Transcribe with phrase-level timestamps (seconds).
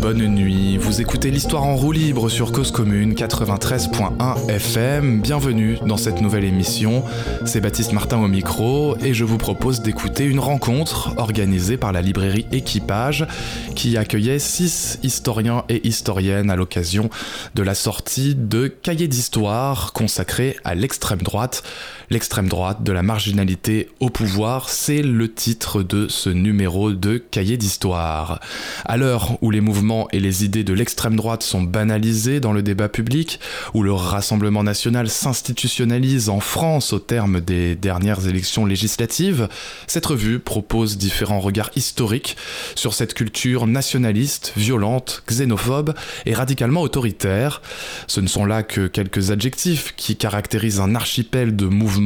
[0.00, 0.76] bonne nuit.
[0.76, 5.20] Vous écoutez l'histoire en roue libre sur Cause Commune 93.1 FM.
[5.20, 7.04] Bienvenue dans cette nouvelle émission.
[7.44, 12.00] C'est Baptiste Martin au micro et je vous propose d'écouter une rencontre organisée par la
[12.00, 13.26] librairie Équipage
[13.74, 17.10] qui accueillait six historiens et historiennes à l'occasion
[17.54, 21.64] de la sortie de Cahiers d'histoire consacré à l'extrême droite.
[22.10, 27.58] L'extrême droite de la marginalité au pouvoir, c'est le titre de ce numéro de Cahiers
[27.58, 28.40] d'histoire.
[28.86, 32.62] À l'heure où les mouvements et les idées de l'extrême droite sont banalisés dans le
[32.62, 33.40] débat public,
[33.74, 39.46] où le Rassemblement national s'institutionnalise en France au terme des dernières élections législatives,
[39.86, 42.38] cette revue propose différents regards historiques
[42.74, 45.92] sur cette culture nationaliste, violente, xénophobe
[46.24, 47.60] et radicalement autoritaire.
[48.06, 51.97] Ce ne sont là que quelques adjectifs qui caractérisent un archipel de mouvements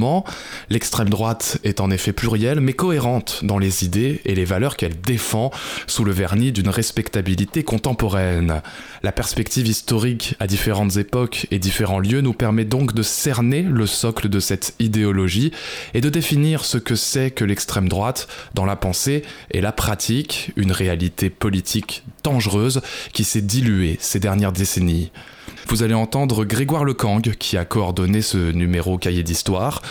[0.70, 5.00] L'extrême droite est en effet plurielle, mais cohérente dans les idées et les valeurs qu'elle
[5.00, 5.50] défend
[5.86, 8.62] sous le vernis d'une respectabilité contemporaine.
[9.02, 13.86] La perspective historique à différentes époques et différents lieux nous permet donc de cerner le
[13.86, 15.52] socle de cette idéologie
[15.94, 20.52] et de définir ce que c'est que l'extrême droite dans la pensée et la pratique,
[20.56, 22.80] une réalité politique dangereuse
[23.12, 25.10] qui s'est diluée ces dernières décennies.
[25.68, 29.82] Vous allez entendre Grégoire Lecang, qui a coordonné ce numéro cahier d'histoire,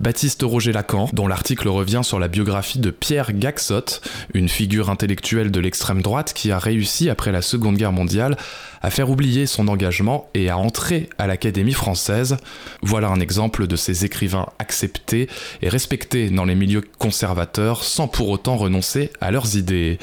[0.00, 4.00] Baptiste Roger Lacan, dont l'article revient sur la biographie de Pierre Gaxot,
[4.34, 8.36] une figure intellectuelle de l'extrême droite qui a réussi, après la Seconde Guerre mondiale,
[8.82, 12.36] à faire oublier son engagement et à entrer à l'Académie française.
[12.82, 15.28] Voilà un exemple de ces écrivains acceptés
[15.60, 19.98] et respectés dans les milieux conservateurs sans pour autant renoncer à leurs idées.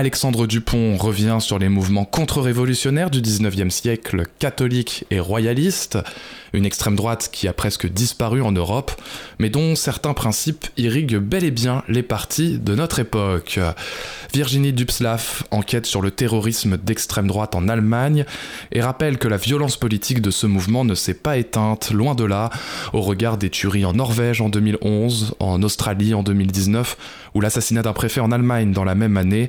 [0.00, 5.98] Alexandre Dupont revient sur les mouvements contre-révolutionnaires du 19e siècle, catholiques et royalistes,
[6.52, 8.92] une extrême droite qui a presque disparu en Europe,
[9.38, 13.60] mais dont certains principes irriguent bel et bien les partis de notre époque.
[14.32, 18.24] Virginie Dupslaff enquête sur le terrorisme d'extrême droite en Allemagne
[18.72, 22.24] et rappelle que la violence politique de ce mouvement ne s'est pas éteinte, loin de
[22.24, 22.50] là,
[22.92, 26.96] au regard des tueries en Norvège en 2011, en Australie en 2019
[27.34, 29.48] ou l'assassinat d'un préfet en Allemagne dans la même année.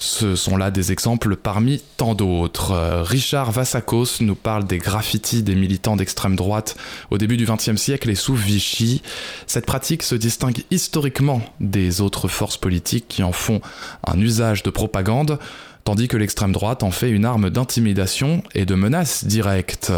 [0.00, 2.70] Ce sont là des exemples parmi tant d'autres.
[2.70, 6.76] Euh, Richard Vassakos nous parle des graffitis des militants d'extrême droite
[7.10, 9.02] au début du XXe siècle et sous Vichy.
[9.48, 13.60] Cette pratique se distingue historiquement des autres forces politiques qui en font
[14.06, 15.40] un usage de propagande,
[15.82, 19.90] tandis que l'extrême droite en fait une arme d'intimidation et de menace directe.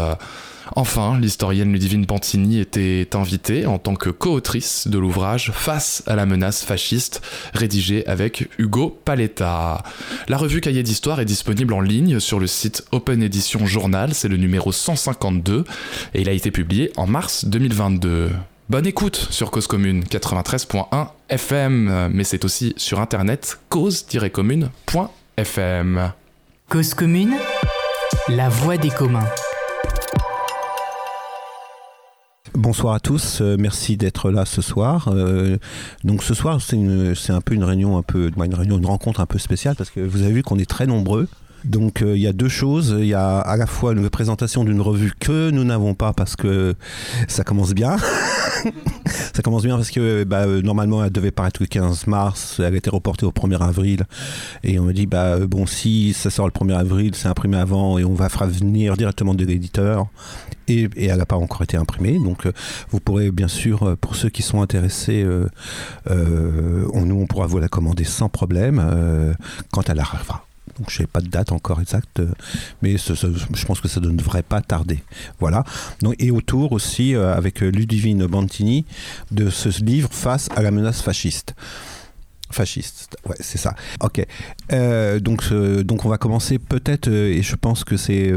[0.75, 6.25] Enfin, l'historienne Ludivine Pantini était invitée en tant que co-autrice de l'ouvrage Face à la
[6.25, 7.21] menace fasciste,
[7.53, 9.83] rédigé avec Hugo Paletta.
[10.29, 14.29] La revue Cahiers d'Histoire est disponible en ligne sur le site Open Edition Journal, c'est
[14.29, 15.65] le numéro 152,
[16.13, 18.31] et il a été publié en mars 2022.
[18.69, 26.13] Bonne écoute sur Cause Commune 93.1 FM, mais c'est aussi sur internet cause-commune.fm.
[26.69, 27.33] Cause Commune,
[28.29, 29.27] la voix des communs.
[32.55, 35.07] Bonsoir à tous, euh, merci d'être là ce soir.
[35.07, 35.57] Euh,
[36.03, 39.25] donc ce soir c'est un peu une réunion un peu une réunion une rencontre un
[39.25, 41.29] peu spéciale parce que vous avez vu qu'on est très nombreux.
[41.65, 42.95] Donc euh, il y a deux choses.
[42.97, 46.35] Il y a à la fois une présentation d'une revue que nous n'avons pas parce
[46.35, 46.75] que
[47.27, 47.97] ça commence bien.
[49.05, 52.73] ça commence bien parce que bah, euh, normalement elle devait paraître le 15 mars, elle
[52.73, 54.03] a été reportée au 1er avril.
[54.63, 57.57] Et on me dit, bah, euh, bon, si ça sort le 1er avril, c'est imprimé
[57.57, 60.07] avant et on va faire venir directement de l'éditeur.
[60.67, 62.13] Et, elle n'a pas encore été imprimée.
[62.13, 62.47] Donc
[62.89, 65.25] vous pourrez bien sûr, pour ceux qui sont intéressés,
[66.09, 69.35] nous on pourra vous la commander sans problème
[69.71, 70.45] quand elle arrivera.
[70.77, 72.31] Donc je n'ai pas de date encore exacte, euh,
[72.81, 75.03] mais je pense que ça ne devrait pas tarder.
[75.39, 75.63] Voilà.
[76.01, 78.85] Donc, et autour aussi, euh, avec Ludivine Bantini,
[79.31, 81.55] de ce livre Face à la menace fasciste
[82.53, 83.15] fasciste.
[83.25, 83.75] Ouais, c'est ça.
[84.01, 84.25] Ok.
[84.73, 88.29] Euh, donc, donc on va commencer peut-être, et je pense que c'est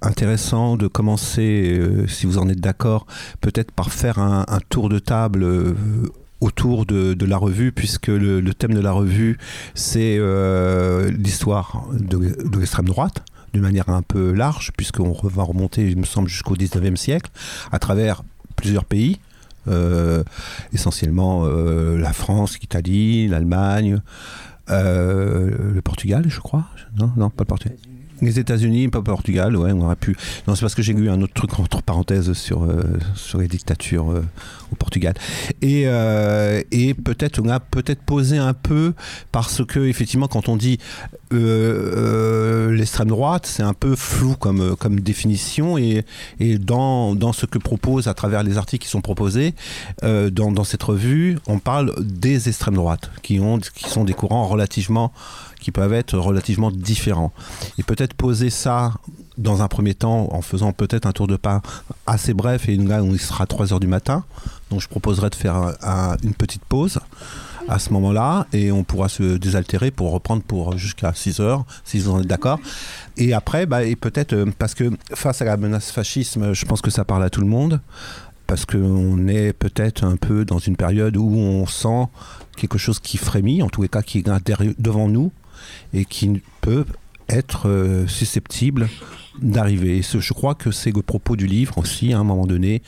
[0.00, 1.78] intéressant de commencer,
[2.08, 3.06] si vous en êtes d'accord,
[3.42, 5.46] peut-être par faire un, un tour de table
[6.40, 9.38] autour de, la revue, puisque le, thème de la revue,
[9.74, 15.98] c'est euh, l'histoire de, l'extrême droite d'une manière un peu large, puisqu'on va remonter, il
[15.98, 17.30] me semble, jusqu'au 19e siècle,
[17.72, 18.22] à travers
[18.56, 19.18] plusieurs pays,
[19.68, 20.22] euh,
[20.72, 24.00] essentiellement euh, la France, l'Italie, l'Allemagne,
[24.68, 26.66] le Portugal, je crois.
[26.98, 27.78] Non, non, pas le Portugal.
[28.20, 30.16] Les États-Unis, pas Portugal, ouais, on aurait pu.
[30.46, 32.82] Non, c'est parce que j'ai lu un autre truc entre parenthèses sur, euh,
[33.14, 34.24] sur les dictatures euh,
[34.72, 35.14] au Portugal.
[35.62, 38.94] Et, euh, et peut-être, on a peut-être posé un peu
[39.30, 40.78] parce que, effectivement, quand on dit
[41.30, 45.78] l'extrême droite, c'est un peu flou comme, comme définition.
[45.78, 46.04] Et,
[46.40, 49.54] et dans, dans ce que propose, à travers les articles qui sont proposés,
[50.02, 54.46] dans, dans cette revue, on parle des extrêmes droites, qui, ont, qui sont des courants
[54.46, 55.12] relativement
[55.60, 57.32] qui peuvent être relativement différents.
[57.78, 58.94] Et peut-être poser ça
[59.36, 61.62] dans un premier temps en faisant peut-être un tour de pas
[62.06, 64.24] assez bref et là où il sera 3 heures du matin.
[64.70, 65.74] Donc je proposerais de faire
[66.22, 66.98] une petite pause
[67.68, 72.00] à ce moment-là et on pourra se désaltérer pour reprendre pour jusqu'à 6 heures si
[72.00, 72.58] vous en êtes d'accord.
[73.16, 76.80] Et après, bah, et peut-être euh, parce que face à la menace fascisme, je pense
[76.80, 77.80] que ça parle à tout le monde
[78.46, 82.06] parce qu'on est peut-être un peu dans une période où on sent
[82.56, 85.30] quelque chose qui frémit, en tous les cas qui est devant nous,
[85.92, 86.86] et qui peut
[87.28, 88.88] être euh, susceptible
[89.40, 90.02] d'arriver.
[90.02, 92.82] Je crois que c'est le propos du livre aussi, à un moment donné,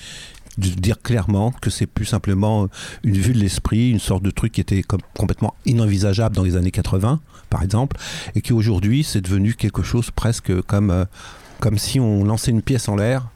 [0.58, 2.68] de dire clairement que c'est plus simplement
[3.04, 4.82] une vue de l'esprit, une sorte de truc qui était
[5.16, 7.96] complètement inenvisageable dans les années 80, par exemple,
[8.34, 11.04] et qui aujourd'hui c'est devenu quelque chose presque comme, euh,
[11.60, 13.28] comme si on lançait une pièce en l'air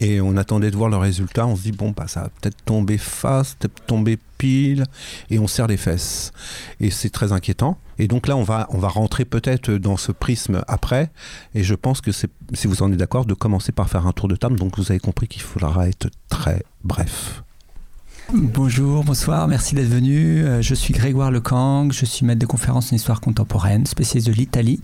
[0.00, 1.46] et on attendait de voir le résultat.
[1.46, 4.84] On se dit, bon, bah, ça va peut-être tomber face, peut-être tomber pile,
[5.30, 6.32] et on serre les fesses.
[6.80, 7.78] Et c'est très inquiétant.
[7.98, 11.10] Et donc là, on va, on va rentrer peut-être dans ce prisme après.
[11.54, 14.12] Et je pense que c'est, si vous en êtes d'accord, de commencer par faire un
[14.12, 14.58] tour de table.
[14.58, 17.42] Donc vous avez compris qu'il faudra être très bref.
[18.32, 20.44] Bonjour, bonsoir, merci d'être venu.
[20.44, 24.32] Euh, je suis Grégoire Lecang, je suis maître de conférence en histoire contemporaine, spécialiste de
[24.32, 24.80] l'Italie.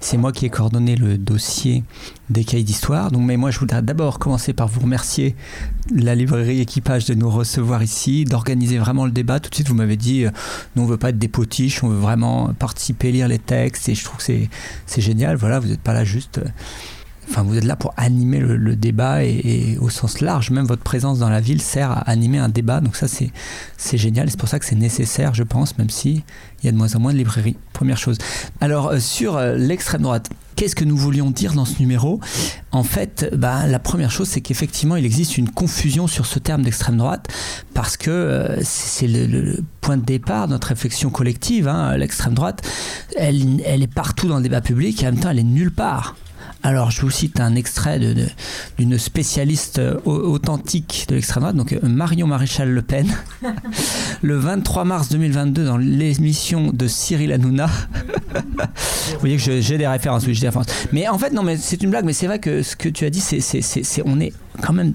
[0.00, 1.84] C'est moi qui ai coordonné le dossier
[2.30, 3.10] des cahiers d'histoire.
[3.10, 5.36] Donc, mais moi, je voudrais d'abord commencer par vous remercier,
[5.94, 9.38] la librairie Équipage, de nous recevoir ici, d'organiser vraiment le débat.
[9.38, 10.30] Tout de suite, vous m'avez dit, euh,
[10.74, 13.94] nous, on veut pas être des potiches, on veut vraiment participer, lire les textes, et
[13.94, 14.32] je trouve que
[14.86, 15.36] c'est génial.
[15.36, 16.38] Voilà, vous n'êtes pas là juste.
[16.38, 16.48] Euh,
[17.30, 21.18] Enfin, vous êtes là pour animer le, débat et, au sens large, même votre présence
[21.18, 22.80] dans la ville sert à animer un débat.
[22.80, 24.30] Donc ça, c'est génial.
[24.30, 26.24] C'est pour ça que c'est nécessaire, je pense, même si
[26.62, 27.56] il y a de moins en moins de librairies.
[27.72, 28.18] Première chose.
[28.60, 30.30] Alors euh, sur euh, l'extrême droite.
[30.56, 32.18] Qu'est-ce que nous voulions dire dans ce numéro?
[32.72, 36.62] En fait, bah, la première chose, c'est qu'effectivement, il existe une confusion sur ce terme
[36.62, 37.28] d'extrême droite,
[37.74, 41.68] parce que euh, c'est le, point de départ de notre réflexion collective.
[41.68, 41.96] Hein.
[41.96, 42.68] L'extrême droite,
[43.16, 45.70] elle, elle est partout dans le débat public, et en même temps, elle est nulle
[45.70, 46.16] part.
[46.62, 48.00] Alors, je vous cite un extrait
[48.78, 53.06] d'une spécialiste euh, authentique de l'extrême droite, donc euh, Marion Maréchal Le Pen,
[54.22, 57.66] le 23 mars 2022 dans l'émission de Cyril Hanouna.
[58.34, 60.66] vous voyez que j'ai des références, oui, j'ai des références.
[60.92, 63.04] Mais en fait, non, mais c'est une blague, mais c'est vrai que ce que tu
[63.04, 64.94] as dit, c'est, on est quand même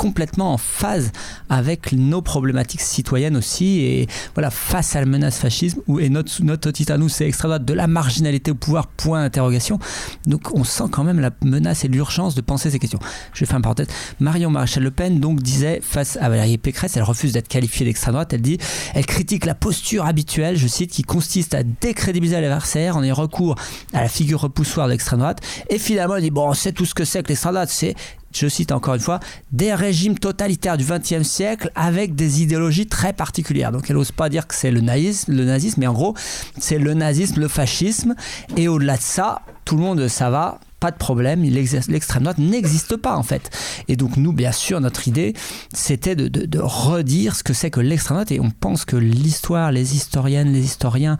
[0.00, 1.12] complètement en phase
[1.50, 3.80] avec nos problématiques citoyennes aussi.
[3.80, 7.26] Et voilà, face à la menace fascisme, où, et notre, notre titre à nous, c'est
[7.26, 9.78] extrême droite, de la marginalité au pouvoir, point d'interrogation.
[10.26, 12.98] Donc on sent quand même la menace et l'urgence de penser ces questions.
[13.34, 13.88] Je faire une parenthèse.
[14.20, 18.14] Marion Maréchal Le Pen donc disait face à Valérie Pécresse, elle refuse d'être qualifiée d'extrême
[18.14, 18.56] droite, elle dit,
[18.94, 23.54] elle critique la posture habituelle, je cite, qui consiste à décrédibiliser l'adversaire en ayant recours
[23.92, 25.40] à la figure repoussoire de l'extrême droite.
[25.68, 27.94] Et finalement, elle dit, bon, on sait tout ce que c'est que l'extrême droite, c'est
[28.32, 29.20] je cite encore une fois,
[29.52, 33.72] des régimes totalitaires du XXe siècle avec des idéologies très particulières.
[33.72, 36.14] Donc elle n'ose pas dire que c'est le nazisme, le nazisme, mais en gros,
[36.58, 38.14] c'est le nazisme, le fascisme.
[38.56, 42.96] Et au-delà de ça, tout le monde, ça va, pas de problème, l'extrême droite n'existe
[42.96, 43.50] pas en fait.
[43.88, 45.34] Et donc nous, bien sûr, notre idée,
[45.74, 49.72] c'était de, de, redire ce que c'est que l'extrême droite, et on pense que l'histoire,
[49.72, 51.18] les historiennes, les historiens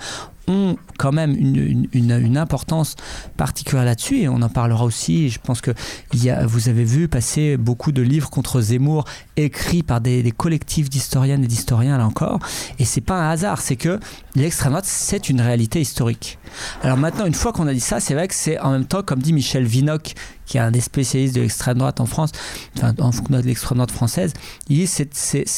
[0.99, 2.97] quand même une, importance
[3.37, 5.29] particulière là-dessus et on en parlera aussi.
[5.29, 5.73] Je pense que
[6.13, 9.05] vous avez vu passer beaucoup de livres contre Zemmour
[9.37, 12.39] écrits par des, collectifs d'historiennes et d'historiens là encore.
[12.79, 13.99] Et c'est pas un hasard, c'est que
[14.35, 16.39] l'extrême droite c'est une réalité historique.
[16.83, 19.03] Alors maintenant, une fois qu'on a dit ça, c'est vrai que c'est en même temps,
[19.03, 20.15] comme dit Michel Vinocq,
[20.47, 22.33] qui est un des spécialistes de l'extrême droite en France,
[22.77, 24.33] enfin de l'extrême droite française,
[24.69, 24.89] il dit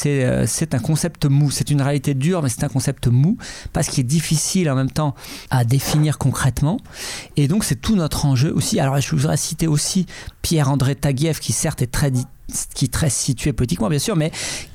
[0.05, 3.37] euh, c'est un concept mou, c'est une réalité dure, mais c'est un concept mou
[3.73, 5.15] parce qu'il est difficile en même temps
[5.49, 6.77] à définir concrètement.
[7.37, 8.79] Et donc c'est tout notre enjeu aussi.
[8.79, 10.05] Alors je voudrais citer aussi
[10.41, 12.11] Pierre-André Taguieff, qui certes est très
[12.75, 14.31] qui est très situé politiquement bien sûr, mais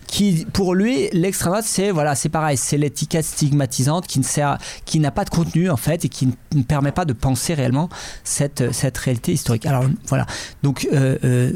[0.09, 2.57] qui pour lui l'extrême droite c'est voilà c'est pareil.
[2.57, 6.29] C'est l'étiquette stigmatisante qui ne sert qui n'a pas de contenu en fait et qui
[6.55, 7.89] ne permet pas de penser réellement
[8.25, 9.67] cette cette réalité historique.
[9.67, 10.27] Alors voilà.
[10.63, 11.53] Donc euh, euh,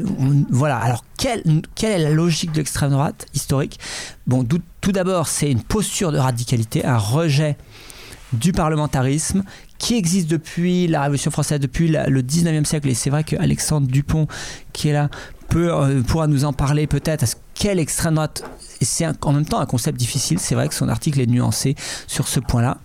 [0.49, 0.77] voilà.
[0.77, 1.43] Alors quelle,
[1.75, 3.79] quelle est la logique de l'extrême droite historique?
[4.27, 4.47] Bon
[4.81, 7.57] tout d'abord c'est une posture de radicalité un rejet
[8.33, 9.43] du parlementarisme
[9.77, 12.89] qui existe depuis la Révolution française, depuis le 19e siècle.
[12.89, 14.27] Et c'est vrai qu'Alexandre Dupont,
[14.71, 15.09] qui est là,
[15.49, 17.25] peut, euh, pourra nous en parler peut-être.
[17.53, 18.43] Quelle extrême droite
[18.83, 20.39] c'est en même temps un concept difficile.
[20.39, 21.75] C'est vrai que son article est nuancé
[22.07, 22.77] sur ce point-là.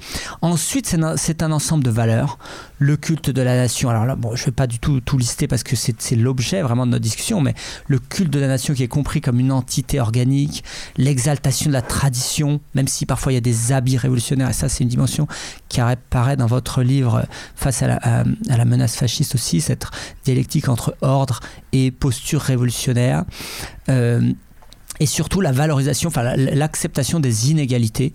[0.43, 2.39] Ensuite, c'est un, ensemble de valeurs
[2.79, 3.91] le culte de la nation.
[3.91, 6.63] Alors là, bon, je ne vais pas du tout tout lister parce que c'est l'objet
[6.63, 7.55] vraiment de notre discussion, mais
[7.87, 10.65] le culte de la nation qui est compris comme une entité organique,
[10.97, 14.69] l'exaltation de la tradition, même si parfois il y a des habits révolutionnaires, et ça
[14.69, 15.27] c'est une dimension
[15.69, 19.87] qui apparaît dans votre livre face à la, à, la menace fasciste aussi, cette
[20.25, 21.41] dialectique entre ordre
[21.73, 23.25] et posture révolutionnaire.
[23.89, 24.33] Euh,
[25.01, 28.13] et surtout la valorisation, enfin l'acceptation des inégalités,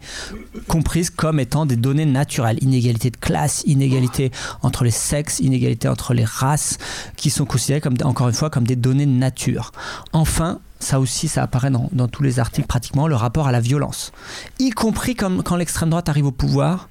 [0.68, 2.58] comprises comme étant des données naturelles.
[2.62, 6.78] Inégalité de classe, inégalité entre les sexes, inégalité entre les races,
[7.16, 9.72] qui sont considérées comme, encore une fois, comme des données de nature.
[10.12, 13.62] Enfin, ça aussi, ça apparaît dans, dans, tous les articles pratiquement, le rapport à la
[13.62, 14.12] violence.
[14.60, 16.90] Y compris quand l'extrême droite arrive au pouvoir,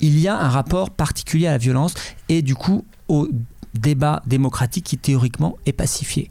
[0.00, 1.94] il y a un rapport particulier à la violence
[2.28, 3.28] et du coup au
[3.74, 6.30] débat démocratique qui théoriquement est pacifié.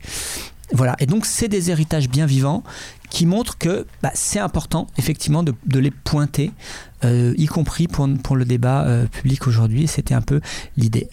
[0.72, 2.64] Voilà, et donc c'est des héritages bien vivants
[3.16, 6.52] qui montrent que bah, c'est important effectivement de, les pointer,
[7.06, 9.88] euh, y compris pour, pour le débat euh, public aujourd'hui.
[9.88, 10.42] C'était un peu
[10.76, 11.08] l'idée.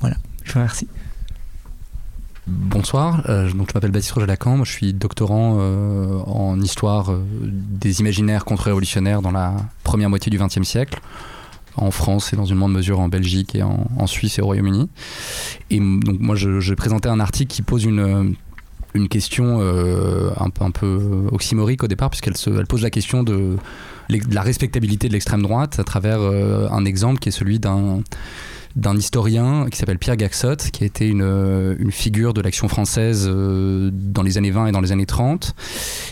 [0.00, 0.88] Voilà, je vous remercie.
[2.46, 5.58] Bonsoir, euh, donc je m'appelle Baptiste Roger Lacan, je suis doctorant
[6.26, 9.54] en histoire des imaginaires contre-révolutionnaires dans la
[9.84, 11.02] première moitié du XXe siècle
[11.76, 14.88] en France et dans une moindre mesure en Belgique et en, Suisse et au Royaume-Uni.
[15.68, 18.36] Et donc moi je, présentais un article qui pose une,
[18.94, 23.56] une question euh, un, un, peu oxymorique au départ, puisqu'elle elle pose la question de,
[24.08, 28.00] la respectabilité de l'extrême droite à travers euh, un exemple qui est celui d'un
[28.74, 33.28] d'un historien qui s'appelle Pierre Gaxot, qui a été une, une figure de l'action française
[33.28, 35.54] euh, dans les années 20 et dans les années 30,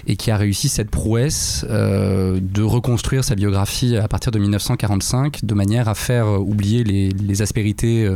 [0.06, 5.54] et qui a réussi cette prouesse de reconstruire sa biographie à partir de 1945, de
[5.54, 8.06] manière à faire oublier les, les aspérités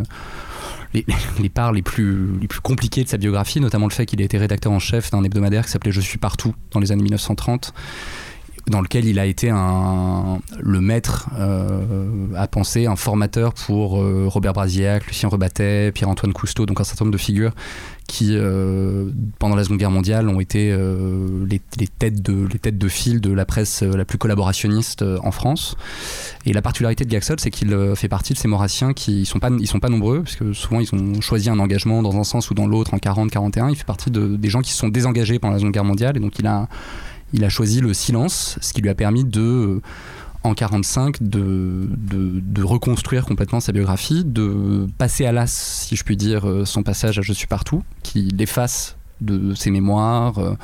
[0.95, 4.25] les, parts les plus, les plus compliquées de sa biographie, notamment le fait qu'il a
[4.25, 7.75] été rédacteur en chef d'un hebdomadaire qui s'appelait Je suis partout dans les années 1930
[8.69, 14.27] dans lequel il a été un, le maître euh, à penser, un formateur pour euh,
[14.27, 17.53] Robert Brasillac, Lucien Rebattet, Pierre-Antoine Cousteau, donc un certain nombre de figures
[18.07, 20.77] qui, euh, pendant la Seconde Guerre mondiale, ont été
[21.49, 25.77] les, têtes de, les têtes de file de la presse la plus collaborationniste en France.
[26.45, 29.39] Et la particularité de Gaxol, c'est qu'il fait partie de ces Maurassiens qui ne sont,
[29.39, 32.51] pas, sont pas nombreux, parce que souvent ils ont choisi un engagement dans un sens
[32.51, 33.71] ou dans l'autre en 40-41.
[33.71, 36.19] Il fait partie de, des gens qui se sont désengagés pendant la Seconde Guerre mondiale,
[36.19, 36.69] et donc il a
[37.33, 39.81] il a choisi le silence, ce qui lui a permis de
[40.45, 46.19] en 45 de, de, reconstruire complètement sa biographie, de passer à l'as, si je puis
[46.19, 50.55] dire, euh, son passage à Je suis partout, qui l'efface de ses mémoires, euh,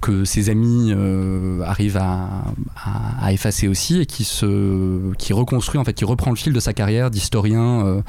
[0.00, 6.30] que ses amis euh, arrivent à, effacer aussi, et qui, reconstruit, en fait, qui reprend
[6.30, 8.02] le fil de sa carrière d'historien euh,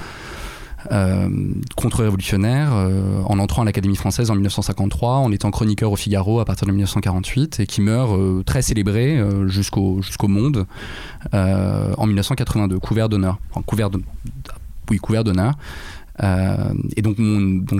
[1.75, 6.45] contre-révolutionnaire euh, en entrant à l'Académie française en 1953, en étant chroniqueur au Figaro à
[6.45, 10.65] partir de 1948 et qui meurt euh, très célébré jusqu'au monde
[11.33, 13.39] en 1982, couvert d'honneur.
[13.65, 14.01] couvert de,
[14.89, 15.53] oui, couvert d'honneur.
[16.21, 17.17] et donc,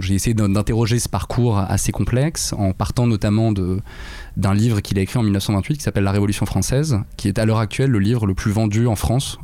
[0.02, 5.20] j'ai essayé d'interroger ce parcours assez complexe en partant notamment d'un livre qu'il a écrit
[5.20, 8.34] en 1928 qui s'appelle La Révolution française, qui est à l'heure actuelle le livre le
[8.34, 9.40] plus vendu en France,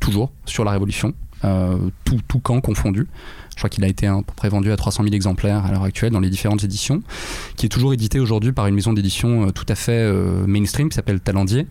[0.00, 1.14] toujours, sur la Révolution.
[1.44, 3.06] Euh, tout, tout camp confondu.
[3.52, 5.84] Je crois qu'il a été à peu près vendu à 300 000 exemplaires à l'heure
[5.84, 7.02] actuelle dans les différentes éditions,
[7.56, 10.90] qui est toujours édité aujourd'hui par une maison d'édition euh, tout à fait euh, mainstream
[10.90, 11.66] qui s'appelle Talendier,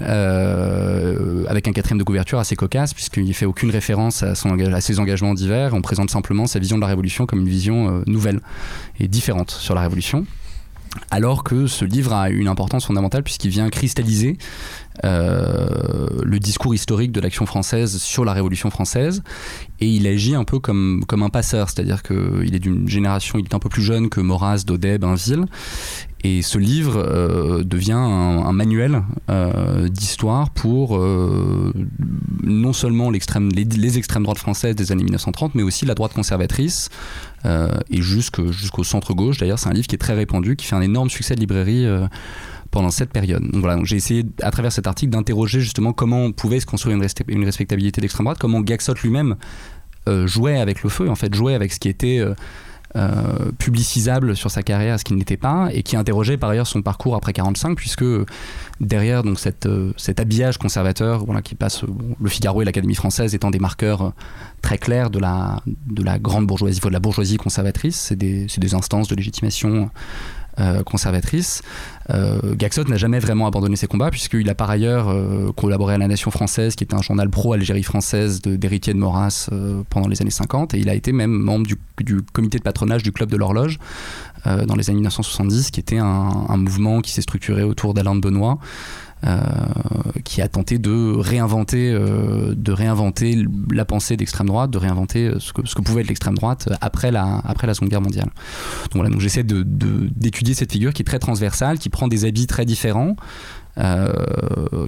[0.00, 4.80] avec un quatrième de couverture assez cocasse puisqu'il ne fait aucune référence à, son, à
[4.80, 5.72] ses engagements divers.
[5.72, 8.40] On présente simplement sa vision de la Révolution comme une vision nouvelle
[9.00, 10.26] et différente sur la Révolution
[11.10, 14.38] alors que ce livre a une importance fondamentale puisqu'il vient cristalliser
[15.04, 19.22] euh, le discours historique de l'action française sur la Révolution française
[19.80, 23.44] et il agit un peu comme, comme un passeur, c'est-à-dire qu'il est d'une génération, il
[23.44, 25.46] est un peu plus jeune que Maurras, Daudet, Bainville
[26.24, 30.98] et ce livre euh, devient un, manuel euh, d'histoire pour
[32.42, 33.20] non seulement les,
[33.54, 36.88] les, extrêmes droites françaises des années 1930, mais aussi la droite conservatrice
[37.44, 39.38] et jusqu'au centre-gauche.
[39.38, 41.86] D'ailleurs, c'est un livre qui est très répandu, qui fait un énorme succès de librairie
[42.70, 43.42] pendant cette période.
[43.42, 46.96] Donc voilà, j'ai essayé à travers cet article d'interroger justement comment on pouvait se construire
[46.96, 49.36] une, une respectabilité d'extrême droite, comment Gaxot lui-même
[50.08, 52.34] euh, jouait avec le feu, en fait, jouait avec ce qui était euh,
[52.94, 56.80] euh, publicisable sur sa carrière, ce qui n'était pas, et qui interrogeait par ailleurs son
[56.80, 58.04] parcours après 45, puisque
[58.80, 61.82] derrière donc cette, cet habillage conservateur, voilà, qui passe
[62.20, 64.12] le Figaro et l'Académie française étant des marqueurs
[64.62, 68.74] très clairs de la, de la grande bourgeoisie, de la bourgeoisie conservatrice, c'est des, des,
[68.74, 69.90] instances de légitimation
[70.58, 71.60] euh, conservatrice.
[72.08, 75.98] Euh, Gaxot n'a jamais vraiment abandonné ses combats puisqu'il a par ailleurs euh, collaboré à
[75.98, 79.50] La Nation française qui était un journal pro-Algérie française d'héritier de, Maurras
[79.90, 81.76] pendant les années 50 et il a été même membre du,
[82.32, 83.78] comité de patronage du Club de l'Horloge
[84.44, 88.58] dans les années 1970 qui était un, mouvement qui s'est structuré autour d'Alain de Benoît
[90.24, 95.52] qui a tenté de réinventer, euh, de réinventer la pensée d'extrême droite, de réinventer ce
[95.52, 98.26] que, ce que pouvait être l'extrême droite après la, après la Seconde Guerre mondiale.
[98.26, 102.46] Donc voilà, donc j'essaie d'étudier cette figure qui est très transversale, qui prend des habits
[102.46, 103.16] très différents.
[103.78, 104.10] Euh,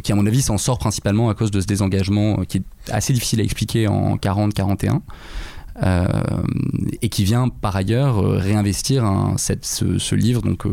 [0.02, 3.12] qui à mon avis s'en sort principalement à cause de ce désengagement qui est assez
[3.12, 5.00] difficile à expliquer en 40-41
[5.82, 6.06] euh,
[7.02, 9.04] et qui vient par ailleurs réinvestir
[9.37, 10.64] ce, livre donc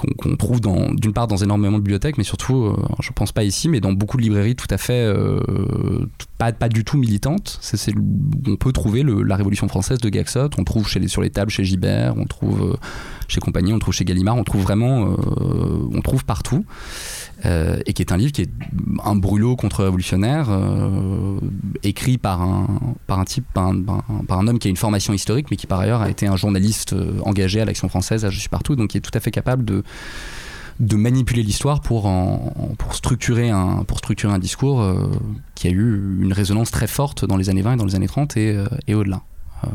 [0.00, 3.68] qu'on trouve d'une part dans énormément de bibliothèques, mais surtout, euh, je pense pas ici,
[3.68, 6.06] mais dans beaucoup de librairies tout à fait euh,
[6.40, 7.58] pas, pas du tout militantes.
[7.60, 7.92] c'est
[8.46, 12.14] on peut trouver la Révolution française de Gaxot, on trouve sur les tables chez Gibert,
[12.16, 12.76] on trouve euh,
[13.28, 16.64] chez Compagnie, on trouve chez Gallimard, on trouve vraiment, euh, on trouve partout.
[17.44, 18.50] Euh, et qui est un livre qui est
[19.04, 20.48] un brûlot contre-révolutionnaire,
[21.82, 22.68] écrit par un,
[23.06, 23.82] par un type, par un,
[24.26, 26.36] par un, homme qui a une formation historique, mais qui par ailleurs a été un
[26.36, 29.30] journaliste engagé à l'Action française, à Je suis partout, donc qui est tout à fait
[29.30, 29.84] capable de,
[30.80, 32.10] de manipuler l'histoire pour,
[32.78, 35.10] pour, structurer un, pour structurer un discours euh,
[35.54, 38.08] qui a eu une résonance très forte dans les années 20 et dans les années
[38.08, 39.22] 30 et, euh, et au-delà.
[39.64, 39.68] Euh,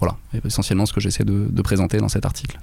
[0.00, 2.58] voilà, essentiellement ce que j'essaie de présenter dans cet article.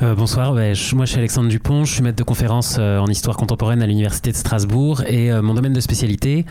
[0.00, 3.36] Euh, bonsoir, moi je suis Alexandre Dupont, je suis maître de conférence euh, en histoire
[3.36, 5.02] contemporaine à l'Université de Strasbourg.
[5.06, 6.46] Et euh, mon domaine de spécialité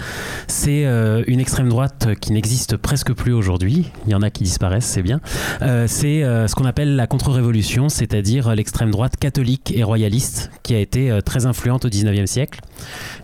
[0.48, 4.86] c'est une extrême droite qui n'existe presque plus aujourd'hui, il y en a qui disparaissent,
[4.86, 5.22] c'est bien,
[5.60, 11.20] c'est ce qu'on appelle la contre-révolution, c'est-à-dire l'extrême droite catholique et royaliste qui a été
[11.26, 12.60] très influente au 19e siècle.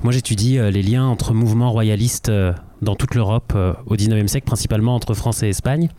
[0.03, 2.31] Moi j'étudie les liens entre mouvements royalistes
[2.81, 5.89] dans toute l'Europe euh, au 19e siècle, principalement entre France et Espagne.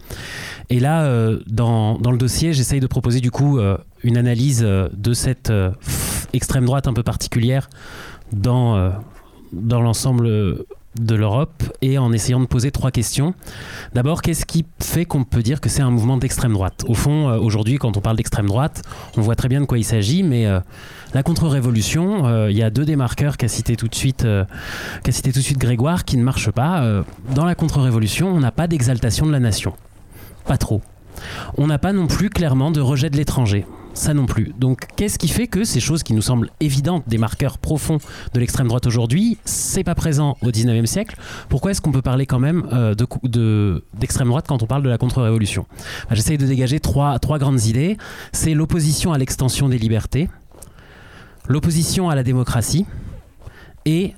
[0.70, 5.12] Et là, euh, dans, le dossier, j'essaye de proposer du coup euh, une analyse de
[5.12, 5.52] cette
[6.32, 7.68] extrême droite un peu particulière
[8.32, 8.92] dans
[9.52, 10.64] l'ensemble
[10.98, 13.34] de l'Europe et en essayant de poser trois questions.
[13.94, 16.84] D'abord, qu'est-ce qui fait qu'on peut dire que c'est un mouvement d'extrême droite?
[16.88, 18.82] Au fond, euh, aujourd'hui, quand on parle d'extrême droite,
[19.16, 20.60] on voit très bien de quoi il s'agit, mais euh,
[21.14, 24.26] la contre-révolution, euh, il y a deux démarqueurs qu'a cité tout de suite,
[25.04, 26.84] qu'a cité tout de suite Grégoire, qui ne marchent pas.
[27.34, 29.74] dans la contre-révolution, on n'a pas d'exaltation de la nation,
[30.46, 30.82] pas trop.
[31.56, 34.52] On n'a pas non plus clairement de rejet de l'étranger ça non plus.
[34.58, 37.98] Donc qu'est-ce qui fait que ces choses qui nous semblent évidentes, des marqueurs profonds
[38.32, 41.16] de l'extrême droite aujourd'hui, c'est pas présent au 19e siècle?
[41.48, 44.88] Pourquoi est-ce qu'on peut parler quand même euh, d'extrême de, droite quand on parle de
[44.88, 45.66] la contre-révolution?
[46.08, 47.96] Bah, J'essaye de dégager trois, trois grandes idées.
[48.32, 50.28] C'est l'opposition à l'extension des libertés,
[51.48, 52.86] l'opposition à la démocratie
[53.84, 54.14] et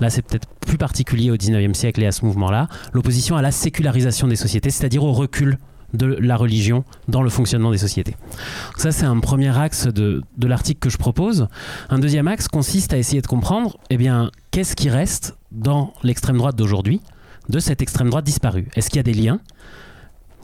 [0.00, 3.52] là c'est peut-être plus particulier au 19e siècle et à ce mouvement-là, l'opposition à la
[3.52, 5.58] sécularisation des sociétés, c'est-à-dire au recul
[5.92, 8.12] de la religion dans le fonctionnement des sociétés.
[8.12, 11.48] Donc ça, c'est un premier axe de, de l'article que je propose.
[11.90, 16.38] Un deuxième axe consiste à essayer de comprendre, eh bien, qu'est-ce qui reste dans l'extrême
[16.38, 17.00] droite d'aujourd'hui,
[17.48, 18.68] de cette extrême droite disparue?
[18.74, 19.40] Est-ce qu'il y a des liens?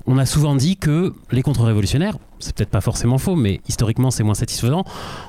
[0.06, 4.22] On a souvent dit que les contre-révolutionnaires, c'est peut-être pas forcément faux, mais historiquement c'est
[4.22, 4.84] moins satisfaisant,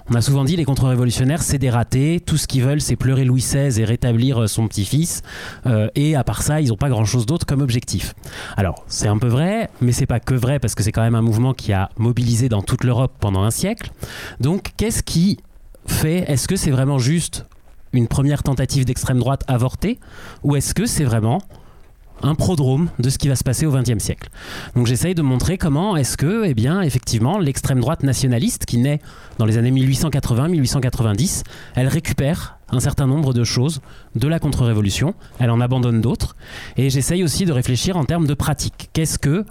[0.09, 3.23] on a souvent dit les contre-révolutionnaires c'est des ratés, tout ce qu'ils veulent c'est pleurer
[3.23, 5.21] Louis XVI et rétablir son petit-fils,
[5.65, 8.13] euh, et à part ça ils n'ont pas grand-chose d'autre comme objectif.
[8.57, 11.15] Alors c'est un peu vrai, mais c'est pas que vrai parce que c'est quand même
[11.15, 13.91] un mouvement qui a mobilisé dans toute l'Europe pendant un siècle.
[14.39, 15.39] Donc qu'est-ce qui
[15.85, 17.45] fait, est-ce que c'est vraiment juste
[17.93, 19.99] une première tentative d'extrême droite avortée,
[20.43, 21.41] ou est-ce que c'est vraiment
[22.23, 24.29] un prodrome de ce qui va se passer au XXe siècle.
[24.75, 28.99] Donc j'essaye de montrer comment est-ce que, eh effectivement, l'extrême droite nationaliste qui naît
[29.37, 31.43] dans les années 1880-1890,
[31.75, 33.81] elle récupère un certain nombre de choses
[34.15, 36.35] de la contre-révolution, elle en abandonne d'autres,
[36.77, 38.89] et j'essaye aussi de réfléchir en termes de pratique.
[38.93, 39.45] Qu'est-ce que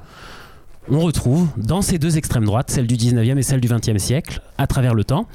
[0.90, 4.40] on retrouve dans ces deux extrêmes droites, celle du 19e et celle du 20e siècle,
[4.58, 5.26] à travers le temps.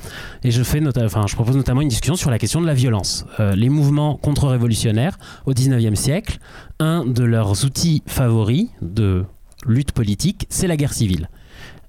[0.43, 3.25] Et je, fais enfin, je propose notamment une discussion sur la question de la violence.
[3.39, 6.39] Euh, les mouvements contre-révolutionnaires au 19e siècle,
[6.79, 9.25] un de leurs outils favoris de
[9.65, 11.29] lutte politique, c'est la guerre civile.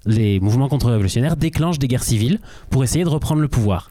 [0.07, 2.39] Les mouvements contre-révolutionnaires déclenchent des guerres civiles
[2.71, 3.91] pour essayer de reprendre le pouvoir.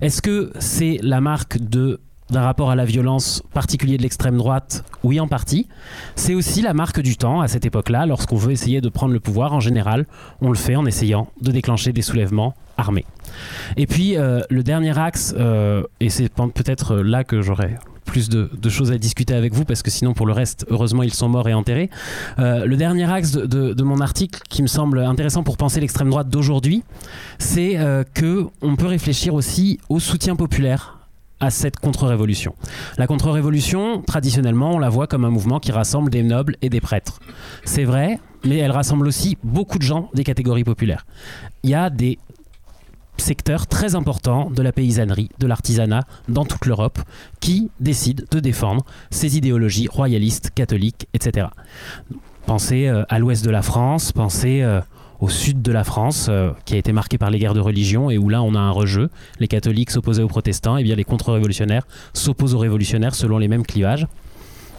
[0.00, 4.84] Est-ce que c'est la marque de d'un rapport à la violence particulier de l'extrême droite,
[5.04, 5.68] oui en partie.
[6.14, 9.20] C'est aussi la marque du temps à cette époque-là, lorsqu'on veut essayer de prendre le
[9.20, 10.06] pouvoir, en général,
[10.40, 13.06] on le fait en essayant de déclencher des soulèvements armés.
[13.76, 18.48] Et puis euh, le dernier axe, euh, et c'est peut-être là que j'aurais plus de,
[18.70, 21.48] choses à discuter avec vous parce que sinon pour le reste heureusement ils sont morts
[21.48, 21.90] et enterrés
[22.38, 26.28] euh, le dernier axe de, mon article qui me semble intéressant pour penser l'extrême droite
[26.28, 26.82] d'aujourd'hui
[27.38, 28.46] c'est euh, que
[28.78, 30.95] peut réfléchir aussi au soutien populaire
[31.40, 32.54] à cette contre-révolution.
[32.98, 36.80] La contre-révolution, traditionnellement, on la voit comme un mouvement qui rassemble des nobles et des
[36.80, 37.20] prêtres.
[37.64, 41.06] C'est vrai, mais elle rassemble aussi beaucoup de gens des catégories populaires.
[41.62, 42.18] Il y a des
[43.18, 46.98] secteurs très importants de la paysannerie, de l'artisanat dans toute l'Europe
[47.40, 51.48] qui décident de défendre ces idéologies royalistes, catholiques, etc.
[52.46, 54.80] Pensez euh, à l'ouest de la France, pensez euh,
[55.20, 58.10] au sud de la France, euh, qui a été marqué par les guerres de religion
[58.10, 59.10] et où là on a un rejeu.
[59.38, 63.64] Les catholiques s'opposaient aux protestants, et bien les contre-révolutionnaires s'opposent aux révolutionnaires selon les mêmes
[63.64, 64.06] clivages.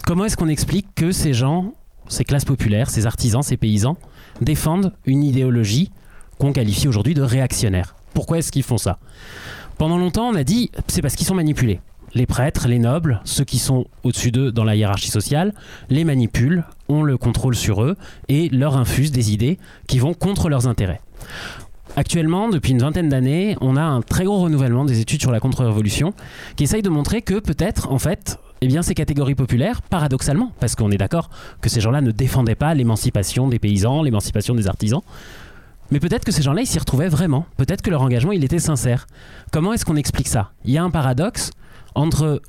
[0.06, 1.74] Comment est-ce qu'on explique que ces gens,
[2.08, 3.98] ces classes populaires, ces artisans, ces paysans,
[4.42, 5.92] défendent une idéologie
[6.38, 7.96] qu'on qualifie aujourd'hui de réactionnaire?
[8.14, 9.00] Pourquoi est-ce qu'ils font ça?
[9.78, 11.82] Pendant longtemps, on a dit c'est parce qu'ils sont manipulés.
[12.14, 15.54] Les prêtres, les nobles, ceux qui sont au-dessus d'eux dans la hiérarchie sociale,
[15.90, 17.96] les manipulent, ont le contrôle sur eux
[18.30, 21.02] et leur infusent des idées qui vont contre leurs intérêts.
[21.96, 25.40] Actuellement, depuis une vingtaine d'années, on a un très gros renouvellement des études sur la
[25.40, 26.14] contre-révolution
[26.56, 30.76] qui essaye de montrer que peut-être, en fait, eh bien, ces catégories populaires, paradoxalement, parce
[30.76, 31.30] qu'on est d'accord
[31.62, 35.02] que ces gens-là ne défendaient pas l'émancipation des paysans, l'émancipation des artisans,
[35.90, 37.46] mais peut-être que ces gens-là, ils s'y retrouvaient vraiment.
[37.56, 39.08] Peut-être que leur engagement, il était sincère.
[39.52, 40.52] Comment est-ce qu'on explique ça?
[40.66, 41.52] Il y a un paradoxe
[41.96, 42.42] entre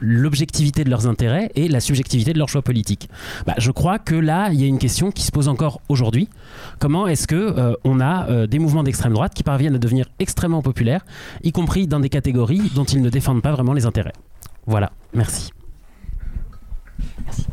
[0.00, 3.08] l'objectivité de leurs intérêts et la subjectivité de leurs choix politiques.
[3.46, 6.28] Bah, je crois que là, il y a une question qui se pose encore aujourd'hui.
[6.78, 10.06] Comment est-ce que euh, on a euh, des mouvements d'extrême droite qui parviennent à devenir
[10.18, 11.04] extrêmement populaires,
[11.42, 14.12] y compris dans des catégories dont ils ne défendent pas vraiment les intérêts?
[14.66, 15.50] Voilà, merci.
[17.24, 17.46] merci.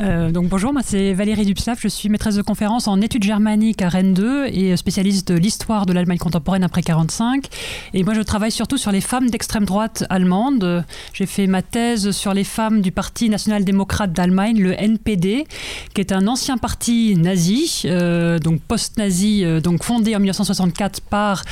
[0.00, 3.82] Euh, donc bonjour, moi c'est Valérie Dupsaf, je suis maîtresse de conférence en études germaniques
[3.82, 7.46] à Rennes 2 et spécialiste de l'histoire de l'Allemagne contemporaine après 45.
[7.94, 10.84] Et moi je travaille surtout sur les femmes d'extrême droite allemande.
[11.12, 15.46] J'ai fait ma thèse sur les femmes du Parti national-démocrate d'Allemagne, le NPD,
[15.94, 21.44] qui est un ancien parti nazi, euh, donc post-nazi, euh, donc fondé en 1964 par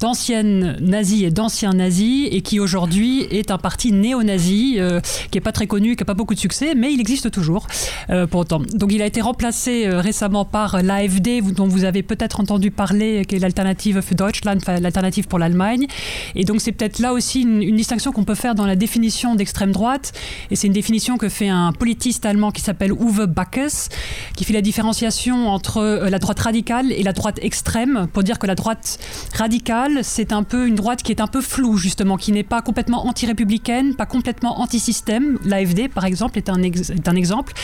[0.00, 5.40] d'anciennes nazis et d'anciens nazis et qui aujourd'hui est un parti néo-nazi euh, qui est
[5.40, 7.66] pas très connu, qui n'a pas beaucoup de succès, mais il existe toujours.
[8.10, 8.60] Euh, pour autant.
[8.74, 13.24] Donc il a été remplacé euh, récemment par l'AFD, dont vous avez peut-être entendu parler,
[13.24, 15.86] qui est l'alternative für Deutschland, l'alternative pour l'Allemagne.
[16.34, 19.72] Et donc c'est peut-être là aussi une, distinction qu'on peut faire dans la définition d'extrême
[19.72, 20.12] droite.
[20.50, 23.88] Et c'est une définition que fait un politiste allemand qui s'appelle Uwe Backes,
[24.36, 28.38] qui fait la différenciation entre euh, la droite radicale et la droite extrême, pour dire
[28.38, 28.98] que la droite
[29.34, 32.60] radicale, c'est un peu une droite qui est un peu floue, justement, qui n'est pas
[32.60, 35.38] complètement anti-républicaine, pas complètement anti-système.
[35.44, 37.54] L'AFD, par exemple, est un exemple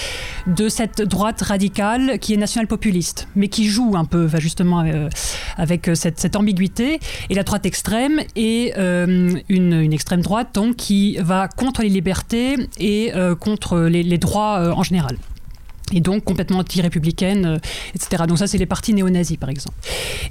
[0.46, 5.09] de cette droite radicale qui est national-populiste, mais qui joue un peu justement euh,
[5.56, 7.00] avec euh, cette, ambiguïté.
[7.28, 12.56] Et la droite extrême est euh, une, extrême droite donc, qui va contre les libertés
[12.78, 15.16] et contre les droits en général
[15.92, 17.59] et donc complètement anti-républicaine, euh,
[17.94, 18.24] etc.
[18.26, 19.76] Donc ça, c'est les partis néo-nazis, par exemple.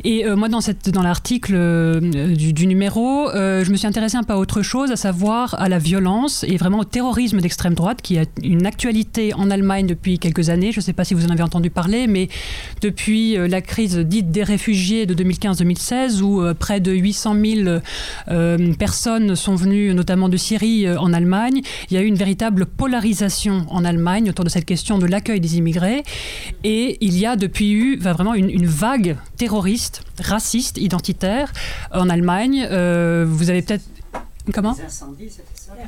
[0.03, 0.59] Et euh, moi, dans,
[0.91, 1.99] dans l'article euh,
[2.35, 5.79] du, numéro, je me suis intéressée un peu à autre chose, à savoir à la
[5.79, 10.49] violence et vraiment au terrorisme d'extrême droite, qui a une actualité en Allemagne depuis quelques
[10.49, 10.71] années.
[10.71, 12.29] Je ne sais pas si vous en avez entendu parler, mais
[12.81, 17.35] depuis la crise dite des réfugiés de 2015-2016, où près de 800
[18.27, 22.65] 000 personnes sont venues, notamment de Syrie, en Allemagne, il y a eu une véritable
[22.65, 26.03] polarisation en Allemagne autour de cette question de l'accueil des immigrés.
[26.63, 31.51] Et il y a depuis eu vraiment une, vague terroriste, raciste, identitaire
[31.91, 32.67] en Allemagne.
[32.69, 33.85] Euh, vous avez peut-être
[34.53, 34.75] Comment?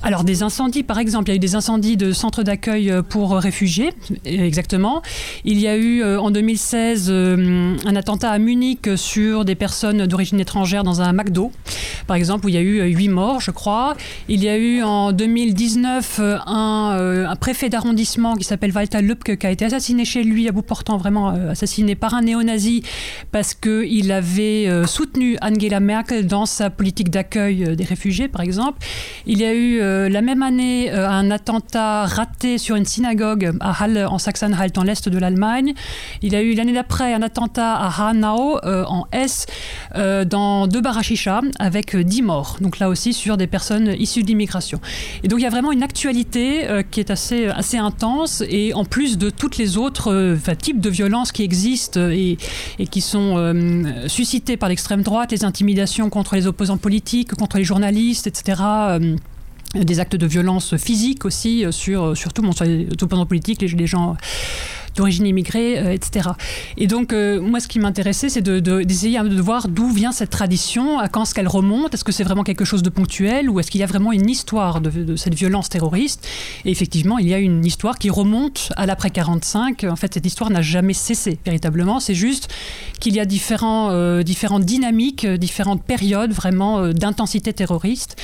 [0.03, 3.01] Alors des incendies, par exemple, il y a eu des incendies de centres d'accueil euh,
[3.01, 3.91] pour réfugiés,
[4.25, 5.01] exactement.
[5.45, 10.07] Il y a eu euh, en 2016 euh, un attentat à Munich sur des personnes
[10.07, 11.51] d'origine étrangère dans un McDo,
[12.07, 13.95] par exemple, où il y a eu huit morts, je crois.
[14.27, 19.51] Il y a eu en 2019 un, préfet d'arrondissement qui s'appelle Walter Lübcke qui a
[19.51, 22.83] été assassiné chez lui à bout portant, vraiment assassiné par un néo-nazi
[23.31, 28.79] parce qu'il avait soutenu Angela Merkel dans sa politique d'accueil des réfugiés, par exemple.
[29.25, 33.51] Il y a eu euh, la même année euh, un attentat raté sur une synagogue
[33.59, 35.73] à Halle, en Sachsen-Anhalt, dans l'est de l'Allemagne.
[36.21, 39.45] Il a eu l'année d'après un attentat à Hanau, euh, en Hesse,
[39.95, 42.57] dans deux barachisha, avec 10 morts.
[42.61, 44.79] Donc là aussi sur des personnes issues de l'immigration.
[45.23, 49.17] Et donc il y a vraiment une actualité qui est assez, intense, et en plus
[49.17, 52.37] de toutes les autres types de violences qui existent et
[52.89, 53.53] qui sont
[54.07, 58.61] suscitées par l'extrême droite, les intimidations contre les opposants politiques, contre les journalistes, etc.
[59.75, 63.87] Euh, des actes de violence physique aussi, euh, sur, surtout bon, sur politiques, les, les
[63.87, 64.17] gens
[64.95, 66.29] d'origine immigrée, euh, etc.
[66.77, 70.99] Et donc, euh, moi, ce qui m'intéressait, c'est d'essayer de, voir d'où vient cette tradition,
[70.99, 73.71] à quand est-ce qu'elle remonte, est-ce que c'est vraiment quelque chose de ponctuel ou est-ce
[73.71, 76.27] qu'il y a vraiment une histoire de, cette violence terroriste
[76.65, 79.85] Et effectivement, il y a une histoire qui remonte à l'après 45.
[79.85, 81.99] En fait, cette histoire n'a jamais cessé, véritablement.
[81.99, 82.49] C'est juste
[82.99, 88.15] qu'il y a différents, euh, différentes dynamiques, différentes périodes vraiment d'intensité terroriste.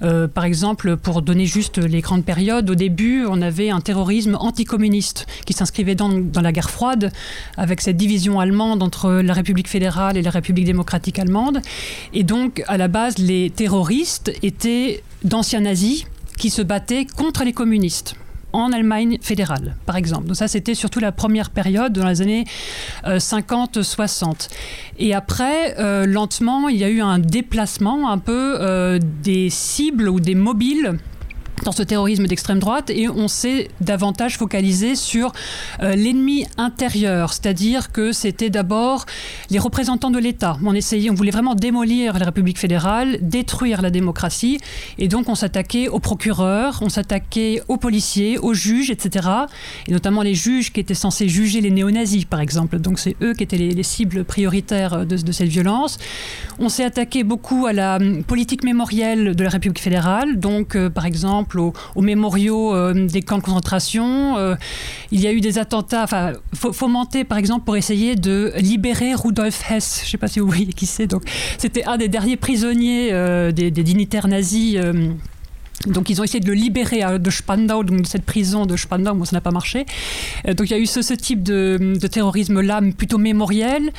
[0.00, 5.26] par exemple, pour donner juste les grandes périodes, au début, on avait un terrorisme anticommuniste
[5.44, 7.12] qui s'inscrivait dans dans la guerre froide,
[7.56, 11.60] avec cette division allemande entre la République fédérale et la République démocratique allemande.
[12.12, 16.04] Et donc, à la base, les terroristes étaient d'anciens nazis
[16.38, 18.14] qui se battaient contre les communistes
[18.54, 20.26] en Allemagne fédérale, par exemple.
[20.26, 22.44] Donc ça, c'était surtout la première période dans les années
[23.06, 24.48] 50-60.
[24.98, 25.74] Et après,
[26.06, 30.98] lentement, il y a eu un déplacement un peu des cibles ou des mobiles
[31.64, 35.32] dans ce terrorisme d'extrême droite et on s'est davantage focalisé sur
[35.82, 39.06] euh, l'ennemi intérieur, c'est-à-dire que c'était d'abord
[39.50, 40.56] les représentants de l'État.
[40.64, 44.58] On essayait, on voulait vraiment démolir la République fédérale, détruire la démocratie
[44.98, 49.28] et donc on s'attaquait aux procureurs, on s'attaquait aux policiers, aux juges, etc.
[49.86, 52.78] Et notamment les juges qui étaient censés juger les néo-nazis, par exemple.
[52.78, 55.98] Donc c'est eux qui étaient les, cibles prioritaires de, cette violence.
[56.58, 60.88] On s'est attaqué beaucoup à la hum, politique mémorielle de la République fédérale, donc euh,
[60.88, 64.36] par exemple aux, mémoriaux euh, des camps de concentration.
[64.38, 64.54] Euh,
[65.10, 66.06] il y a eu des attentats
[66.54, 70.00] fomentés, par exemple, pour essayer de libérer Rudolf Hess.
[70.02, 71.12] Je ne sais pas si vous voyez qui c'est.
[71.58, 74.78] C'était un des derniers prisonniers euh, des, dignitaires nazis
[75.86, 79.14] donc ils ont essayé de le libérer de Spandau, donc de cette prison de Spandau,
[79.14, 79.86] mais ça n'a pas marché.
[80.48, 83.90] Euh, donc il y a eu ce, type de, terrorisme-là, plutôt mémoriel.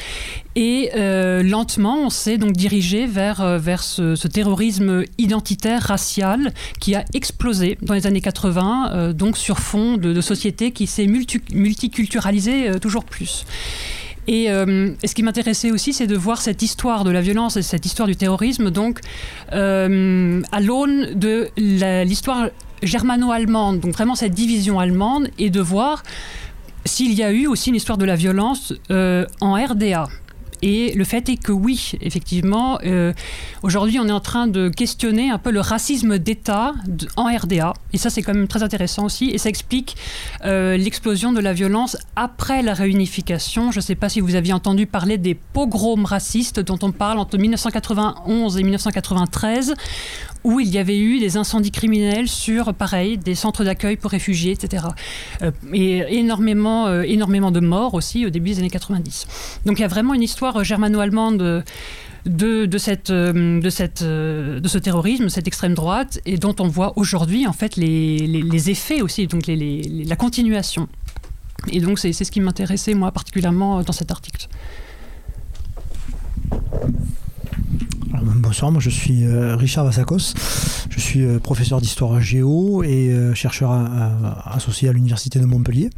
[0.55, 6.95] Et euh, lentement, on s'est donc dirigé vers, euh, vers ce, terrorisme identitaire, racial, qui
[6.95, 11.41] a explosé dans les années 80, donc sur fond de, de société qui s'est multi,
[11.53, 13.45] multiculturalisée toujours plus.
[14.29, 17.61] Euh, et, ce qui m'intéressait aussi, c'est de voir cette histoire de la violence et
[17.61, 18.99] cette histoire du terrorisme, donc
[19.51, 22.49] euh, à l'aune de l'histoire
[22.81, 26.03] germano-allemande, donc vraiment cette division allemande, et de voir
[26.85, 30.07] s'il y a eu aussi une histoire de la violence euh, en RDA.
[30.63, 33.11] Et le fait est que oui, effectivement, euh,
[33.63, 36.73] aujourd'hui, on est en train de questionner un peu le racisme d'État
[37.17, 37.73] en RDA.
[37.91, 39.29] Et ça, c'est quand même très intéressant aussi.
[39.31, 39.97] Et ça explique
[40.45, 43.71] euh, l'explosion de la violence après la réunification.
[43.71, 47.19] Je ne sais pas si vous aviez entendu parler des pogroms racistes dont on parle
[47.19, 49.75] entre 1991 et 1993,
[50.43, 54.51] où il y avait eu des incendies criminels sur, pareil, des centres d'accueil pour réfugiés,
[54.51, 54.85] etc.
[55.41, 59.61] Euh, et énormément, euh, énormément de morts aussi au début des années 90.
[59.65, 61.63] Donc il y a vraiment une histoire germano-allemande.
[62.25, 66.69] De, de, cette, euh, de, cette, de ce terrorisme, cette extrême droite, et dont on
[66.69, 70.87] voit aujourd'hui en fait les, les, effets aussi, donc la continuation.
[71.69, 74.47] Et donc c'est ce qui m'intéressait moi particulièrement dans cet article.
[78.23, 80.33] Bonsoir, moi je suis euh, Richard Vassakos,
[80.89, 83.71] je suis euh, professeur d'histoire géo et euh, chercheur
[84.45, 85.89] associé à l'Université de Montpellier.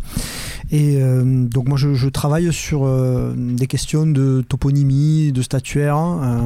[0.71, 2.89] Et donc moi je, travaille sur
[3.35, 5.97] des questions de toponymie, de statuaire.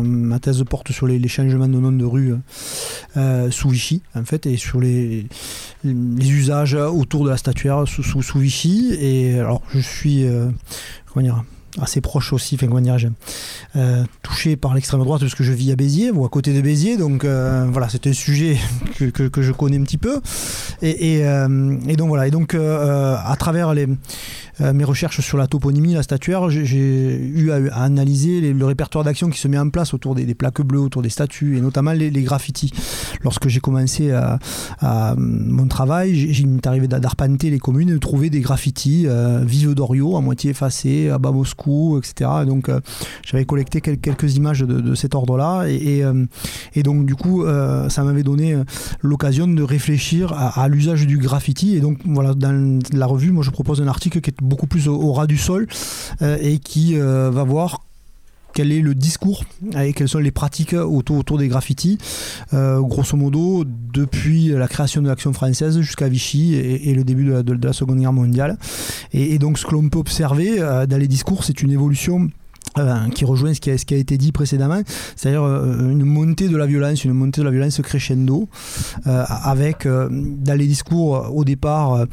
[0.04, 2.34] ma thèse porte sur les, changements de nom de rue
[3.50, 5.28] sous Vichy en fait et sur les,
[5.86, 8.94] usages autour de la statuaire sous, sous, sous Vichy.
[9.00, 10.26] Et alors je suis
[11.14, 11.46] comment dire
[11.80, 12.80] assez proche aussi, enfin, comment
[13.76, 16.62] euh, touché par l'extrême droite parce que je vis à Béziers ou à côté de
[16.62, 18.58] Béziers, donc euh, voilà, c'est un sujet
[18.98, 20.20] que, que, je connais un petit peu.
[20.82, 23.88] Et, et, euh, et donc voilà, et donc à travers les,
[24.60, 29.40] mes recherches sur la toponymie, la statuaire, j'ai eu à, analyser le répertoire d'actions qui
[29.40, 32.72] se met en place autour des, plaques bleues, autour des statues et notamment les, graffitis.
[33.24, 38.30] Lorsque j'ai commencé à, mon travail, il m'est arrivé d'arpenter les communes et de trouver
[38.30, 39.08] des graffitis
[39.44, 42.30] vive d'Orio à moitié effacés, à bas Moscou, etc.
[42.46, 42.70] donc
[43.26, 46.04] j'avais collecté quelques images de, cet ordre-là et,
[46.76, 47.46] et, donc du coup
[47.90, 48.58] ça m'avait donné
[49.02, 53.44] l'occasion de réfléchir à, à l'usage du graffiti et donc voilà dans la revue moi
[53.44, 55.68] je propose un article qui est beaucoup plus au, ras du sol
[56.22, 57.82] euh, et qui euh, va voir
[58.52, 59.46] quel est le discours
[59.80, 62.00] et quelles sont les pratiques autour, autour des graffitis,
[62.54, 67.66] euh, grosso modo, depuis la création de l'action française jusqu'à Vichy et, le début de
[67.66, 68.58] la, Seconde Guerre mondiale.
[69.14, 72.28] Et donc ce que l'on peut observer dans les discours, c'est une évolution
[72.78, 74.82] euh, qui rejoint ce qui, a, été dit précédemment,
[75.16, 78.48] c'est-à-dire euh, une montée de la violence, une montée de la violence crescendo,
[79.08, 82.06] euh, avec dans les discours au départ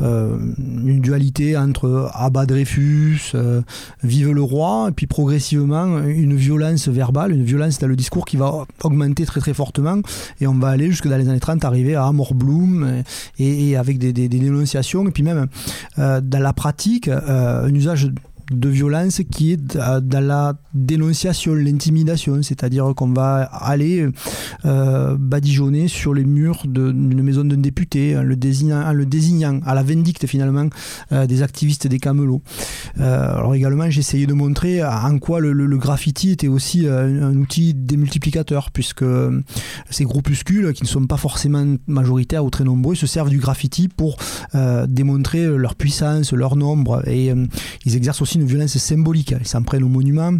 [0.00, 3.32] une dualité entre abat Dreyfus,
[4.02, 8.36] vive le roi, et puis progressivement une violence verbale, une violence dans le discours qui
[8.36, 10.00] va augmenter très très fortement,
[10.40, 13.02] et on va aller jusque dans les années 30 arriver à Amor Bloom,
[13.38, 15.46] et, avec des, dénonciations, et puis même
[15.96, 18.10] dans la pratique, un usage
[18.50, 24.08] de violence qui est dans la dénonciation, l'intimidation, c'est-à-dire qu'on va aller
[24.64, 30.26] euh, badigeonner sur les murs d'une maison d'un député en le, désignant, à la vindicte
[30.26, 30.68] finalement
[31.12, 32.42] euh, des activistes des camelots.
[33.00, 37.74] Euh, alors également j'ai essayé de montrer en quoi le, graffiti était aussi un, outil
[37.74, 39.04] démultiplicateur puisque
[39.90, 43.88] ces groupuscules qui ne sont pas forcément majoritaires ou très nombreux se servent du graffiti
[43.88, 44.16] pour
[44.88, 47.32] démontrer leur puissance, leur nombre et
[47.84, 49.34] ils exercent aussi une violence symbolique.
[49.38, 50.38] Ils s'en prennent aux monuments,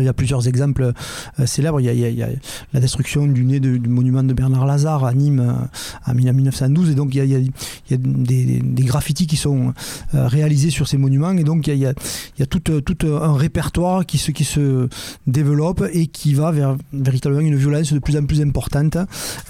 [0.00, 0.92] il y a plusieurs exemples
[1.40, 1.80] euh, célèbres.
[1.80, 2.28] Il y, a,
[2.72, 6.90] la destruction du nez du monument de Bernard Lazare à Nîmes euh, en 1912.
[6.90, 9.72] Et donc, il y a, des, graffitis qui sont
[10.14, 11.32] euh, réalisés sur ces monuments.
[11.32, 12.62] Et donc, il y a, tout,
[13.06, 14.88] un répertoire qui se, qui se
[15.26, 18.96] développe et qui va vers véritablement une violence de plus en plus importante.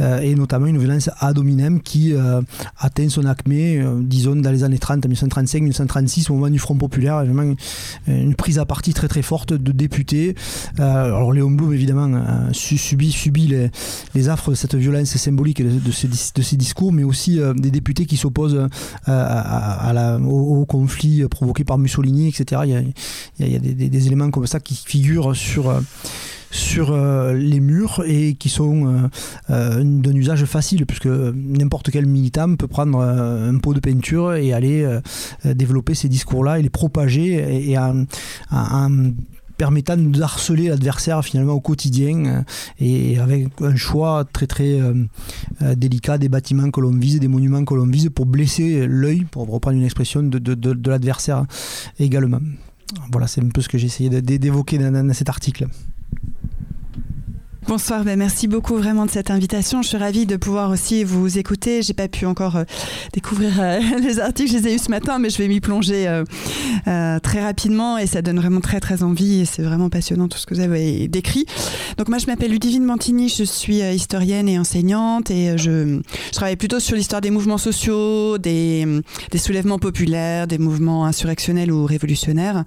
[0.01, 2.15] et notamment une violence ad hominem qui
[2.79, 7.25] atteint son acmé, disons, dans les années 30, 1935, 1936, au moment du Front Populaire.
[7.25, 7.55] Vraiment
[8.07, 10.32] une prise à partie très très forte de députés
[10.79, 13.55] euh, alors Léon Blum, évidemment, euh, subit, subit
[14.15, 18.17] les, affres de cette violence symbolique de, ces, discours, mais aussi euh, des députés qui
[18.17, 18.69] s'opposent
[19.07, 22.63] à, la, au, conflit provoqué par Mussolini, etc.
[23.39, 25.73] Il y a, des, éléments comme ça qui figurent sur
[26.51, 26.95] sur
[27.33, 29.09] les murs et qui sont
[29.49, 34.87] d'un usage facile puisque n'importe quel militant peut prendre un pot de peinture et aller
[35.45, 38.05] développer ces discours-là et les propager et, en,
[39.57, 42.43] permettant de harceler l'adversaire finalement au quotidien euh,
[42.79, 44.95] et avec un choix très très euh,
[45.63, 49.25] euh, délicat des bâtiments que l'on vise, des monuments que l'on vise pour blesser l'œil,
[49.25, 51.45] pour reprendre une expression de, de, l'adversaire
[51.99, 52.41] également.
[53.11, 55.69] Voilà, c'est un peu ce que j'ai essayé d'évoquer dans cet article.
[57.69, 59.83] Bonsoir, ben merci beaucoup vraiment de cette invitation.
[59.83, 61.81] Je suis ravie de pouvoir aussi vous écouter.
[61.81, 62.65] J'ai pas pu encore euh,
[63.13, 66.09] découvrir euh, les articles, je les ai eus ce matin, mais je vais m'y plonger
[66.89, 70.39] euh, très rapidement et ça donne vraiment très très envie et c'est vraiment passionnant tout
[70.39, 71.47] ce que vous avez décrit.
[71.99, 76.01] Donc moi je m'appelle Ludivine Mantini, je suis historienne et enseignante et je,
[76.33, 78.87] travaille plutôt sur l'histoire des mouvements sociaux, des,
[79.31, 82.65] des, soulèvements populaires, des mouvements insurrectionnels ou révolutionnaires.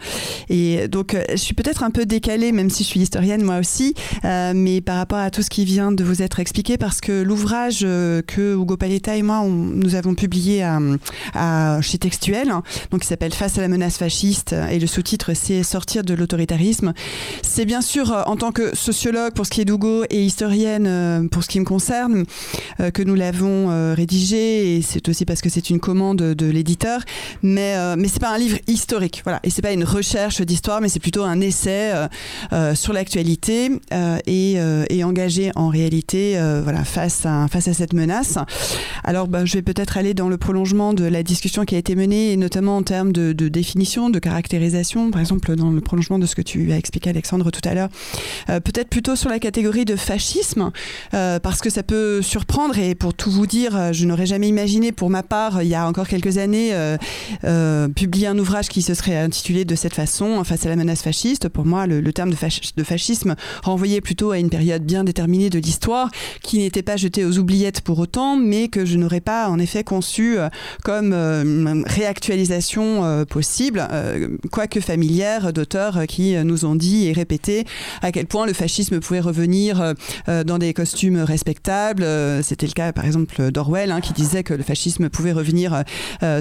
[0.48, 3.94] Et donc je suis peut-être un peu décalée, même si je suis historienne moi aussi,
[4.24, 7.80] mais par rapport à tout ce qui vient de vous être expliqué parce que l'ouvrage
[7.84, 12.50] euh, que Hugo Paletta et moi nous avons publié à, chez Textuel,
[12.92, 16.94] donc qui s'appelle Face à la menace fasciste et le sous-titre c'est Sortir de l'autoritarisme.
[17.42, 20.86] C'est bien sûr euh, en tant que sociologue pour ce qui est d'Hugo et historienne
[20.88, 22.24] euh, pour ce qui me concerne
[22.94, 27.02] que nous l'avons rédigé et c'est aussi parce que c'est une commande de l'éditeur,
[27.42, 30.90] mais mais c'est pas un livre historique, voilà, et c'est pas une recherche d'histoire, mais
[30.90, 31.92] c'est plutôt un essai
[32.76, 33.72] sur l'actualité
[34.28, 34.60] et
[34.90, 38.38] et engagé en réalité euh, voilà, face, à, face à cette menace.
[39.04, 41.96] Alors bah, je vais peut-être aller dans le prolongement de la discussion qui a été
[41.96, 46.26] menée, et notamment en termes de, définition, de caractérisation, par exemple dans le prolongement de
[46.26, 47.90] ce que tu as expliqué Alexandre tout à l'heure,
[48.50, 50.72] euh, peut-être plutôt sur la catégorie de fascisme,
[51.12, 55.10] parce que ça peut surprendre, et pour tout vous dire, je n'aurais jamais imaginé pour
[55.10, 56.74] ma part, il y a encore quelques années,
[57.96, 61.50] publier un ouvrage qui se serait intitulé de cette façon, face à la menace fasciste.
[61.50, 62.36] Pour moi, le, terme de,
[62.78, 66.10] de fascisme renvoyait plutôt à une période bien déterminée de l'histoire,
[66.42, 69.84] qui n'était pas jetée aux oubliettes pour autant, mais que je n'aurais pas en effet
[69.84, 70.50] conçu euh,
[70.84, 73.86] comme euh, réactualisation euh, possible,
[74.52, 77.66] quoique familière, d'auteurs qui nous ont dit et répété
[78.02, 79.94] à quel point le fascisme pouvait revenir
[80.28, 82.06] dans des costumes respectables.
[82.44, 85.84] C'était le cas par exemple d'Orwell, hein, qui disait que le fascisme pouvait revenir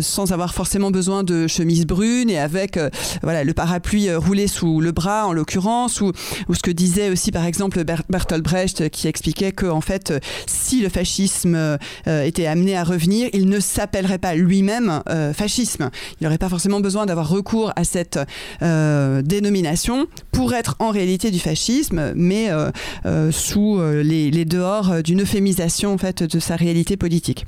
[0.00, 2.78] sans avoir forcément besoin de chemise brune et avec
[3.22, 6.12] voilà, le parapluie roulé sous le bras en l'occurrence, ou,
[6.48, 7.84] ou, ce que disait aussi par exemple
[8.14, 10.12] Bertolt Brecht qui expliquait que fait,
[10.46, 15.90] si le fascisme euh, était amené à revenir, il ne s'appellerait pas lui-même euh, fascisme.
[16.20, 18.18] Il n'aurait pas forcément besoin d'avoir recours à cette
[18.62, 22.50] euh, dénomination pour être en réalité du fascisme, mais
[23.30, 27.44] sous les, dehors d'une euphémisation en fait de sa réalité politique.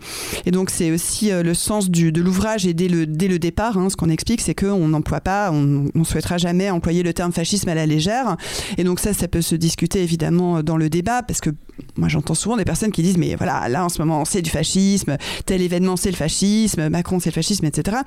[0.46, 3.90] Et donc c'est aussi le sens de l'ouvrage et dès le, dès le départ, hein,
[3.90, 7.68] ce qu'on explique, c'est qu'on n'emploie pas, on ne souhaitera jamais employer le terme fascisme
[7.68, 8.36] à la légère.
[8.78, 11.50] Et donc ça, ça peut se discuter évidemment dans le débat, parce que
[11.96, 14.50] moi j'entends souvent des personnes qui disent mais voilà là en ce moment c'est du
[14.50, 17.98] fascisme, tel événement c'est le fascisme, Macron c'est le fascisme, etc.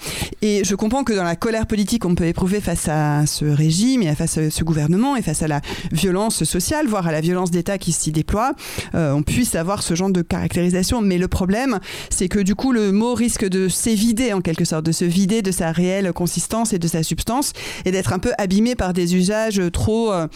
[0.42, 4.02] Et je comprends que dans la colère politique qu'on peut éprouver face à ce régime
[4.02, 7.52] et face à ce gouvernement et face à la violence sociale, voire à la violence
[7.52, 8.54] d'État qui s'y déploie,
[8.96, 11.02] euh, on puisse avoir ce genre de caractérisation.
[11.02, 14.86] Mais le problème, c'est que du coup le mot risque de s'évider en quelque sorte,
[14.86, 17.54] de se vider de sa réelle consistance et de sa substance
[17.86, 20.28] et d'être un peu abîmé par des usages trop, euh,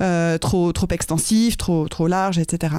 [0.00, 2.76] euh, trop, trop extensifs, trop, trop larges, etc.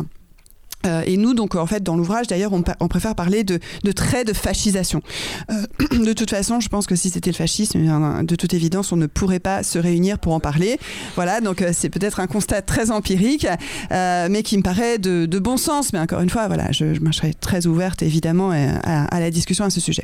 [0.85, 3.59] Euh, et nous, donc, en fait, dans l'ouvrage, d'ailleurs, on, préfère parler de,
[3.91, 5.01] traits de fascisation.
[5.49, 8.91] Euh, de toute façon, je pense que si c'était le fascisme, eh de toute évidence,
[8.91, 10.77] on ne pourrait pas se réunir pour en parler.
[11.15, 13.47] Voilà, donc euh, c'est peut-être un constat très empirique,
[13.91, 15.93] mais qui me paraît de, bon sens.
[15.93, 19.69] Mais encore une fois, voilà, je, je serais très ouverte, évidemment, à, la discussion à
[19.69, 20.03] ce sujet.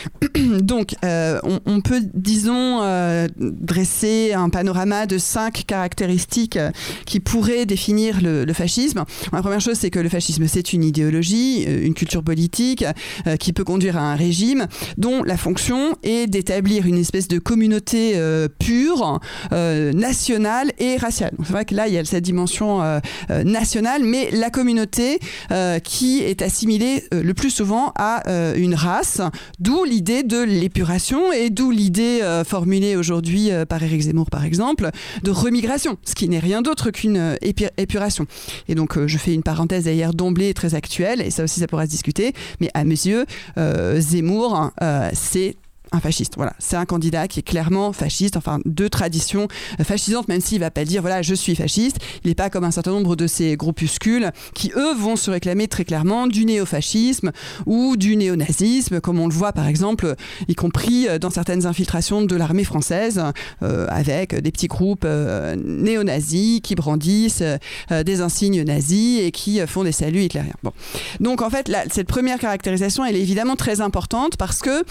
[0.60, 2.80] donc, on, peut, disons,
[3.38, 6.58] dresser un panorama de cinq caractéristiques
[7.06, 9.04] qui pourraient définir le, le fascisme.
[9.32, 12.84] La première chose, c'est que le fascisme, c'est une idéologie, une culture politique
[13.40, 18.20] qui peut conduire à un régime dont la fonction est d'établir une espèce de communauté
[18.58, 21.32] pure, nationale et raciale.
[21.44, 22.80] C'est vrai que là, il y a cette dimension
[23.44, 25.18] nationale, mais la communauté
[25.84, 28.22] qui est assimilée le plus souvent à
[28.56, 29.20] une race,
[29.58, 34.44] d'où l'idée de l'épuration et d'où l'idée euh, formulée aujourd'hui euh, par Éric Zemmour par
[34.44, 34.90] exemple
[35.22, 37.36] de remigration, ce qui n'est rien d'autre qu'une euh,
[37.76, 38.26] épuration.
[38.68, 41.86] Et donc je fais une parenthèse d'ailleurs d'emblée très actuelle et ça aussi ça pourra
[41.86, 43.24] se discuter, mais à mes yeux
[43.56, 44.70] Zemmour
[45.12, 45.56] c'est
[45.92, 46.34] un fasciste.
[46.36, 49.48] Voilà, c'est un candidat qui est clairement fasciste, enfin de tradition
[49.82, 51.98] fascisante, même s'il va pas dire voilà je suis fasciste.
[52.24, 55.68] Il n'est pas comme un certain nombre de ces groupuscules qui eux vont se réclamer
[55.68, 57.32] très clairement du néofascisme
[57.66, 60.14] ou du néonazisme, comme on le voit par exemple,
[60.48, 63.22] y compris dans certaines infiltrations de l'armée française,
[63.62, 69.60] euh, avec des petits groupes euh, néo-nazis qui brandissent euh, des insignes nazis et qui
[69.66, 70.54] font des saluts hitlériens.
[70.62, 70.72] Bon.
[71.20, 74.84] Donc en fait, cette première caractérisation, elle est évidemment très importante parce que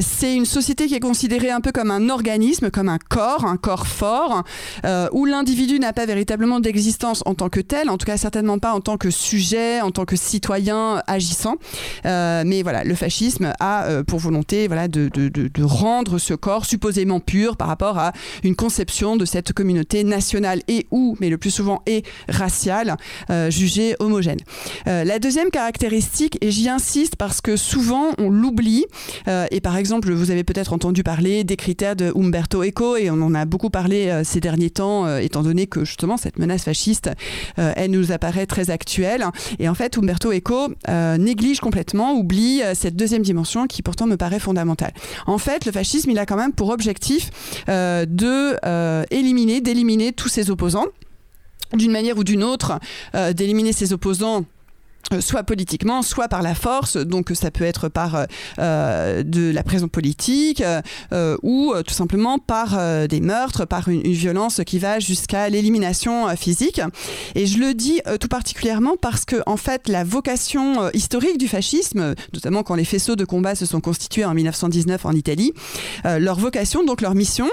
[0.00, 3.56] c'est une société qui est considérée un peu comme un organisme, comme un corps, un
[3.56, 4.42] corps fort,
[4.84, 8.58] euh, où l'individu n'a pas véritablement d'existence en tant que tel, en tout cas certainement
[8.58, 11.56] pas en tant que sujet, en tant que citoyen agissant.
[12.06, 16.34] Euh, mais voilà, le fascisme a euh, pour volonté voilà, de, de, de, rendre ce
[16.34, 18.12] corps supposément pur par rapport à
[18.42, 22.96] une conception de cette communauté nationale et ou, mais le plus souvent et raciale,
[23.48, 24.40] jugée homogène.
[24.86, 28.86] la deuxième caractéristique, et j'y insiste parce que souvent on l'oublie,
[29.50, 33.20] et par exemple, vous avez peut-être entendu parler des critères de Umberto Eco et on
[33.22, 36.62] en a beaucoup parlé euh, ces derniers temps, euh, étant donné que justement cette menace
[36.62, 37.10] fasciste,
[37.58, 39.24] euh, elle nous apparaît très actuelle.
[39.58, 40.68] Et en fait, Umberto Eco
[41.18, 44.92] néglige complètement, oublie cette deuxième dimension qui pourtant me paraît fondamentale.
[45.26, 47.30] En fait, le fascisme, il a quand même pour objectif
[47.66, 50.86] de éliminer, d'éliminer tous ses opposants
[51.74, 52.78] d'une manière ou d'une autre,
[53.34, 54.44] d'éliminer ses opposants
[55.20, 58.26] soit politiquement, soit par la force, donc ça peut être par
[58.58, 60.62] euh, de la prison politique
[61.12, 62.78] euh, ou tout simplement par
[63.08, 66.80] des meurtres, par une, violence qui va jusqu'à l'élimination physique.
[67.34, 72.14] Et je le dis tout particulièrement parce que en fait la vocation historique du fascisme,
[72.32, 75.52] notamment quand les faisceaux de combat se sont constitués en 1919 en Italie,
[76.04, 77.48] leur vocation, donc leur mission,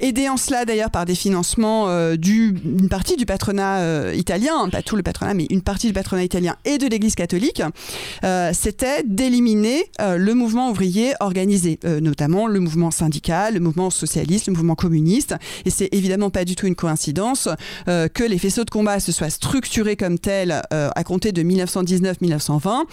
[0.00, 5.02] aidée en cela d'ailleurs par des financements d'une partie du patronat italien, pas tout le
[5.02, 7.60] patronat, mais une partie du patronat italien et de l'Église catholique,
[8.22, 13.90] euh, c'était d'éliminer euh, le mouvement ouvrier organisé, euh, notamment le mouvement syndical, le mouvement
[13.90, 15.34] socialiste, le mouvement communiste.
[15.64, 17.48] Et c'est évidemment pas du tout une coïncidence
[17.86, 22.84] que les faisceaux de combat se soient structurés comme tels à compter de 1919-1920,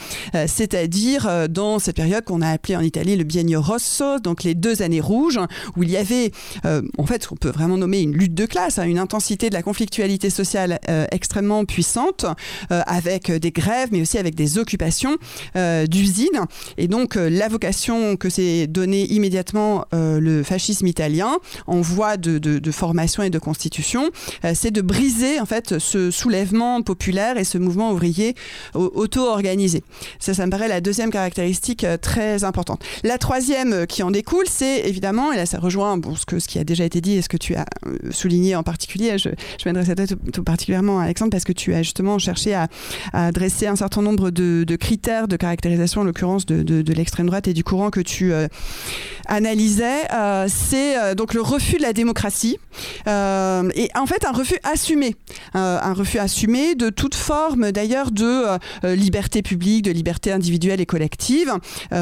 [0.47, 4.82] c'est-à-dire dans cette période qu'on a appelée en Italie le Biennio Rosso, donc les deux
[4.82, 5.39] années rouges,
[5.76, 6.32] où il y avait,
[6.64, 9.62] en fait, on peut vraiment nommer une lutte de classe, hein, une intensité de la
[9.62, 10.80] conflictualité sociale
[11.12, 12.26] extrêmement puissante,
[12.70, 15.18] avec des grèves, mais aussi avec des occupations
[15.56, 16.46] euh, d'usines.
[16.78, 21.38] Et donc euh, la vocation que s'est donnée immédiatement euh, le fascisme italien
[21.68, 24.10] en voie de, de, formation et de constitution,
[24.54, 28.34] c'est de briser en fait ce soulèvement populaire et ce mouvement ouvrier
[28.74, 29.84] auto-organisé.
[30.20, 32.82] Ça, ça me paraît la deuxième caractéristique très importante.
[33.04, 36.48] La troisième qui en découle, c'est évidemment, et là ça rejoint bon, ce, que, ce
[36.48, 37.66] qui a déjà été dit et ce que tu as
[38.12, 39.30] souligné en particulier, je,
[39.62, 42.68] je m'adresse à toi tout, particulièrement Alexandre parce que tu as justement cherché à,
[43.14, 47.54] à dresser un certain nombre de, critères de caractérisation, en l'occurrence de, l'extrême droite et
[47.54, 48.48] du courant que tu euh,
[49.26, 52.60] analysais, euh, c'est euh, donc le refus de la démocratie
[53.08, 55.16] et en fait un refus assumé,
[55.54, 58.46] un refus assumé de toute forme d'ailleurs de
[58.84, 61.52] liberté publique, de liberté individuelle et collective.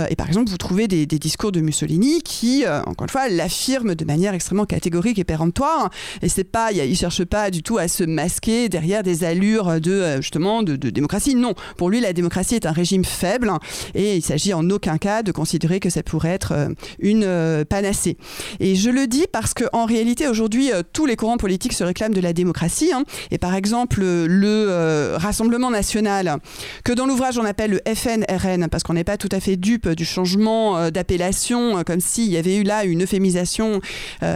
[0.10, 4.06] et par exemple, vous trouvez des, discours de Mussolini qui, encore une fois, l'affirment de
[4.06, 5.90] manière extrêmement catégorique et péremptoire.
[6.22, 10.18] Et c'est pas, il cherche pas du tout à se masquer derrière des allures de
[10.18, 11.36] justement de démocratie.
[11.36, 13.52] Non, pour lui, la démocratie est un régime faible
[13.96, 17.66] et il s'agit en aucun cas de considérer que ça pourrait être euh, une euh,
[17.66, 18.18] panacée.
[18.60, 22.14] Et je le dis parce qu'en réalité, aujourd'hui, euh, tous les courants politiques se réclament
[22.14, 22.92] de la démocratie.
[22.94, 23.04] Hein.
[23.32, 26.38] Et par exemple, le Rassemblement national,
[26.84, 29.90] que dans l'ouvrage on appelle le FNRN, parce qu'on n'est pas tout à fait dupe
[29.90, 33.82] du changement d'appellation, comme s'il y avait eu là une euphémisation,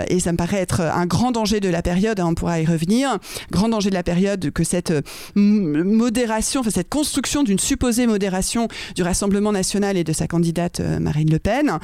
[0.08, 2.66] et ça me paraît être un grand danger de la période, hein, on pourra y
[2.66, 3.18] revenir,
[3.52, 4.94] grand danger de la période que cette
[5.36, 10.82] modération, enfin, cette construction construction d'une supposée modération du Rassemblement national et de sa candidate
[11.00, 11.80] Marine Le Pen,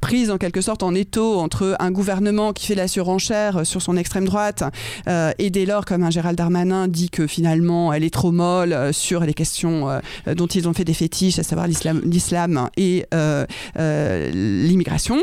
[0.00, 3.98] prise en quelque sorte en étau entre un gouvernement qui fait la surenchère sur son
[3.98, 4.64] extrême droite
[5.06, 9.20] et dès lors, comme un Gérald Darmanin dit que finalement elle est trop molle sur
[9.20, 13.04] les questions dont ils ont fait des fétiches, à savoir l'islam et
[13.76, 15.18] l'immigration.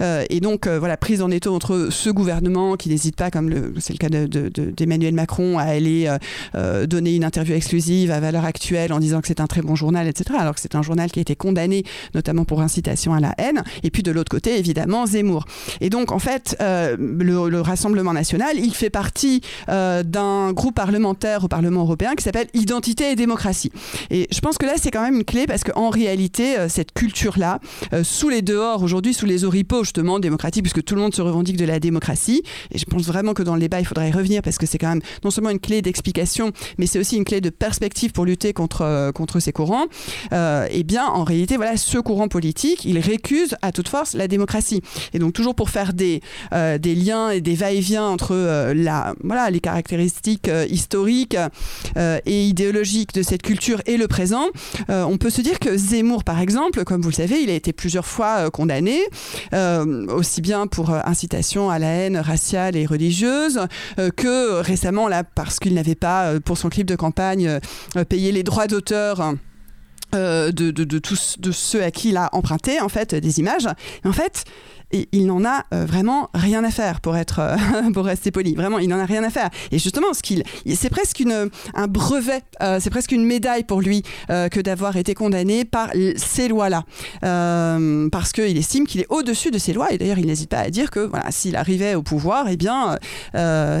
[0.00, 3.98] et donc, voilà, prise en étau entre ce gouvernement qui n'hésite pas, comme c'est le
[3.98, 6.18] cas d'Emmanuel de, Macron, à aller euh,
[6.54, 8.57] euh, donner une interview exclusive à Valeur Actuelle
[8.90, 10.38] en disant que c'est un très bon journal, etc.
[10.38, 11.84] Alors que c'est un journal qui a été condamné
[12.14, 13.62] notamment pour incitation à la haine.
[13.82, 15.44] Et puis de l'autre côté, évidemment, Zemmour.
[15.80, 21.48] Et donc, en fait, euh, le, Rassemblement national, il fait partie d'un groupe parlementaire au
[21.48, 23.72] Parlement européen qui s'appelle Identité et démocratie.
[24.10, 27.58] Et je pense que là, c'est quand même une clé parce qu'en réalité, cette culture-là,
[28.02, 31.56] sous les dehors aujourd'hui, sous les oripeaux justement démocratiques, puisque tout le monde se revendique
[31.56, 34.42] de la démocratie, et je pense vraiment que dans le débat, il faudrait y revenir
[34.42, 37.40] parce que c'est quand même non seulement une clé d'explication, mais c'est aussi une clé
[37.40, 39.86] de perspective pour lutter contre, euh, contre ces courants.
[40.32, 44.28] Euh, et bien, en réalité, voilà, ce courant politique, il récuse à toute force la
[44.28, 44.82] démocratie.
[45.12, 46.20] Et donc, toujours pour faire des,
[46.52, 51.36] euh, des liens et des va-et-vient entre la, voilà, les caractéristiques historiques
[51.96, 54.46] et idéologiques de cette culture et le présent,
[54.88, 57.72] on peut se dire que Zemmour, par exemple, comme vous le savez, il a été
[57.72, 59.00] plusieurs fois condamné,
[60.08, 63.60] aussi bien pour incitation à la haine raciale et religieuse,
[64.16, 67.58] que récemment, là, parce qu'il n'avait pas, pour son clip de campagne,
[67.96, 69.34] euh, payé les droits d'auteur.
[70.12, 73.68] De, de, tous de ceux à qui il a emprunté en fait des images.
[74.04, 74.44] en fait,
[74.90, 77.56] et il n'en a euh, vraiment rien à faire pour être euh,
[77.94, 78.54] pour rester poli.
[78.54, 79.50] Vraiment, il n'en a rien à faire.
[79.70, 80.42] Et justement, ce qu'il,
[80.74, 85.14] c'est presque une, un brevet, euh, c'est presque une médaille pour lui que d'avoir été
[85.14, 86.84] condamné par ces lois-là,
[87.20, 89.92] parce qu'il estime qu'il est au-dessus de ces lois.
[89.92, 92.98] Et d'ailleurs, il n'hésite pas à dire que voilà, s'il arrivait au pouvoir, eh bien,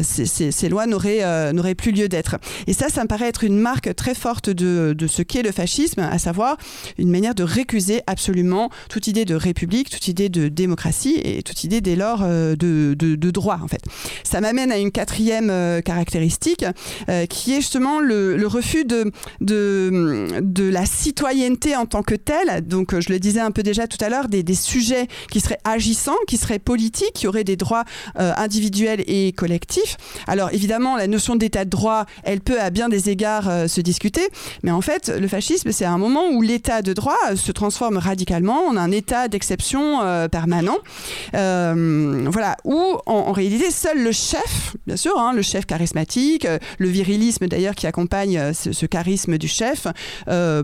[0.02, 2.36] ces, ces, lois n'auraient n'auraient plus lieu d'être.
[2.66, 5.52] Et ça, ça me paraît être une marque très forte de, de ce qu'est le
[5.52, 6.56] fascisme, à savoir
[6.98, 11.62] une manière de récuser absolument toute idée de république, toute idée de démocratie et toute
[11.62, 13.82] idée dès lors euh, de, de, droit en fait.
[14.24, 16.64] Ça m'amène à une quatrième euh, caractéristique
[17.08, 22.66] euh, qui est justement le, refus de, de, de, la citoyenneté en tant que telle.
[22.66, 25.60] Donc je le disais un peu déjà tout à l'heure, des, des, sujets qui seraient
[25.62, 27.84] agissants, qui seraient politiques, qui auraient des droits
[28.16, 29.96] individuels et collectifs.
[30.26, 34.26] Alors évidemment, la notion d'état de droit, elle peut à bien des égards se discuter,
[34.62, 35.98] mais en fait, le fascisme, c'est un
[36.30, 40.78] où l'état de droit se transforme radicalement en un état d'exception permanent
[41.34, 46.58] euh, voilà, où en, réalité seul le chef, bien sûr, hein, le chef charismatique, euh,
[46.78, 49.86] le virilisme d'ailleurs qui accompagne euh, ce, charisme du chef,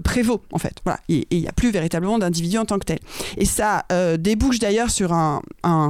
[0.02, 0.74] prévaut en fait.
[1.08, 2.98] Il n'y a plus véritablement d'individu en tant que tel.
[3.36, 3.84] Et ça
[4.18, 5.42] débouche d'ailleurs sur un,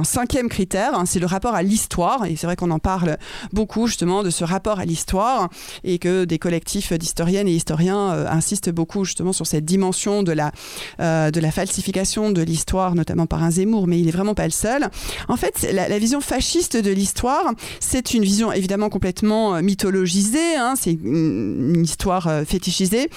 [0.03, 2.25] cinquième critère, hein, c'est le rapport à l'histoire.
[2.25, 3.17] Et c'est vrai qu'on en parle
[3.53, 5.49] beaucoup justement de ce rapport à l'histoire
[5.83, 10.51] et que des collectifs d'historiennes et historiens insistent beaucoup justement sur cette dimension de la,
[10.99, 14.51] de la falsification de l'histoire, notamment par un Zemmour, mais il est vraiment pas le
[14.51, 14.89] seul.
[15.27, 20.73] En fait, la, vision fasciste de l'histoire, c'est une vision évidemment complètement euh, mythologisée, hein,
[20.79, 23.09] c'est une, histoire euh, fétichisée,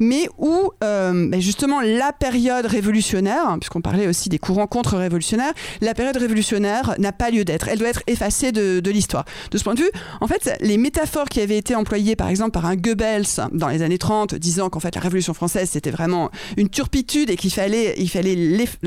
[0.00, 5.94] mais où euh, ben, justement la période révolutionnaire, puisqu'on parlait aussi des courants contre-révolutionnaires, la
[5.94, 7.68] période révolutionnaire n'a pas lieu d'être.
[7.68, 9.24] Elle doit être effacée de, de l'histoire.
[9.50, 12.50] De ce point de vue, en fait, les métaphores qui avaient été employées par exemple
[12.50, 16.30] par un Goebbels dans les années 30, disant qu'en fait la Révolution française c'était vraiment
[16.56, 18.36] une turpitude et qu'il fallait, il fallait,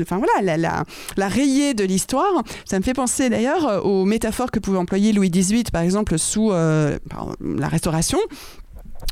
[0.00, 0.84] enfin voilà, la, la,
[1.16, 2.42] la rayer de l'histoire.
[2.64, 6.18] Ça me fait penser d'ailleurs euh, aux métaphores que pouvait employer Louis XVIII, par exemple,
[6.18, 6.98] sous euh,
[7.40, 8.18] la Restauration,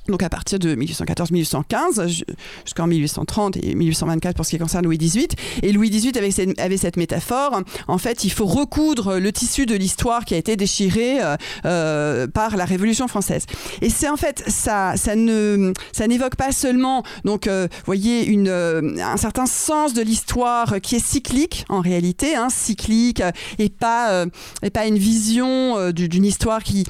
[0.08, 2.24] donc à partir de 1814-1815
[2.64, 5.28] jusqu'en 1830 et 1824 pour ce qui concerne Louis XVIII.
[5.62, 9.66] Et Louis XVIII avait cette, avait cette métaphore, en fait il faut recoudre le tissu
[9.66, 13.44] de l'histoire qui a été déchiré euh, euh, par la Révolution française.
[13.82, 18.48] Et c'est en fait ça, ça ne, ça n'évoque pas seulement donc euh, voyez une,
[18.48, 23.22] un certain sens de l'histoire qui est cyclique en réalité, hein, cyclique
[23.58, 24.24] et pas
[24.62, 26.84] et pas une vision d'une histoire qui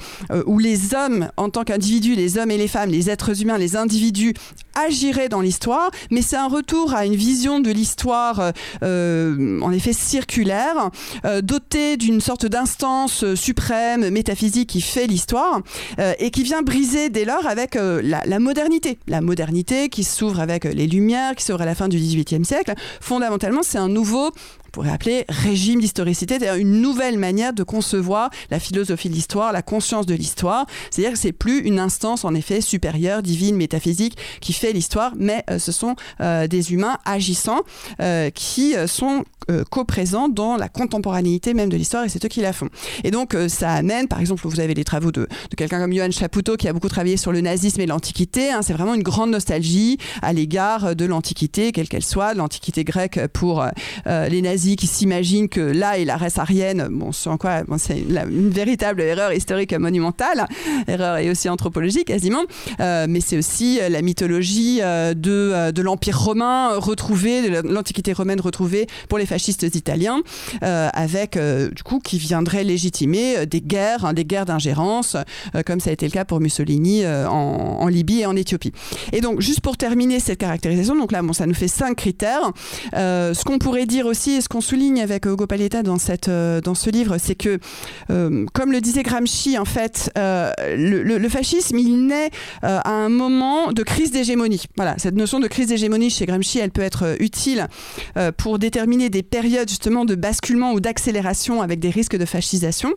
[0.45, 4.33] où les hommes en tant qu'individus, les hommes et les femmes êtres humains, les individus
[4.75, 8.51] agiraient dans l'histoire, mais c'est un retour à une vision de l'histoire euh,
[8.83, 10.89] euh, en effet circulaire,
[11.25, 15.61] euh, dotée d'une sorte d'instance suprême, métaphysique qui fait l'histoire
[16.19, 18.97] et qui vient briser dès lors avec la, la, modernité.
[19.07, 22.73] La modernité qui s'ouvre avec les Lumières, qui s'ouvre à la fin du XVIIIe siècle.
[23.01, 24.31] Fondamentalement, c'est un nouveau
[24.69, 29.51] on pourrait appeler régime d'historicité, c'est-à-dire une nouvelle manière de concevoir la philosophie de l'histoire,
[29.51, 30.67] la conscience de l'histoire.
[30.91, 35.43] C'est-à-dire que c'est plus une instance en effet supérieure, divine, métaphysique qui fait l'histoire, mais
[35.49, 37.61] euh, ce sont euh, des humains agissants
[37.99, 39.23] euh, qui sont
[39.71, 42.69] co-présents dans la contemporanéité même de l'histoire et c'est eux qui la font.
[43.03, 46.55] Et donc ça amène, par exemple, vous avez les travaux de, quelqu'un comme Johann Chapoutot
[46.55, 48.51] qui a beaucoup travaillé sur le nazisme et l'Antiquité.
[48.51, 48.61] Hein.
[48.61, 53.65] c'est vraiment une grande nostalgie à l'égard de l'Antiquité, quelle qu'elle soit, l'Antiquité grecque pour
[54.05, 56.87] les nazis qui s'imaginent que là est la race arienne.
[56.91, 60.45] Bon, en quoi c'est une véritable erreur historique monumentale,
[60.87, 62.43] erreur et aussi anthropologique quasiment,
[62.79, 69.17] mais c'est aussi la mythologie de, de l'Empire romain retrouvé, de l'Antiquité romaine retrouvée pour
[69.17, 70.21] les fascistes italiens,
[70.61, 75.15] avec du coup qui viendrait légitimer des guerres, hein, des guerres d'ingérence,
[75.65, 78.71] comme ça a été le cas pour Mussolini en, Libye et en Éthiopie.
[79.13, 82.51] Et donc, juste pour terminer cette caractérisation, donc là, bon, ça nous fait cinq critères.
[82.93, 86.89] ce qu'on pourrait dire aussi, ce qu'on souligne avec Hugo Paletta dans, cette, dans ce
[86.89, 87.59] livre, c'est que,
[88.07, 92.31] comme le disait Gramsci, en fait, le, le, fascisme, il naît
[92.63, 94.63] à un moment de crise d'hégémonie.
[94.75, 97.67] Voilà, cette notion de crise d'hégémonie chez Gramsci, elle peut être utile
[98.37, 102.93] pour déterminer des périodes justement de basculement ou d'accélération avec des risques de fascisation.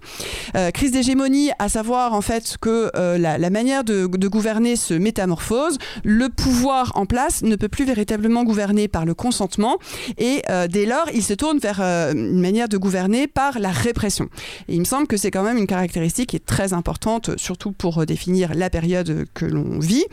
[0.72, 6.92] crise d'hégémonie, à savoir en fait que la, manière de, gouverner se métamorphose, le pouvoir
[6.94, 9.76] en place ne peut plus véritablement gouverner par le consentement
[10.16, 14.28] et dès lors il se tourne vers une manière de gouverner par la répression.
[14.68, 17.72] Et il me semble que c'est quand même une caractéristique qui est très importante, surtout
[17.72, 20.05] pour définir la période que l'on vit.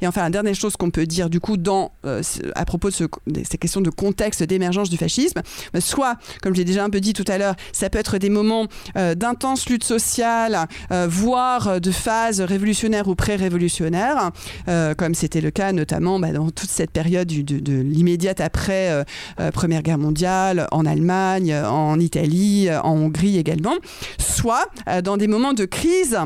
[0.00, 1.92] Et enfin, la dernière chose qu'on peut dire du coup dans,
[2.54, 5.42] à propos de, ces questions de contexte d'émergence du fascisme,
[5.78, 8.66] soit, comme j'ai déjà un peu dit tout à l'heure, ça peut être des moments
[8.94, 14.30] d'intense lutte sociale, voire de phase révolutionnaire ou pré-révolutionnaire,
[14.96, 19.04] comme c'était le cas notamment bah, dans toute cette période de, l'immédiate après
[19.52, 23.74] Première Guerre mondiale, en Allemagne, en Italie, en Hongrie également,
[24.18, 24.68] soit
[25.04, 26.18] dans des moments de crise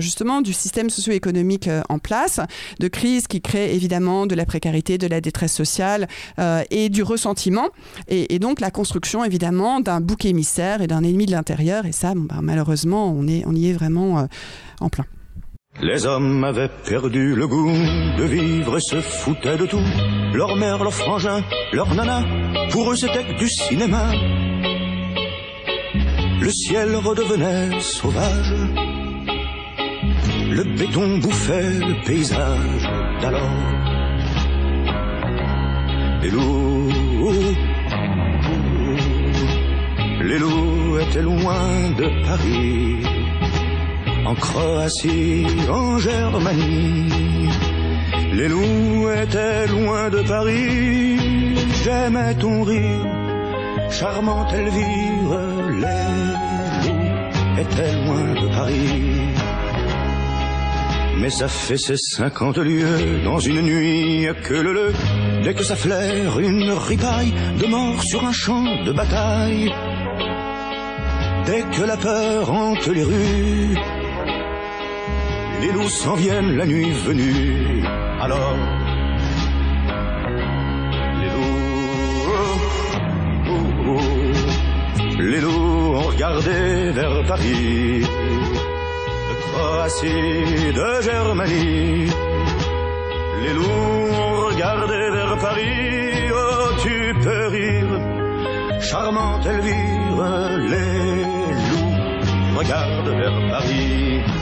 [0.00, 2.40] justement du système socio-économique en place,
[2.80, 6.08] de crise qui crée évidemment de la précarité, de la détresse sociale
[6.70, 7.68] et du ressentiment,
[8.08, 12.12] et, donc la construction évidemment d'un bouc émissaire et d'un ennemi de l'intérieur, et ça
[12.14, 14.26] bah, malheureusement on y est vraiment
[14.80, 15.06] en plein.
[15.80, 17.72] Les hommes avaient perdu le goût
[18.18, 19.82] de vivre et se foutaient de tout.
[20.34, 21.42] Leur mère, leur frangin,
[21.72, 22.22] leur nana,
[22.70, 24.10] pour eux c'était du cinéma.
[26.40, 28.54] Le ciel redevenait sauvage.
[30.50, 32.90] Le béton bouffait le paysage
[33.22, 33.40] d'alors.
[36.22, 36.90] Les loups,
[40.22, 43.02] les loups étaient loin de Paris
[44.24, 47.48] en Croatie, en Germanie.
[48.32, 51.18] Les loups étaient loin de Paris,
[51.84, 53.06] j'aimais ton rire,
[53.90, 55.38] charmante Elvire,
[55.82, 56.04] les
[56.88, 59.12] loups étaient loin de Paris.
[61.18, 64.92] Mais ça fait ses cinquante lieues dans une nuit que le le,
[65.44, 69.72] dès que ça flaire une ripaille de mort sur un champ de bataille.
[71.46, 73.76] Dès que la peur hante les rues,
[75.62, 77.84] les loups s'en viennent la nuit venue.
[78.20, 78.56] Alors,
[81.20, 81.92] les loups,
[83.48, 84.00] oh, oh,
[85.20, 88.00] les loups ont regardé vers Paris,
[89.30, 92.10] de Croatie, de Germanie.
[93.42, 100.22] Les loups ont regardé vers Paris, oh tu peux rire, charmante Elvire,
[100.72, 101.22] les
[101.70, 104.41] loups regardent vers Paris.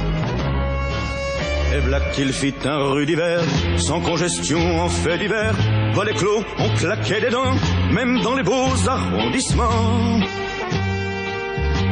[1.72, 3.40] Et là qu'il fit un rue d'hiver,
[3.76, 5.54] sans congestion en fait d'hiver.
[5.94, 7.54] Volets clos, on claquait des dents,
[7.92, 10.20] même dans les beaux arrondissements.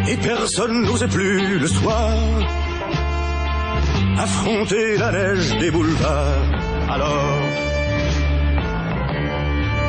[0.09, 2.11] Et personne n'osait plus le soir
[4.19, 6.43] affronter la neige des boulevards.
[6.89, 7.39] Alors,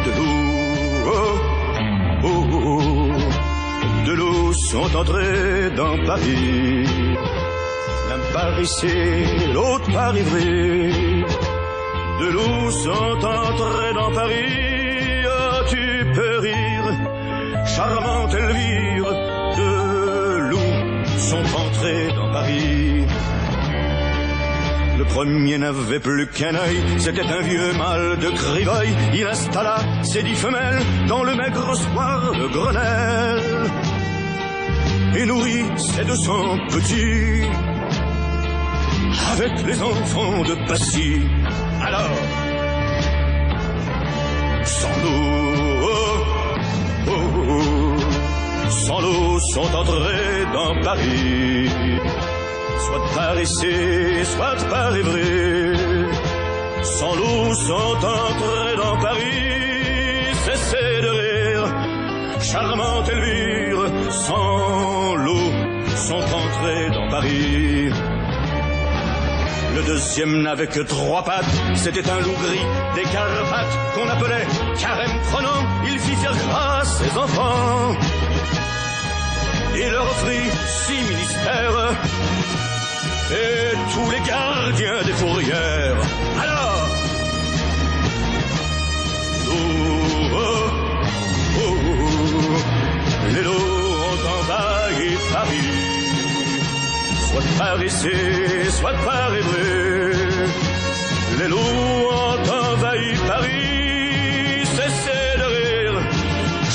[0.05, 0.39] de l'eau,
[1.07, 1.39] oh,
[2.23, 6.85] oh, oh, de l'eau sont entrés dans Paris
[8.10, 8.88] L'un par ici,
[9.53, 11.24] l'autre par Ivry.
[12.20, 16.88] De loups sont entrés dans Paris, oh, tu peux rire,
[17.68, 19.12] charmante Elvire.
[19.57, 23.05] De loups sont entrés dans Paris.
[24.97, 28.88] Le premier n'avait plus qu'un œil, c'était un vieux mâle de Crivoy.
[29.14, 33.72] Il installa ses dix femelles dans le maigre soir de Grenelle
[35.16, 37.68] et nourrit ses deux cents petits
[39.39, 41.21] avec les enfants de Passy.
[41.81, 42.17] Alors,
[44.65, 51.69] sans l'eau, oh, oh, sans l'eau sont entrés dans Paris,
[52.79, 55.77] soit par ici, soit par Ivry.
[56.83, 65.51] Sans l'eau sont entrés dans Paris, cessez de rire, charmante Elvire, sans l'eau,
[65.95, 68.09] sont entrés dans Paris.
[69.80, 72.65] Le deuxième n'avait que trois pattes, c'était un loup gris
[72.95, 74.45] des Carpates qu'on appelait
[74.77, 75.63] carême prenant.
[75.86, 77.95] Il fit faire grâce ses enfants.
[79.73, 81.95] Il leur offrit six ministères
[83.32, 85.95] et tous les gardiens des fourrières.
[86.41, 86.89] Alors,
[89.47, 89.53] oh,
[90.34, 90.71] oh,
[91.57, 91.73] oh, oh,
[93.34, 95.78] les loups ont envahi Paris
[97.39, 98.09] soit par ici,
[98.69, 100.11] soit par Évreux.
[101.39, 106.01] Les loups ont envahi Paris, cessez de rire,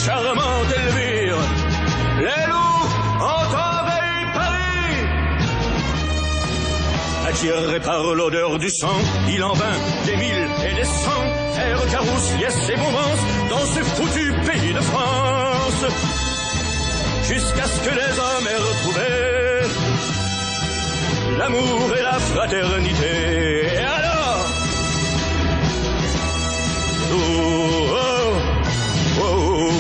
[0.05, 1.37] charmante Elvire.
[2.19, 2.89] Les loups
[3.21, 5.01] ont envahi Paris.
[7.29, 8.99] Attiré par l'odeur du sang,
[9.29, 12.77] il en vint des mille et des cents, faire carousse, yes et
[13.51, 15.85] dans ce foutu pays de France.
[17.25, 19.54] Jusqu'à ce que les hommes aient retrouvé
[21.39, 23.75] l'amour et la fraternité.
[23.75, 24.47] Et alors
[27.13, 29.71] oh, oh, oh,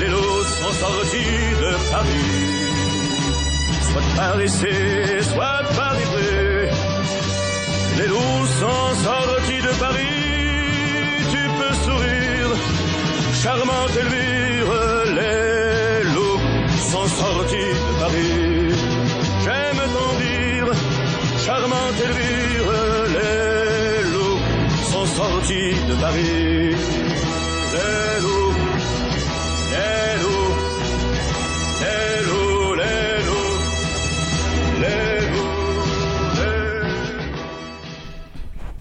[0.00, 2.32] les loups sont sortis de Paris,
[3.88, 5.94] soit par ici, soit par.
[7.96, 10.08] Les loups sont sortis de Paris,
[11.30, 12.50] tu peux sourire,
[13.32, 14.72] charmante Elvire,
[15.14, 16.40] les loups
[16.90, 18.53] sont sortis de Paris.
[23.14, 24.40] Les loups
[24.90, 26.74] sont sortis de Paris.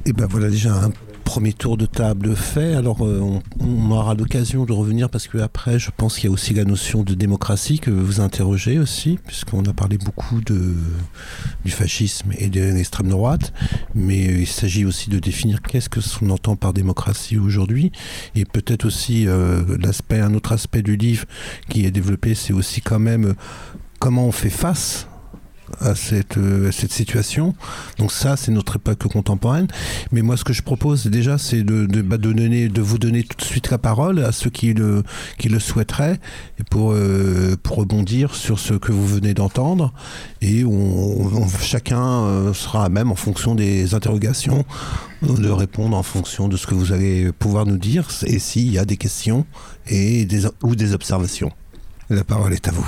[0.05, 0.91] Et ben voilà déjà un
[1.34, 2.75] premier tour de table fait.
[2.75, 6.27] Alors euh, on, on aura l'occasion de revenir parce que après, je pense qu'il y
[6.27, 10.75] a aussi la notion de démocratie que vous interrogez aussi, puisqu'on a parlé beaucoup de,
[11.65, 13.51] du fascisme et de l'extrême droite,
[13.95, 17.91] mais euh, il s'agit aussi de définir qu'est-ce que qu'on entend par démocratie aujourd'hui,
[18.36, 21.25] et peut-être aussi euh, l'aspect, un autre aspect du livre
[21.67, 23.34] qui est développé, c'est aussi quand même
[23.97, 25.07] comment on fait face
[25.80, 27.55] à cette, euh, cette situation.
[27.97, 29.68] Donc ça, c'est notre époque contemporaine.
[30.11, 33.24] Mais moi, ce que je propose déjà, c'est de, de, bah, donner, de vous donner
[33.24, 35.03] tout de suite la parole à ceux qui le,
[35.38, 36.20] qui le souhaiteraient,
[36.70, 39.93] pour, euh, pour rebondir sur ce que vous venez d'entendre.
[40.41, 44.66] Et on, on- chacun euh, sera à même, en fonction des interrogations,
[45.22, 48.78] de répondre en fonction de ce que vous allez pouvoir nous dire, et s'il y
[48.78, 49.45] a des questions
[49.88, 51.51] et des, ou des observations.
[52.09, 52.88] La parole est à vous.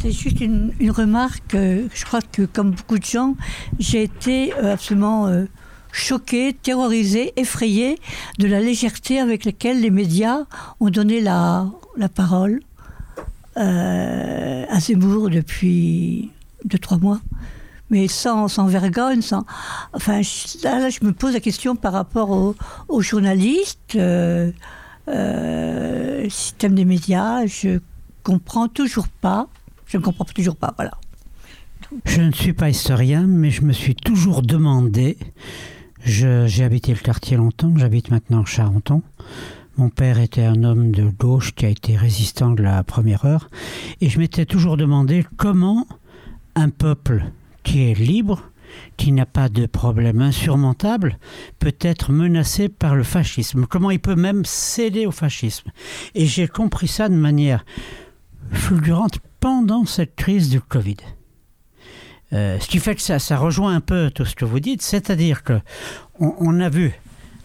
[0.00, 1.54] C'est juste une, une remarque.
[1.54, 3.34] euh, Je crois que, comme beaucoup de gens,
[3.78, 5.44] j'ai été euh, absolument euh,
[5.92, 7.98] choquée, terrorisée, effrayée
[8.38, 10.40] de la légèreté avec laquelle les médias
[10.80, 11.66] ont donné la,
[11.96, 12.60] la parole
[13.56, 16.30] euh, à Zemmour depuis
[16.64, 17.20] deux, trois mois.
[17.90, 19.44] Mais sans, sans vergogne, sans.
[19.94, 22.54] Enfin, je- là, là, je me pose la question par rapport aux,
[22.88, 24.52] aux journalistes, euh,
[26.28, 27.46] système des médias.
[27.46, 27.80] Je
[28.22, 29.48] comprends toujours pas.
[29.88, 30.92] Je ne comprends toujours pas, voilà.
[32.04, 35.16] Je ne suis pas historien, mais je me suis toujours demandé.
[36.04, 39.02] J'ai habité le quartier longtemps, j'habite maintenant Charenton.
[39.78, 43.48] Mon père était un homme de gauche qui a été résistant de la première heure.
[44.00, 45.86] Et je m'étais toujours demandé comment
[46.54, 47.24] un peuple
[47.62, 48.42] qui est libre,
[48.96, 51.18] qui n'a pas de problème insurmontable,
[51.58, 53.66] peut être menacé par le fascisme.
[53.66, 55.70] Comment il peut même céder au fascisme.
[56.14, 57.64] Et j'ai compris ça de manière
[58.52, 60.96] fulgurante pendant cette crise du Covid.
[62.32, 64.82] Euh, ce qui fait que ça, ça rejoint un peu tout ce que vous dites,
[64.82, 65.60] c'est-à-dire que
[66.20, 66.92] on, a vu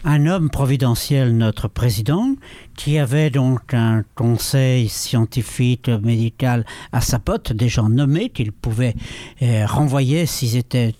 [0.04, 2.34] un homme providentiel, notre président,
[2.76, 8.94] qui avait donc un conseil scientifique, médical à sa pote, des gens nommés qu'il pouvait
[9.40, 10.94] euh, renvoyer s'ils étaient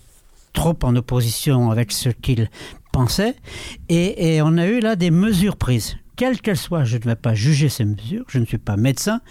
[0.53, 2.49] trop en opposition avec ce qu'il
[2.91, 3.35] pensait.
[3.89, 5.97] Et on a eu là des mesures prises.
[6.15, 9.21] Quelles qu'elles soient, je ne vais pas juger ces mesures, je ne suis pas médecin.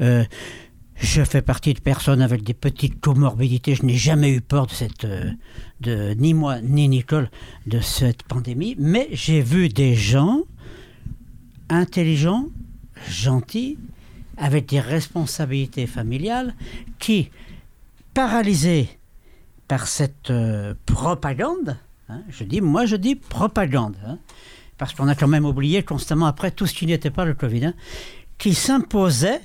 [0.00, 0.24] Euh,
[0.96, 3.74] je fais partie de personnes avec des petites comorbidités.
[3.74, 5.30] Je n'ai jamais eu peur de cette, euh,
[5.80, 7.30] de, ni moi ni Nicole,
[7.66, 8.76] de cette pandémie.
[8.78, 10.42] Mais j'ai vu des gens
[11.68, 12.48] intelligents,
[13.08, 13.78] gentils,
[14.36, 16.54] avec des responsabilités familiales,
[16.98, 17.30] qui,
[18.12, 18.88] paralysés
[19.68, 21.76] par cette euh, propagande,
[22.08, 24.18] hein, je dis, moi je dis propagande, hein,
[24.78, 27.66] parce qu'on a quand même oublié constamment après tout ce qui n'était pas le Covid,
[27.66, 27.74] hein,
[28.38, 29.40] qui s'imposait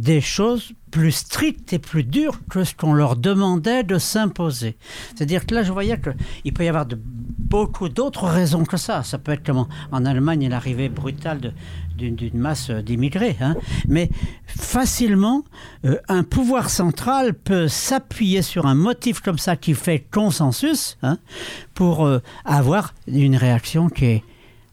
[0.00, 4.76] des choses plus strictes et plus dures que ce qu'on leur demandait de s'imposer.
[5.14, 6.86] C'est-à-dire que là, je voyais qu'il peut y avoir
[7.38, 9.02] beaucoup d'autres raisons que ça.
[9.02, 11.52] Ça peut être comme en, Allemagne, l'arrivée brutale
[11.96, 13.36] d'une masse d'immigrés.
[13.42, 13.56] Hein.
[13.88, 14.08] Mais
[14.46, 15.44] facilement,
[15.84, 21.18] euh, un pouvoir central peut s'appuyer sur un motif comme ça qui fait consensus hein,
[21.74, 24.24] pour euh, avoir une réaction qui est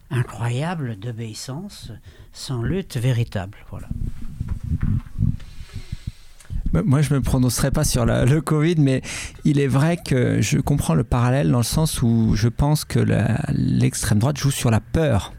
[0.10, 1.92] incroyable d'obéissance
[2.32, 3.58] sans lutte véritable.
[3.70, 3.90] Voilà.
[6.86, 9.02] Moi, je ne me prononcerai pas sur le Covid, mais
[9.46, 13.00] il est vrai que je comprends le parallèle dans le sens où je pense que
[13.50, 15.34] l'extrême droite joue sur la peur.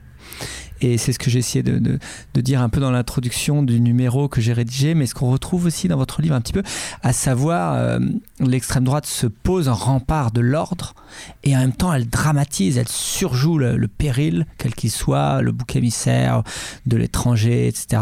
[0.81, 1.99] Et c'est ce que j'ai essayé de,
[2.37, 5.89] dire un peu dans l'introduction du numéro que j'ai rédigé, mais ce qu'on retrouve aussi
[5.89, 6.63] dans votre livre un petit peu,
[7.03, 7.99] à savoir euh,
[8.39, 10.95] l'extrême droite se pose en rempart de l'ordre
[11.43, 15.75] et en même temps elle dramatise, elle surjoue le péril, quel qu'il soit, le bouc
[15.75, 16.45] émissaire
[16.87, 18.01] de l'étranger, etc.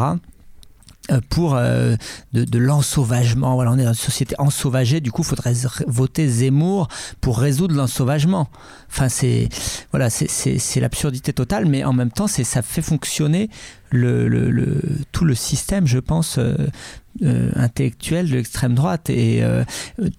[1.13, 1.95] Euh, pour euh,
[2.33, 3.55] de, l'ensauvagement.
[3.55, 5.53] Voilà, on est dans une société ensauvagée, du coup, il faudrait
[5.87, 6.89] voter Zemmour
[7.21, 8.49] pour résoudre l'ensauvagement.
[8.91, 9.49] Enfin, c'est
[9.93, 13.51] voilà, c'est l'absurdité totale, mais en même temps, ça fait fonctionner
[13.91, 14.83] le, le,
[15.13, 16.55] tout le système, je pense, euh,
[17.23, 19.09] euh, intellectuel de l'extrême droite.
[19.11, 19.65] Et euh,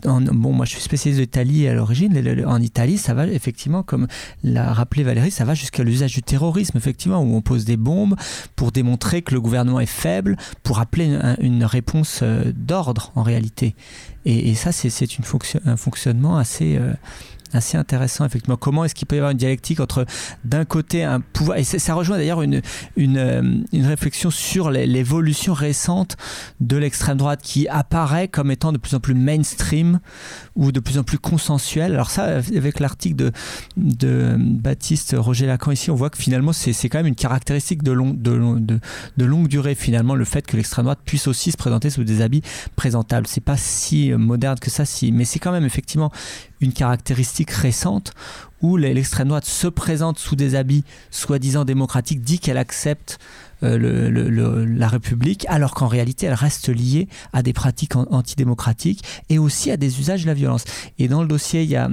[0.04, 2.46] bon, moi, je suis spécialiste d'Italie à l'origine.
[2.48, 4.08] En Italie, ça va effectivement, comme
[4.44, 8.16] l'a rappelé Valérie, ça va jusqu'à l'usage du terrorisme, effectivement, où on pose des bombes
[8.56, 12.24] pour démontrer que le gouvernement est faible, pour appeler une, réponse
[12.56, 13.76] d'ordre en réalité.
[14.26, 14.90] Et, ça, c'est
[15.66, 16.80] un fonctionnement assez
[17.56, 18.58] assez intéressant, effectivement.
[18.58, 20.06] Comment est-ce qu'il peut y avoir une dialectique entre,
[20.44, 21.58] d'un côté, un pouvoir.
[21.58, 22.62] Et ça rejoint d'ailleurs une,
[22.96, 23.42] une, euh,
[23.72, 26.18] une, réflexion sur l'évolution récente
[26.60, 30.00] de l'extrême droite qui apparaît comme étant de plus en plus mainstream
[30.56, 31.94] ou de plus en plus consensuel.
[31.94, 33.32] Alors, ça, avec l'article de,
[33.78, 37.92] de Baptiste Roger Lacan ici, on voit que finalement, c'est quand même une caractéristique de,
[37.92, 38.80] long, de, de,
[39.18, 42.22] de longue durée, finalement, le fait que l'extrême droite puisse aussi se présenter sous des
[42.22, 42.42] habits
[42.76, 43.28] présentables.
[43.28, 46.12] C'est pas si moderne que ça, si, mais c'est quand même effectivement
[46.62, 48.14] une caractéristique récente
[48.62, 53.20] où l'extrême droite se présente sous des habits soi-disant démocratiques, dit qu'elle accepte
[53.64, 59.72] euh, la République, alors qu'en réalité elle reste liée à des pratiques antidémocratiques et aussi
[59.72, 60.64] à des usages de la violence.
[61.00, 61.90] Et dans le dossier, il y a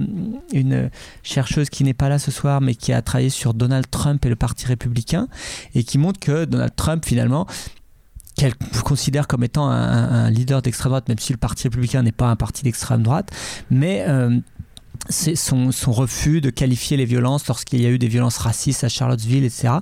[0.52, 0.90] une
[1.22, 4.28] chercheuse qui n'est pas là ce soir, mais qui a travaillé sur Donald Trump et
[4.28, 5.28] le Parti républicain,
[5.74, 7.46] et qui montre que Donald Trump, finalement,
[8.36, 12.28] qu'elle considère comme étant un, leader d'extrême droite, même si le Parti républicain n'est pas
[12.28, 13.30] un parti d'extrême droite,
[13.70, 14.38] mais euh,
[15.08, 18.88] c'est son, refus de qualifier les violences lorsqu'il y a eu des violences racistes à
[18.88, 19.74] Charlottesville, etc.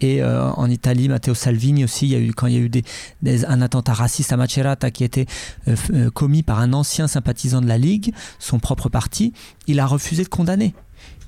[0.00, 2.60] Et euh, en Italie, Matteo Salvini aussi, il y a eu, quand il y a
[2.60, 5.26] eu des, un attentat raciste à Macerata qui a été
[5.68, 9.32] euh, commis par un ancien sympathisant de la Ligue, son propre parti,
[9.66, 10.74] il a refusé de condamner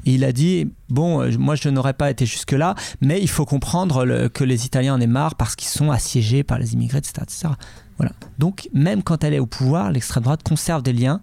[0.05, 3.45] il a dit bon, euh, moi je n'aurais pas été jusque là, mais il faut
[3.45, 7.23] comprendre que les Italiens en aient marre parce qu'ils sont assiégés par les immigrés, etc.,
[8.39, 11.21] Donc même quand elle est au pouvoir, l'extrême droite conserve des liens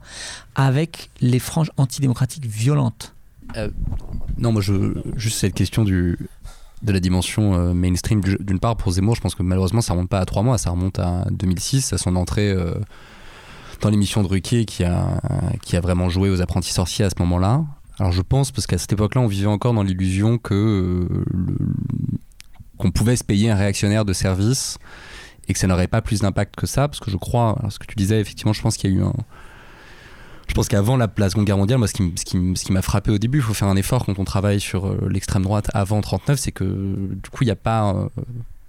[0.55, 3.13] avec les franges antidémocratiques violentes.
[3.55, 3.69] Euh,
[4.37, 4.61] non, moi
[5.15, 6.17] juste cette question de
[6.85, 10.19] la dimension euh, mainstream d'une part pour Zemmour, je pense que malheureusement ça remonte pas
[10.19, 12.53] à trois mois, ça remonte à 2006, à son entrée
[13.81, 15.21] dans l'émission de Ruquier qui a
[15.61, 17.63] qui a vraiment joué aux apprentis sorciers à ce moment-là.
[17.99, 21.07] Alors je pense, parce qu'à cette époque-là, on vivait encore dans l'illusion que euh,
[22.77, 24.77] qu'on pouvait se payer un réactionnaire de service
[25.47, 27.85] et que ça n'aurait pas plus d'impact que ça, parce que je crois, ce que
[27.85, 29.13] tu disais, effectivement, je pense qu'il y a eu un...
[30.47, 33.43] Je pense qu'avant la, Seconde Guerre mondiale, moi, ce qui, m'a frappé au début, il
[33.43, 36.63] faut faire un effort quand on travaille sur euh, l'extrême droite avant 39, c'est que
[36.63, 37.93] du coup, il n'y a pas...
[37.93, 38.09] Euh,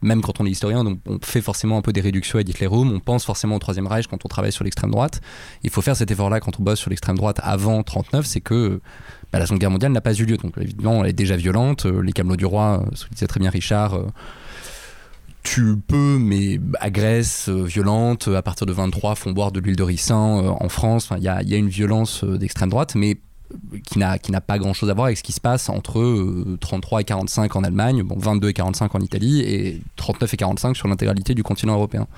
[0.02, 2.92] même quand on est historien, donc on fait forcément un peu des réductions à Hitlerum,
[2.92, 5.20] on pense forcément au Troisième Reich quand on travaille sur l'extrême droite.
[5.62, 8.80] Il faut faire cet effort-là quand on bosse sur l'extrême droite avant 39, c'est que
[9.32, 10.36] bah, la Seconde Guerre mondiale n'a pas eu lieu.
[10.36, 11.86] Donc évidemment, elle est déjà violente.
[11.86, 13.98] Euh, les Camelots du Roi, ce que disait très bien Richard,
[15.46, 20.16] tu peux, mais agresse, violente, à partir de 23, font boire de l'huile de ricin
[20.16, 21.08] en France.
[21.16, 23.16] Il y, a, une violence d'extrême droite, mais
[23.84, 27.04] qui n'a pas grand chose à voir avec ce qui se passe entre 33 et
[27.04, 31.32] 45 en Allemagne, bon, 22 et 45 en Italie et 39 et 45 sur l'intégralité
[31.32, 32.08] du continent européen.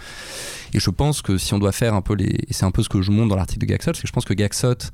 [0.72, 2.46] Et je pense que si on doit faire un peu les.
[2.50, 4.24] c'est un peu ce que je montre dans l'article de Gaxot, c'est que je pense
[4.24, 4.90] que Gaxot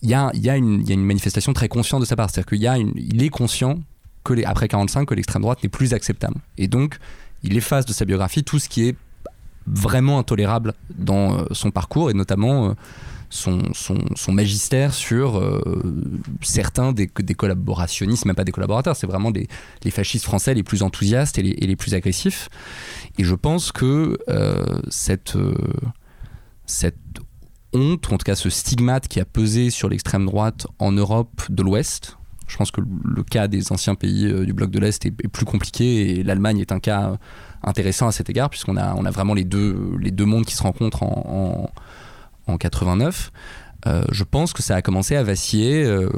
[0.00, 2.30] il y a, y, y une manifestation très consciente de sa part.
[2.30, 3.78] C'est-à-dire qu'il y est conscient
[4.24, 6.36] que les, après 45 que l'extrême droite n'est plus acceptable.
[6.56, 6.98] Et donc,
[7.42, 8.96] il efface de sa biographie tout ce qui est
[9.66, 12.72] vraiment intolérable dans euh, son parcours et notamment euh,
[13.30, 15.60] son, magistère sur euh,
[16.40, 21.38] certains des, collaborationnistes, même pas des collaborateurs, c'est vraiment les, fascistes français les plus enthousiastes
[21.38, 22.48] et les, plus agressifs.
[23.18, 24.16] Et je pense que
[24.88, 25.36] cette,
[27.74, 31.62] honte, en tout cas ce stigmate qui a pesé sur l'extrême droite en Europe de
[31.62, 32.16] l'Ouest,
[32.48, 35.44] Je pense que le cas des anciens pays euh, du bloc de l'Est est, plus
[35.44, 37.16] compliqué et l'Allemagne est un cas
[37.62, 41.02] intéressant à cet égard puisqu'on a, vraiment les deux, les deux mondes qui se rencontrent
[41.02, 41.70] en,
[42.46, 43.30] en, en 89.
[43.86, 45.84] Euh, je pense que ça a commencé à vaciller.
[45.84, 46.08] Euh,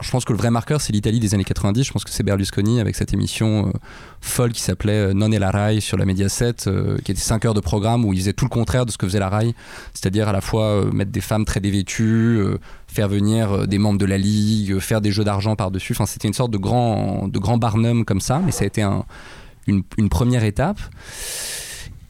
[0.00, 1.84] je pense que le vrai marqueur, c'est l'Italie des années 90.
[1.84, 3.72] Je pense que c'est Berlusconi avec cette émission euh,
[4.20, 6.54] folle qui s'appelait Non et la Rai sur la Mediaset,
[7.04, 9.06] qui était 5 heures de programme où il faisait tout le contraire de ce que
[9.06, 9.54] faisait la Rai,
[9.94, 12.40] c'est-à-dire à la fois mettre des femmes très dévêtues,
[12.92, 15.92] faire venir des membres de la Ligue, faire des jeux d'argent par-dessus.
[15.92, 18.86] Enfin, c'était une sorte de grand, de grand Barnum comme ça, mais ça a été
[19.66, 20.80] une, première étape.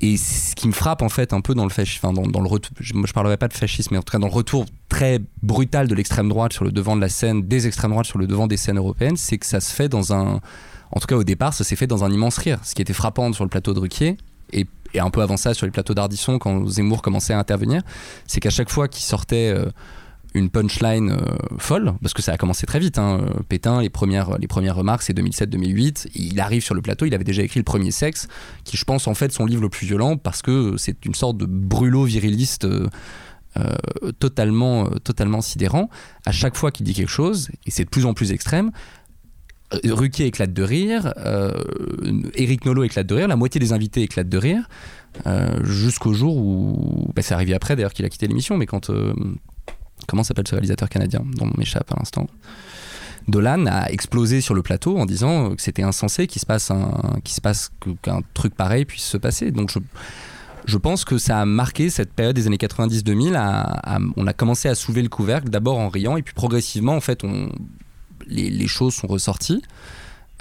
[0.00, 2.72] Et ce qui me frappe en fait un peu dans le enfin, dans, le retour,
[2.94, 5.86] moi je parlerai pas de fascisme, mais en tout cas dans le retour très brutal
[5.86, 8.48] de l'extrême droite sur le devant de la scène, des extrêmes droites sur le devant
[8.48, 10.40] des scènes européennes, c'est que ça se fait dans un,
[10.90, 12.58] en tout cas au départ, ça s'est fait dans un immense rire.
[12.64, 14.16] Ce qui était frappant sur le plateau de Ruquier,
[14.52, 17.82] et, et un peu avant ça sur les plateaux d'Ardisson quand Zemmour commençait à intervenir,
[18.26, 19.70] c'est qu'à chaque fois qu'il sortait euh,
[20.34, 22.98] une punchline euh, folle, parce que ça a commencé très vite.
[22.98, 23.20] Hein.
[23.48, 26.08] Pétain, les premières, les premières remarques, c'est 2007-2008.
[26.14, 28.28] Il arrive sur le plateau, il avait déjà écrit Le Premier Sexe,
[28.64, 31.36] qui, je pense, en fait, son livre le plus violent, parce que c'est une sorte
[31.36, 32.64] de brûlot viriliste.
[32.64, 32.88] Euh,
[33.58, 34.88] euh, totalement,
[35.42, 35.90] sidérant.
[36.24, 38.70] À chaque fois qu'il dit quelque chose, et c'est de plus en plus extrême,
[39.84, 41.12] Ruquier éclate de rire,
[42.34, 44.68] Eric Nolot éclate de rire, la moitié des invités éclatent de rire,
[45.64, 48.90] jusqu'au jour où, bah, c'est arrivé après d'ailleurs qu'il a quitté l'émission, mais quand
[50.06, 52.26] comment s'appelle ce réalisateur canadien dont on m'échappe à l'instant?
[53.28, 57.20] Dolan a explosé sur le plateau en disant que c'était insensé qu'il se passe un
[57.22, 57.70] qu'il se passe
[58.02, 59.52] qu'un truc pareil puisse se passer.
[59.52, 59.78] Donc je
[60.64, 64.12] je pense que ça a marqué cette période des années 90-2000.
[64.16, 67.24] on a commencé à soulever le couvercle, d'abord en riant, et puis progressivement, en fait,
[67.24, 67.50] on,
[68.26, 69.62] les, choses sont ressorties.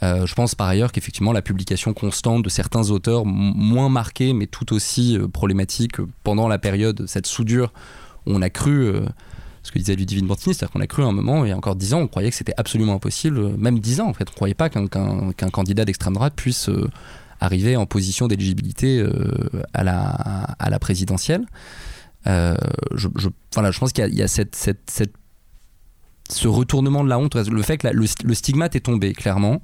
[0.04, 4.48] Euh, je pense par ailleurs qu'effectivement la publication constante de certains auteurs moins marqués, mais
[4.48, 7.72] tout aussi euh, problématiques pendant la période, cette soudure,
[8.26, 9.06] on a cru euh,
[9.64, 11.58] ce que disait Ludivine Bantini, c'est-à-dire qu'on a cru à un moment, il y a
[11.58, 14.32] encore dix ans, on croyait que c'était absolument impossible, même dix ans en fait, on
[14.32, 16.90] ne croyait pas qu'un candidat d'extrême droite puisse euh,
[17.40, 19.12] arriver en position d'éligibilité euh,
[19.74, 21.46] à, la, présidentielle.
[22.28, 22.56] Euh,
[22.96, 28.34] je, je pense qu'il y a, ce retournement de la honte, le fait que le,
[28.34, 29.62] stigmate est tombé clairement.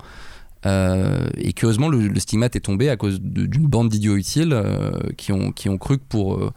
[0.65, 4.59] et curieusement, le, stigmate est tombé à cause d'une bande d'idiots utiles
[5.17, 6.51] qui ont cru que pour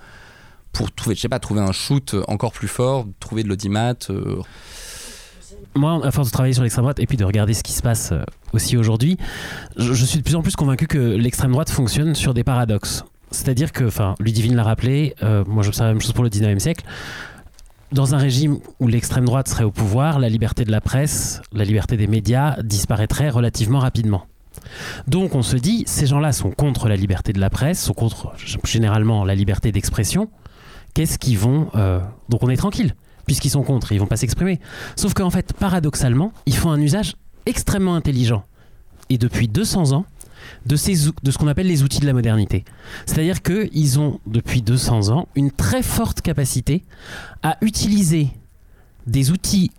[0.72, 3.94] pour trouver, je sais pas, trouver un shoot encore plus fort, trouver de l'audimat.
[4.10, 4.40] Euh.
[5.74, 7.82] Moi, à force de travailler sur l'extrême droite et puis de regarder ce qui se
[7.82, 9.16] passe euh, aussi aujourd'hui,
[9.76, 13.04] je, suis de plus en plus convaincu que l'extrême droite fonctionne sur des paradoxes.
[13.30, 16.58] C'est-à-dire que, enfin, Ludivine l'a rappelé, euh, moi j'observe la même chose pour le 19e
[16.58, 16.84] siècle.
[17.92, 21.64] Dans un régime où l'extrême droite serait au pouvoir, la liberté de la presse, la
[21.64, 24.26] liberté des médias disparaîtrait relativement rapidement.
[25.06, 28.32] Donc on se dit, ces gens-là sont contre la liberté de la presse, sont contre
[28.64, 30.28] généralement la liberté d'expression,
[30.94, 31.68] qu'est-ce qu'ils vont.
[31.74, 32.94] Euh, donc on est tranquille,
[33.26, 34.60] puisqu'ils sont contre, ils vont pas s'exprimer.
[34.96, 37.16] Sauf qu'en fait, paradoxalement, ils font un usage
[37.46, 38.44] extrêmement intelligent.
[39.08, 40.04] Et depuis 200 ans,
[40.66, 42.64] de, ce qu'on appelle les outils de la modernité.
[43.06, 46.82] C'est-à-dire qu'ils ont, depuis 200 ans, une très forte capacité
[47.42, 48.28] à utiliser
[49.06, 49.70] des outils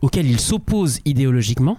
[0.00, 1.78] auxquels ils s'opposent idéologiquement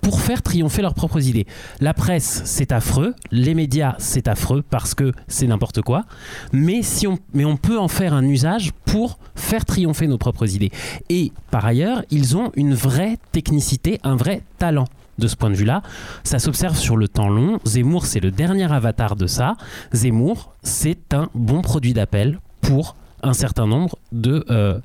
[0.00, 1.46] pour faire triompher leurs propres idées.
[1.80, 6.04] La presse, c'est affreux, les médias, c'est affreux parce que c'est n'importe quoi,
[6.52, 6.80] mais,
[7.44, 10.70] on peut en faire un usage pour faire triompher nos propres idées.
[11.08, 14.86] Et par ailleurs, ils ont une vraie technicité, un vrai talent
[15.18, 15.82] de ce point de vue-là.
[16.24, 17.58] Ça s'observe sur le temps long.
[17.64, 19.56] Zemmour, c'est le dernier avatar de ça.
[19.92, 24.78] Zemmour, c'est un bon produit d'appel pour un certain nombre de, euh,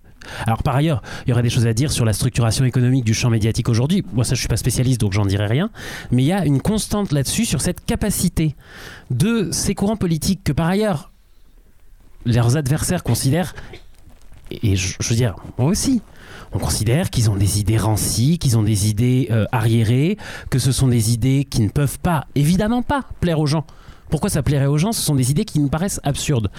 [0.45, 3.13] alors par ailleurs, il y aurait des choses à dire sur la structuration économique du
[3.13, 4.03] champ médiatique aujourd'hui.
[4.13, 5.69] Moi ça je suis pas spécialiste donc j'en dirai rien,
[6.11, 8.55] mais il y a une constante là-dessus sur cette capacité
[9.11, 11.11] de ces courants politiques que par ailleurs
[12.25, 13.53] leurs adversaires considèrent
[14.51, 16.01] et je, veux dire moi aussi
[16.53, 20.17] on considère qu'ils ont des idées rancies, qu'ils ont des idées euh, arriérées,
[20.51, 23.65] que ce sont des idées qui ne peuvent pas, évidemment pas, plaire aux gens.
[24.11, 24.91] Pourquoi ça plairait aux gens?
[24.91, 26.51] Ce sont des idées qui nous paraissent absurdes.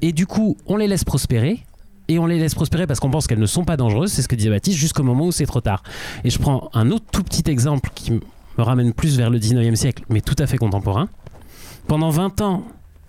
[0.00, 1.64] Et du coup, on les laisse prospérer,
[2.10, 4.28] et on les laisse prospérer parce qu'on pense qu'elles ne sont pas dangereuses, c'est ce
[4.28, 5.84] que disait Baptiste, jusqu'au moment où c'est trop tard.
[6.24, 8.20] Et je prends un autre tout petit exemple qui me
[8.58, 11.08] ramène plus vers le 19e siècle, mais tout à fait contemporain.
[11.86, 12.64] Pendant 20 ans,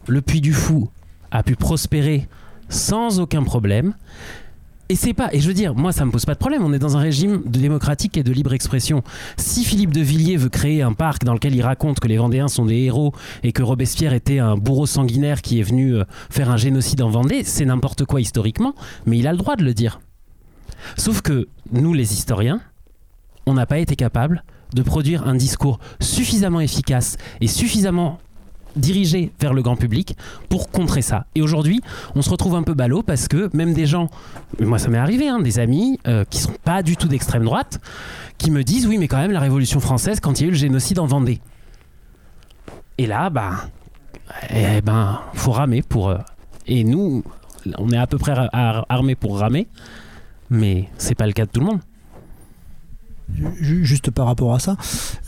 [0.08, 0.90] le Puy du Fou
[1.32, 2.28] a pu prospérer
[2.70, 3.96] sans aucun problème.
[4.92, 7.00] Et je veux dire, moi ça me pose pas de problème, on est dans un
[7.00, 9.04] régime de démocratique et de libre expression.
[9.38, 12.50] Si Philippe de Villiers veut créer un parc dans lequel il raconte que les Vendéens
[12.50, 13.14] sont des héros
[13.44, 17.10] et que Robespierre était un bourreau sanguinaire qui est venu euh, faire un génocide en
[17.10, 18.76] Vendée, c'est n'importe quoi historiquement,
[19.06, 20.02] mais il a le droit de le dire.
[20.98, 22.60] Sauf que nous les historiens,
[23.46, 28.20] on n'a pas été capable de produire un discours suffisamment efficace et suffisamment
[28.76, 30.16] dirigés vers le grand public
[30.50, 31.26] pour contrer ça.
[31.36, 31.82] Et aujourd'hui,
[32.16, 34.10] on se retrouve un peu ballot parce que même des gens,
[34.60, 37.80] moi ça m'est arrivé, hein, des amis euh, qui sont pas du tout d'extrême droite,
[38.38, 40.52] qui me disent oui mais quand même la Révolution française quand il y a eu
[40.52, 41.42] le génocide en Vendée.
[42.98, 43.68] Et là, bah,
[44.54, 46.10] eh ben, faut ramer pour.
[46.10, 46.18] euh,
[46.68, 47.24] et nous,
[47.78, 49.68] on est à peu près ar- armés pour ramer,
[50.50, 51.80] mais c'est pas le cas de tout le monde.
[53.62, 54.76] Ju- Juste par rapport à ça,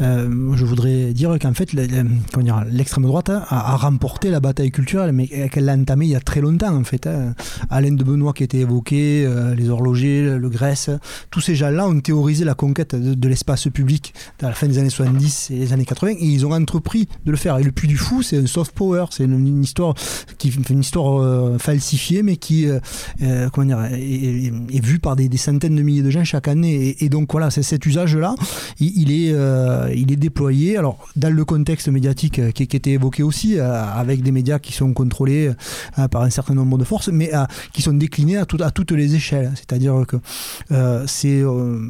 [0.02, 5.66] euh, je voudrais dire qu'en fait, l'extrême droite a, remporté la bataille culturelle, mais qu'elle
[5.66, 7.08] l'a entamée il y a très longtemps en fait.
[7.08, 7.34] hein.
[7.70, 10.90] Alain de Benoît qui était évoqué, euh, les horlogers, le, Grèce,
[11.32, 14.90] tous ces gens-là ont théorisé la conquête de, l'espace public à la fin des années
[14.90, 17.58] 70 et les années 80, et ils ont entrepris de le faire.
[17.58, 19.96] Et le Puy du Fou, c'est un soft power, c'est une, histoire
[20.38, 22.68] qui une histoire euh, falsifiée, mais qui
[23.54, 26.74] comment dire, est, vue par des, des centaines de milliers de gens chaque année.
[26.90, 28.36] Et, et donc voilà, c'est cet usage-là,
[28.80, 30.78] il, est, euh, il est déployé.
[30.78, 34.60] Alors dans le contexte médiatique euh, qui, qui était évoqué aussi, euh, avec des médias
[34.60, 35.52] qui sont contrôlés
[36.12, 37.32] par un certain nombre de forces, mais
[37.74, 39.52] qui sont déclinés à, tout- à toutes les échelles.
[39.56, 40.18] C'est-à-dire que
[41.08, 41.44] c'est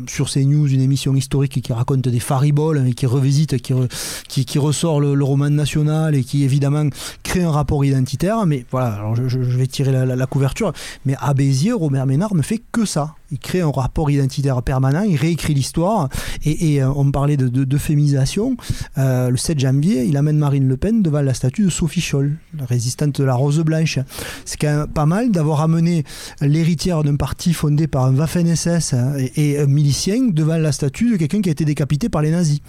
[0.07, 3.89] sur CNews une émission historique qui raconte des fariboles et qui revisite, qui, re-
[4.27, 6.89] qui, qui ressort le, roman national et qui évidemment
[7.23, 8.45] crée un rapport identitaire.
[8.45, 10.73] Mais voilà, je, vais tirer la, la- la couverture.
[11.05, 13.15] Mais à Béziers, Robert Ménard ne fait que ça.
[13.33, 16.07] Il crée un rapport identitaire permanent, il réécrit l'histoire.
[16.45, 17.51] Et, euh, on parlait de.
[18.97, 22.37] Euh, le 7 janvier, il amène Marine Le Pen devant la statue de Sophie Scholl,
[22.55, 23.97] la résistante de la Rose Blanche.
[24.45, 26.03] C'est quand pas mal d'avoir amené
[26.41, 31.41] l'héritière d'un parti fondé par un Waffen-SS et, et milicien devant la statue de quelqu'un
[31.41, 32.61] qui a été décapité par les nazis.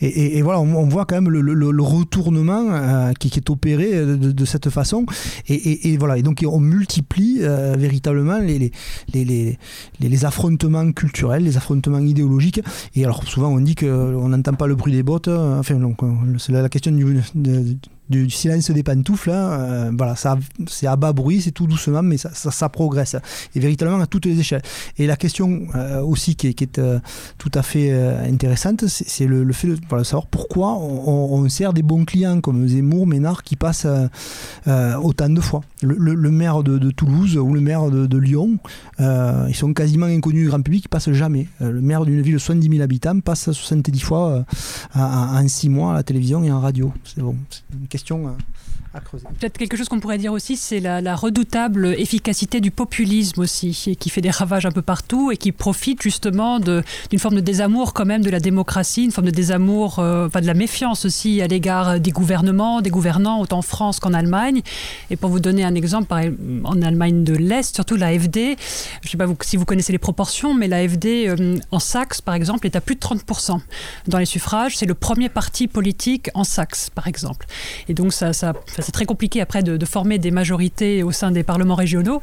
[0.00, 4.70] Et, voilà, on, voit quand même le, retournement euh, qui, est opéré de, de cette
[4.70, 5.06] façon.
[5.48, 12.60] Et, voilà, et donc on multiplie euh, véritablement les, affrontements culturels, les affrontements idéologiques.
[12.94, 15.28] Et alors souvent on dit qu'on n'entend pas le bruit des bottes.
[15.28, 16.08] euh, Enfin, donc, euh,
[16.38, 17.22] c'est la, question du,
[18.10, 19.30] du silence des pantoufles.
[19.30, 20.14] hein, euh, voilà,
[20.66, 23.16] c'est à bas bruit, c'est tout doucement, mais ça, ça, progresse.
[23.54, 24.62] Et véritablement à toutes les échelles.
[24.98, 26.98] Et la question euh, aussi qui est, euh,
[27.38, 27.92] tout à fait
[28.28, 33.42] intéressante, c'est, le, fait de savoir pourquoi on, sert des bons clients comme Zemmour, Ménard,
[33.42, 33.86] qui passent
[34.66, 35.60] autant de fois.
[35.82, 38.58] Le, maire de, Toulouse ou le maire de, Lyon,
[38.98, 41.48] ils sont quasiment inconnus du grand public, ils passent jamais.
[41.60, 44.44] Le maire d'une ville de 70 000 habitants passe 70 fois
[44.94, 46.92] en- en 6 mois à la télévision et en radio.
[47.04, 47.36] C'est bon,
[47.94, 48.30] question euh,
[49.40, 54.10] Peut-être quelque chose qu'on pourrait dire aussi, c'est la, redoutable efficacité du populisme aussi, qui
[54.10, 58.04] fait des ravages un peu partout et qui profite justement d'une forme de désamour quand
[58.04, 61.46] même de la démocratie, une forme de désamour, euh, enfin de la méfiance aussi à
[61.46, 64.62] l'égard des gouvernements, des gouvernants, autant en France qu'en Allemagne.
[65.10, 66.14] Et pour vous donner un exemple,
[66.64, 68.56] en Allemagne de l'Est, surtout l'AFD,
[69.02, 72.34] je ne sais pas si vous connaissez les proportions, mais l'AFD euh, en Saxe, par
[72.34, 73.60] exemple, est à plus de 30%
[74.08, 74.76] dans les suffrages.
[74.76, 77.46] C'est le premier parti politique en Saxe, par exemple.
[77.88, 78.32] Et donc, ça,
[78.84, 82.20] c'est très compliqué après de, former des majorités au sein des parlements régionaux.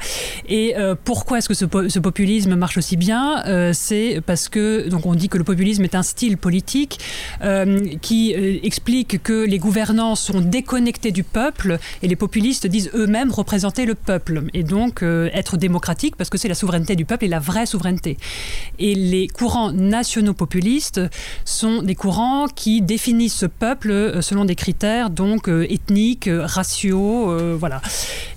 [0.48, 3.44] Et euh, pourquoi est-ce que ce, po- ce populisme marche aussi bien?
[3.48, 7.00] Euh, C'est parce que, donc, on dit que le populisme est un style politique
[7.44, 8.34] euh, qui
[8.64, 13.96] explique que les gouvernants sont déconnectés du peuple et les populistes disent eux-mêmes représenter le
[13.96, 15.04] peuple et donc
[15.34, 18.18] être démocratique parce que c'est la souveraineté du peuple et la vraie souveraineté.
[18.80, 21.02] Et les courants nationaux populistes
[21.46, 27.56] sont des courants qui définissent ce peuple selon des critères donc euh, ethniques, raciaux, euh,
[27.58, 27.82] voilà.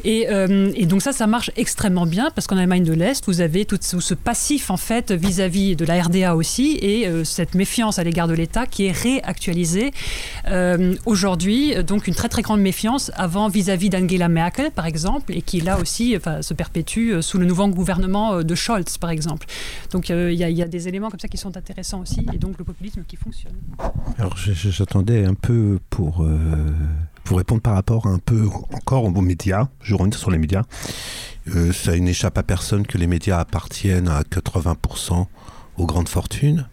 [0.05, 3.41] Et, euh, et donc ça, ça marche extrêmement bien parce qu'en Allemagne de l'Est, vous
[3.41, 7.99] avez tout ce passif en fait vis-à-vis de la RDA aussi et euh, cette méfiance
[7.99, 9.93] à l'égard de l'État qui est réactualisée
[11.07, 11.75] aujourd'hui.
[11.85, 15.79] Donc une très très grande méfiance avant vis-à-vis d'Angela Merkel par exemple et qui là
[15.79, 19.47] aussi se perpétue sous le nouveau gouvernement de Scholz par exemple.
[19.91, 22.59] Donc il y, y a des éléments comme ça qui sont intéressants aussi et donc
[22.59, 23.55] le populisme qui fonctionne.
[24.19, 26.25] Alors j'attendais un peu pour,
[27.25, 29.68] pour répondre par rapport un peu encore aux médias.
[29.81, 30.62] Je reviens sur les médias.
[31.49, 35.27] Euh, ça n'échappe à personne que les médias appartiennent à 80%
[35.77, 36.68] aux grandes fortunes,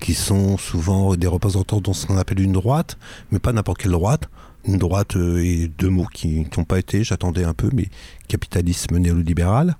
[0.00, 2.96] qui sont souvent des représentants de ce qu'on appelle une droite,
[3.30, 4.28] mais pas n'importe quelle droite.
[4.64, 7.88] Une droite euh, et deux mots qui n'ont pas été, j'attendais un peu, mais
[8.28, 9.76] capitalisme néolibéral.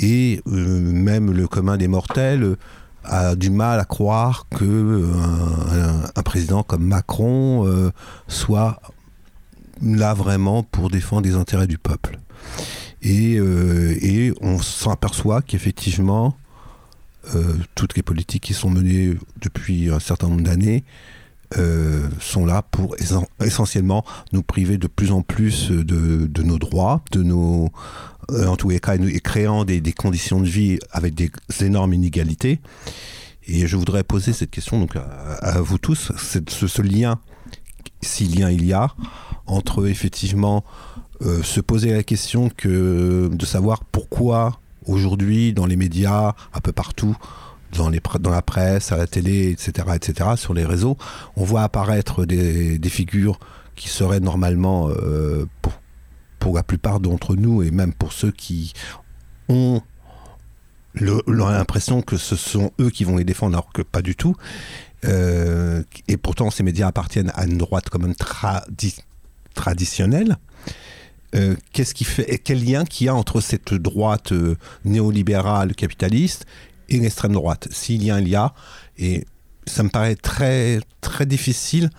[0.00, 2.56] Et euh, même le commun des mortels
[3.04, 7.90] a du mal à croire que euh, un, président comme Macron euh,
[8.28, 8.80] soit
[9.82, 12.18] là vraiment pour défendre les intérêts du peuple.
[13.02, 16.36] Et, euh, et on s'aperçoit qu'effectivement,
[17.74, 20.84] toutes les politiques qui sont menées depuis un certain nombre d'années
[21.58, 26.58] euh, sont là pour essen- essentiellement nous priver de plus en plus de, de nos
[26.58, 27.70] droits, de nos,
[28.30, 32.60] euh, en tous les cas, et créant des, conditions de vie avec des énormes inégalités.
[33.46, 37.18] Et je voudrais poser cette question donc à, vous tous, ce, ce lien
[38.00, 38.94] si lien il y a
[39.46, 40.64] entre effectivement
[41.20, 47.16] se poser la question que de savoir pourquoi aujourd'hui dans les médias, un peu partout,
[47.76, 50.96] dans, les, dans la presse, à la télé, etc., etc., sur les réseaux,
[51.36, 53.38] on voit apparaître des, figures
[53.76, 55.72] qui seraient normalement, euh, pour,
[56.38, 58.72] pour, la plupart d'entre nous, et même pour ceux qui
[59.48, 59.82] ont
[61.00, 64.36] l'impression que ce sont eux qui vont les défendre, alors que pas du tout.
[65.04, 68.14] Euh, et pourtant, ces médias appartiennent à une droite quand même
[69.54, 70.36] traditionnelle.
[71.34, 74.32] Euh, qui fait, quel lien qu'il y a entre cette droite
[74.84, 76.46] néolibérale capitaliste
[76.94, 77.68] et l'extrême droite.
[77.70, 78.52] S'il y a un lien,
[78.98, 79.26] et
[79.66, 81.90] ça me paraît très, très difficile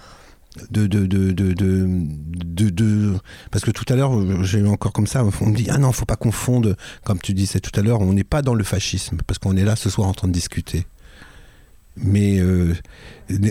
[0.69, 3.13] de, de, de, de, de,
[3.51, 5.91] parce que tout à l'heure j'ai eu encore comme ça on me dit ah non
[5.91, 9.17] faut pas confondre comme tu disais tout à l'heure on n'est pas dans le fascisme
[9.27, 10.85] parce qu'on est là ce soir en train de discuter
[11.97, 12.73] mais euh,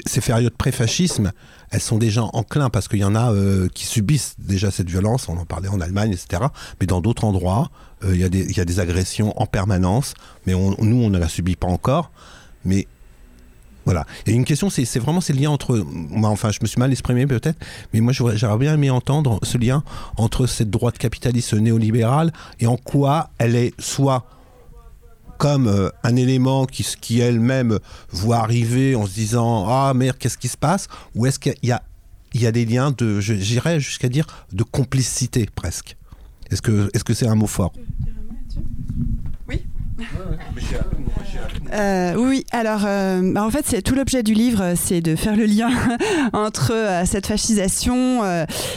[0.06, 1.32] ces périodes pré-fascisme
[1.70, 5.28] elles sont déjà enclins parce qu'il y en a euh, qui subissent déjà cette violence
[5.28, 6.42] on en parlait en Allemagne etc
[6.80, 7.70] mais dans d'autres endroits
[8.04, 8.20] euh, il
[8.56, 10.14] y, a des agressions en permanence
[10.46, 12.10] mais nous on ne la subit pas encore
[12.64, 12.86] mais
[13.84, 14.06] voilà.
[14.26, 15.84] Et une question, c'est vraiment ces liens entre.
[16.22, 17.58] Enfin, je me suis mal exprimé peut-être,
[17.92, 19.82] mais moi, j'aurais bien aimé entendre ce lien
[20.16, 24.26] entre cette droite capitaliste néolibérale et en quoi elle est soit
[25.44, 27.78] comme euh, un élément qui, qui elle-même
[28.10, 30.88] voit arriver en se disant Ah merde, qu'est-ce qui se passe?
[31.14, 31.82] Ou est-ce qu'il y a,
[32.32, 35.98] il y a des liens de, j'irais jusqu'à dire, de complicité presque?
[36.50, 37.74] Est-ce que c'est -ce c'est un mot fort?
[41.72, 45.36] Euh, oui, alors euh, bah, en fait, c'est tout l'objet du livre, c'est de faire
[45.36, 45.70] le lien
[46.32, 48.24] entre euh, cette fascisation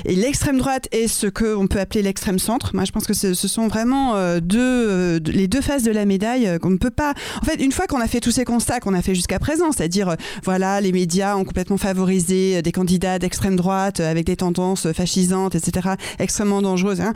[0.06, 2.76] et l'extrême droite et ce qu'on peut appeler l'extrême centre.
[2.76, 6.70] Moi, je pense que ce, sont vraiment deux, les deux faces de la médaille qu'on
[6.70, 7.14] ne peut pas.
[7.42, 9.72] En fait, une fois qu'on a fait tous ces constats qu'on a fait jusqu'à présent,
[9.72, 15.56] c'est-à-dire voilà, les médias ont complètement favorisé des candidats d'extrême droite avec des tendances fascisantes,
[15.56, 15.90] etc.,
[16.20, 17.02] extrêmement dangereuses.
[17.02, 17.14] Hein.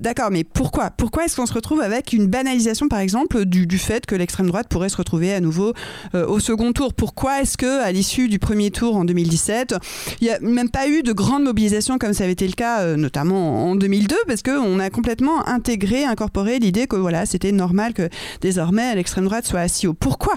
[0.00, 0.90] D'accord, mais pourquoi?
[0.90, 4.68] Pourquoi est-ce qu'on se retrouve avec une banalisation, par exemple, du, fait que l'extrême droite
[4.68, 5.72] pourrait se retrouver à nouveau
[6.14, 6.94] euh, au second tour.
[6.94, 9.74] Pourquoi est-ce que à l'issue du premier tour en 2017,
[10.20, 12.80] il n'y a même pas eu de grande mobilisation comme ça avait été le cas
[12.80, 17.94] euh, notamment en 2002 parce qu'on a complètement intégré, incorporé l'idée que voilà, c'était normal
[17.94, 18.08] que
[18.40, 19.94] désormais l'extrême droite soit assis haut.
[19.94, 20.34] Pourquoi?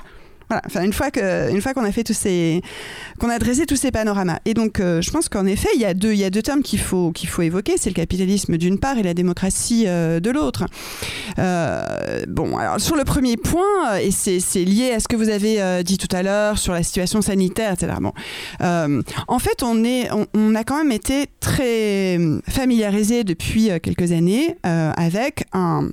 [0.82, 2.62] Une fois que, fois qu'on a fait tous ces,
[3.20, 4.40] qu'on a dressé tous ces panoramas.
[4.46, 6.42] Et donc, euh, je pense qu'en effet, il y a deux, il y a deux
[6.42, 7.74] termes qu'il faut, qu'il faut évoquer.
[7.78, 10.66] C'est le capitalisme d'une part et la démocratie euh, de l'autre.
[11.40, 15.84] Euh, bon, alors sur le premier point, et c'est, lié à ce que vous avez
[15.84, 17.94] dit tout à l'heure sur la situation sanitaire, etc.
[18.00, 18.14] Bon,
[19.28, 22.18] en fait, on est, on, a quand même été très
[22.48, 25.90] familiarisé depuis quelques années avec un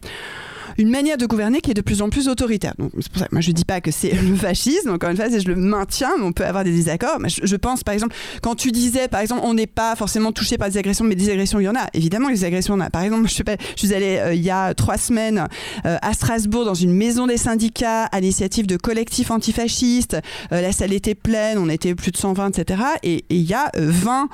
[0.78, 2.74] une manière de gouverner qui est de plus en plus autoritaire.
[3.00, 5.48] C'est pour ça moi je dis pas que c'est le fascisme, encore une fois, je
[5.48, 7.18] le maintiens, mais on peut avoir des désaccords.
[7.20, 10.58] Mais je, pense, par exemple, quand tu disais, par exemple, on n'est pas forcément touché
[10.58, 11.88] par des agressions, mais des agressions, il y en a.
[11.94, 12.90] Évidemment, des agressions, il y en a.
[12.90, 15.46] Par exemple, je, pas, je suis allée euh, il y a trois semaines
[15.86, 20.16] euh, à Strasbourg dans une maison des syndicats à l'initiative de collectifs antifascistes.
[20.52, 22.82] Euh, la salle était pleine, on était plus de 120, etc.
[23.02, 24.28] Et il y a 20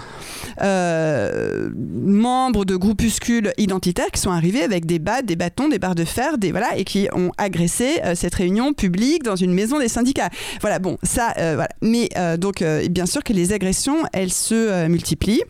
[1.84, 6.27] membres de groupuscules identitaires qui sont arrivés avec des des bâtons, des barres de fer
[6.76, 10.30] et qui ont agressé euh, cette réunion publique dans une maison des syndicats.
[10.60, 11.64] Voilà, bon, ça, euh.
[11.80, 15.42] Mais euh, donc, bien sûr que les agressions, elles se multiplient.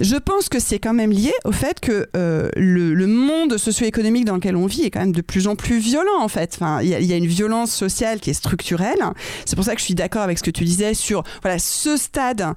[0.00, 4.56] Je pense que c'est quand même lié au fait que le, monde socio-économique dans lequel
[4.56, 6.52] on vit est quand même de plus en plus violent en fait.
[6.54, 8.98] Enfin, il y, a une violence sociale qui est structurelle.
[9.44, 11.96] C'est pour ça que je suis d'accord avec ce que tu disais sur voilà ce
[11.96, 12.54] stade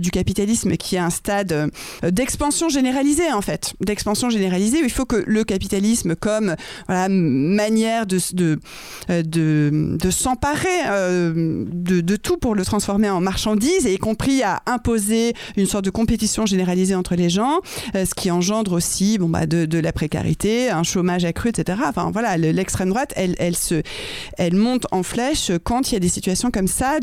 [0.00, 1.70] du capitalisme qui est un stade
[2.02, 6.56] d'expansion généralisée en fait, d'expansion généralisée il faut que le capitalisme comme
[7.08, 8.18] manière de,
[9.10, 14.62] euh, de, de s'emparer euh, de, tout pour le transformer en marchandise, y compris à
[14.66, 17.60] imposer une sorte de compétition généralisée entre les gens,
[17.94, 21.78] euh, ce qui engendre aussi bon, bah, de, de, la précarité, un chômage accru, etc.
[21.86, 23.82] Enfin voilà, l'extrême droite, elle, elle, se,
[24.38, 26.98] elle monte en flèche quand il y a des situations comme ça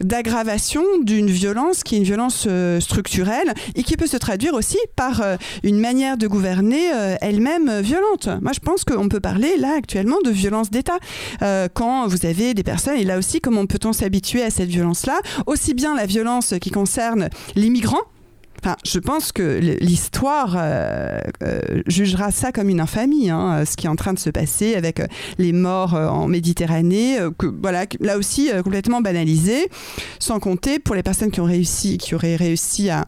[0.00, 2.48] d'aggravation d'une violence qui est une violence
[2.80, 5.22] structurelle et qui peut se traduire aussi par
[5.62, 6.90] une manière de gouverner
[7.20, 8.28] elle-même violente.
[8.40, 10.98] Moi, je pense qu'on peut parler là actuellement de violence d'État.
[11.42, 15.20] Euh, quand vous avez des personnes, et là aussi, comment peut-on s'habituer à cette violence-là?
[15.46, 18.02] Aussi bien la violence qui concerne les migrants,
[18.84, 23.88] je pense que l'histoire euh, euh, jugera ça comme une infamie, hein, ce qui est
[23.88, 25.06] en train de se passer avec euh,
[25.38, 29.68] les morts en Méditerranée, que voilà, là aussi complètement banalisé,
[30.18, 33.04] sans compter pour les personnes qui ont réussi, qui auraient réussi à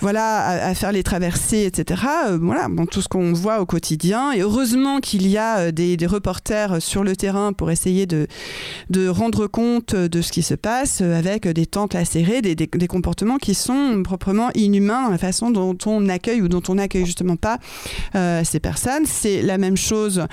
[0.00, 2.02] voilà à, faire les traversées, etc.
[2.40, 4.32] voilà, bon, tout ce qu'on voit au quotidien.
[4.32, 9.94] Et heureusement qu'il y a des, reporters sur le terrain pour essayer de rendre compte
[9.94, 14.02] de ce qui se passe avec des tentes lacérées, des, des, des comportements qui sont
[14.02, 17.58] proprement inhumains dans la façon dont on accueille ou dont on n'accueille justement pas
[18.44, 19.06] ces personnes.
[19.06, 20.26] C'est la même chose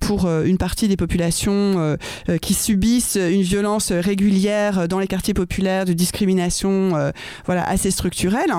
[0.00, 1.96] pour une partie des populations
[2.40, 7.12] qui subissent une violence régulière dans les quartiers populaires de discrimination
[7.46, 8.52] voilà, assez structurelle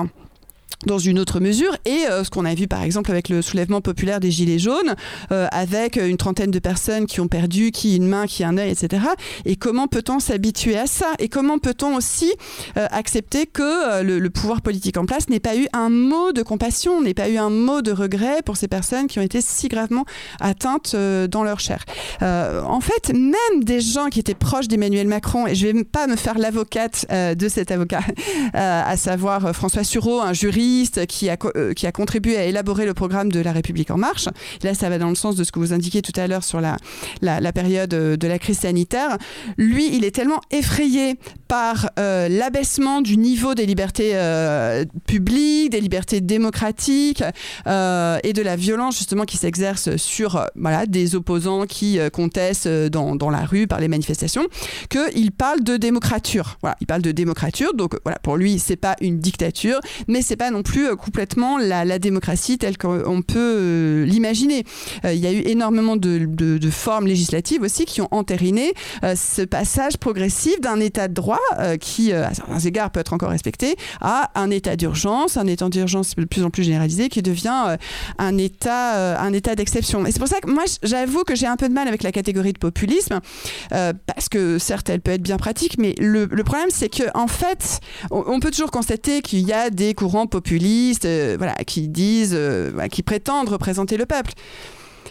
[0.86, 1.76] dans une autre mesure.
[1.84, 4.94] Et euh, ce qu'on a vu par exemple avec le soulèvement populaire des gilets jaunes
[5.32, 8.70] euh, avec une trentaine de personnes qui ont perdu qui une main qui un œil
[8.70, 9.04] etc
[9.44, 11.12] et comment peut-on s'habituer à ça?
[11.18, 12.32] Et comment peut-on aussi
[12.76, 17.00] euh, accepter que le, pouvoir politique en place n'ait pas eu un mot de compassion
[17.00, 20.04] n'ait pas eu un mot de regret pour ces personnes qui ont été si gravement
[20.40, 21.84] atteintes dans leur chair?
[22.20, 26.16] En fait même des gens qui étaient proches d'Emmanuel Macron et je vais pas me
[26.16, 28.00] faire l'avocate de cet avocat
[28.54, 30.63] à savoir François Sureau un jury
[31.08, 34.28] qui a, euh, qui a contribué à élaborer le programme de La République En Marche.
[34.62, 36.60] Là, ça va dans le sens de ce que vous indiquiez tout à l'heure sur
[36.60, 36.76] la,
[37.20, 39.18] la, période euh, de la crise sanitaire.
[39.58, 41.18] Lui, il est tellement effrayé
[41.48, 44.14] par euh, l'abaissement du niveau des libertés
[45.06, 47.22] publiques, des libertés démocratiques
[47.66, 53.30] et de la violence justement qui s'exerce sur voilà, des opposants qui contestent dans, dans,
[53.30, 54.46] la rue par les manifestations,
[54.88, 56.58] qu'il parle de démocrature.
[56.60, 60.36] Voilà, il parle de démocrature, donc voilà, pour lui, c'est pas une dictature, mais c'est
[60.36, 64.64] pas non plus euh, complètement la, démocratie telle qu'on peut euh, l'imaginer.
[65.04, 68.72] Euh, il y a eu énormément de, formes législatives aussi qui ont entériné
[69.02, 71.38] ce passage progressif d'un état de droit
[71.80, 76.16] qui, à certains égards, peut être encore respecté, à un état d'urgence, un état d'urgence
[76.16, 77.76] de plus en plus généralisé qui devient
[78.18, 80.04] un état, un état d'exception.
[80.06, 82.12] Et c'est pour ça que moi, j'avoue que j'ai un peu de mal avec la
[82.12, 83.20] catégorie de populisme,
[83.70, 87.80] parce que certes, elle peut être bien pratique, mais le, problème, c'est que en fait,
[88.10, 92.34] on, on peut toujours constater qu'il y a des courants populistes euh, voilà, qui disent,
[92.34, 94.32] euh, qui prétendent représenter le peuple.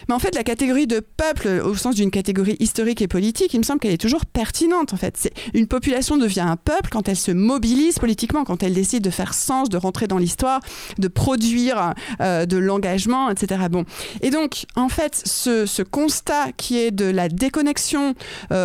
[0.06, 3.58] Mais en fait, la catégorie de peuple, au sens d'une catégorie historique et politique, il
[3.58, 4.92] me semble qu'elle est toujours pertinente.
[4.92, 9.02] En fait, une population devient un peuple quand elle se mobilise politiquement, quand elle décide
[9.02, 10.60] de faire sens, de rentrer dans l'histoire,
[10.98, 13.62] de produire euh, de l'engagement, etc.
[13.70, 13.84] Bon,
[14.20, 18.14] et donc, en fait, ce, constat qui est de la déconnexion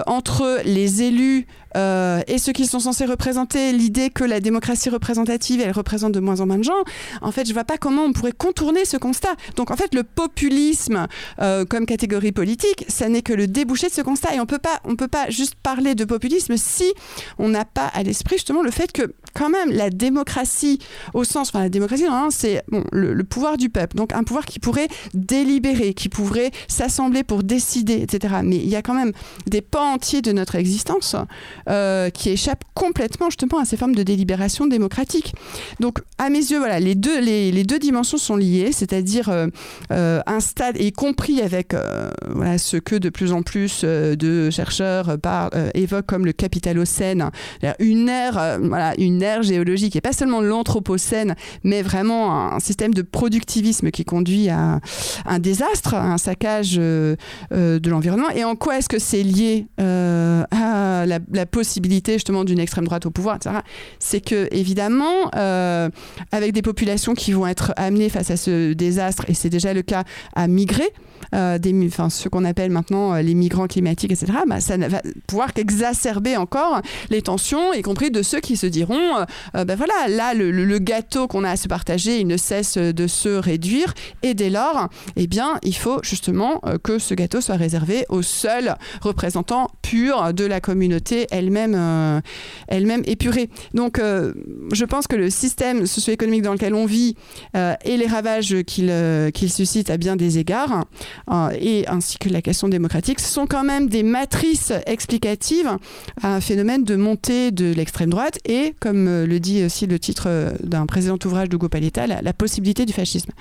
[0.07, 1.47] entre les élus
[1.77, 6.19] euh, et ceux qui sont censés représenter l'idée que la démocratie représentative, elle représente de
[6.19, 6.83] moins en moins de gens,
[7.21, 9.35] en fait, je vois pas comment on pourrait contourner ce constat.
[9.55, 11.07] Donc, en fait, le populisme
[11.41, 14.35] euh, comme catégorie politique, ça n'est que le débouché de ce constat.
[14.35, 16.91] Et on peut pas, on peut pas juste parler de populisme si
[17.37, 20.79] on n'a pas à l'esprit justement le fait que, quand même, la démocratie,
[21.13, 23.95] au sens, enfin, la démocratie, c'est bon, le, pouvoir du peuple.
[23.95, 28.35] Donc, un pouvoir qui pourrait délibérer, qui pourrait s'assembler pour décider, etc.
[28.43, 29.11] Mais il y a quand même
[29.45, 31.15] des pans entiers de notre existence
[31.69, 35.35] euh, qui échappe complètement justement à ces formes de délibération démocratique.
[35.79, 39.47] Donc à mes yeux, voilà, les deux, les, deux dimensions sont liées, c'est-à-dire euh,
[39.91, 41.75] euh, un stade, y compris avec
[42.57, 45.17] ce que de plus en plus de chercheurs
[45.75, 47.29] évoquent comme le capitalocène,
[47.77, 53.03] une ère, voilà, une ère géologique, et pas seulement l'anthropocène, mais vraiment un système de
[53.03, 54.79] productivisme qui conduit à
[55.25, 57.17] un désastre, à un saccage de
[57.89, 58.29] l'environnement.
[58.31, 63.05] Et en quoi est-ce que c'est lié à la, la possibilité justement d'une extrême droite
[63.05, 63.57] au pouvoir, etc.,
[63.99, 65.89] c'est que évidemment, euh,
[66.31, 69.81] avec des populations qui vont être amenées face à ce désastre, et c'est déjà le
[69.81, 70.05] cas
[70.35, 70.89] à migrer,
[71.33, 76.37] enfin, ce qu'on appelle maintenant euh, les migrants climatiques, etc., bah, ça va pouvoir qu'exacerber
[76.37, 79.25] encore les tensions, y compris de ceux qui se diront,
[79.55, 83.07] euh, ben voilà, là, le, gâteau qu'on a à se partager, il ne cesse de
[83.07, 83.93] se réduire,
[84.23, 84.87] et dès lors,
[85.17, 90.45] eh bien, il faut justement que ce gâteau soit réservé aux seuls représentants purs de
[90.45, 92.21] la communauté elle-même
[92.67, 93.49] elle-même épurée.
[93.73, 97.15] Donc, je pense que le système socio-économique dans lequel on vit
[97.55, 100.83] et les ravages qu'il suscite à bien des égards, euh,
[101.59, 105.69] et ainsi que la question démocratique sont quand même des matrices explicatives
[106.21, 109.99] à un phénomène de montée de l'extrême droite et, comme euh, le dit aussi le
[109.99, 113.31] titre euh, d'un précédent ouvrage d'Hugo Paletta, la, possibilité du fascisme.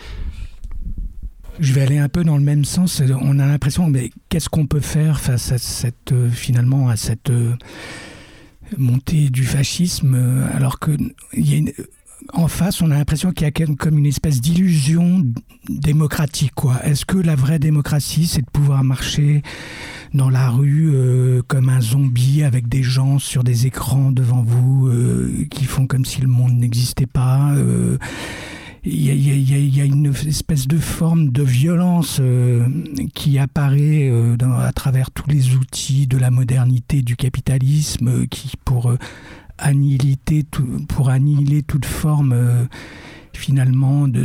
[1.61, 3.03] Je vais aller un peu dans le même sens.
[3.21, 7.31] On a l'impression, mais qu'est-ce qu'on peut faire face à cette, finalement, à cette
[8.77, 10.93] montée du fascisme, alors que
[11.33, 11.73] il y a une,
[12.33, 15.25] en face, on a l'impression qu'il y a comme une espèce d'illusion
[15.69, 16.53] démocratique.
[16.55, 16.85] Quoi.
[16.85, 19.43] Est-ce que la vraie démocratie, c'est de pouvoir marcher
[20.15, 24.89] dans la rue euh, comme un zombie avec des gens sur des écrans devant vous
[24.89, 27.55] euh, qui font comme si le monde n'existait pas
[28.85, 32.67] il y, a, une espèce de forme de violence euh,
[33.15, 38.93] qui apparaît à travers tous les outils de la modernité, du capitalisme, qui pour
[39.59, 40.17] annihiler,
[40.89, 42.65] pour annihiler toute forme euh,
[43.33, 44.25] finalement de,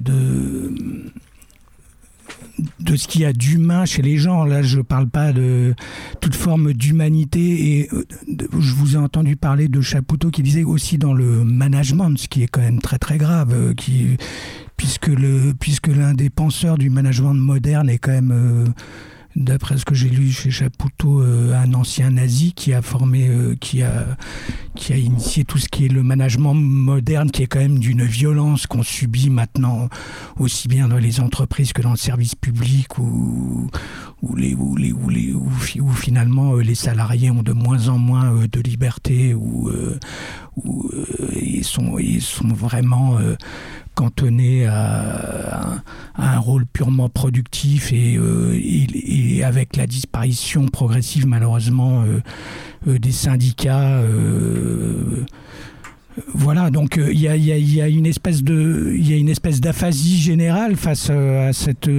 [2.79, 4.45] de ce qu'il y a d'humain chez les gens.
[4.45, 5.73] Là, je ne parle pas de
[6.21, 7.79] toute forme d'humanité.
[7.79, 8.05] Et euh,
[8.59, 12.43] je vous ai entendu parler de Chapoutot qui disait aussi dans le management, ce qui
[12.43, 14.17] est quand même très très grave, euh, qui,
[14.77, 18.73] puisque l'un puisque des penseurs du management moderne est quand même...
[19.35, 23.55] d'après ce que j'ai lu chez Chapoutot, euh, un ancien nazi qui a formé, euh,
[23.59, 24.17] qui, a,
[24.75, 28.03] qui a initié tout ce qui est le management moderne, qui est quand même d'une
[28.03, 29.89] violence qu'on subit maintenant,
[30.39, 33.69] aussi bien dans les entreprises que dans le service public, où,
[34.23, 37.99] où, les, où, les, où, les, où, finalement euh, les salariés ont de moins en
[37.99, 39.69] moins de liberté, où,
[40.63, 40.91] où
[41.35, 43.19] ils, sont, ils sont vraiment
[43.95, 45.81] cantonné à,
[46.15, 48.59] un rôle purement productif et, euh,
[49.43, 52.21] avec la disparition progressive malheureusement euh,
[52.87, 54.01] euh, des syndicats.
[56.33, 61.09] voilà, donc il y, a, espèce de, il y a une espèce d'aphasie générale face
[61.09, 61.89] à cette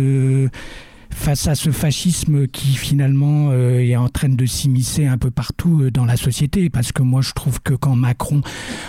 [1.14, 5.82] face à ce fascisme qui finalement euh, est en train de s'immiscer un peu partout
[5.82, 6.68] euh, dans la société.
[6.68, 8.42] Parce que moi, je trouve que quand Macron,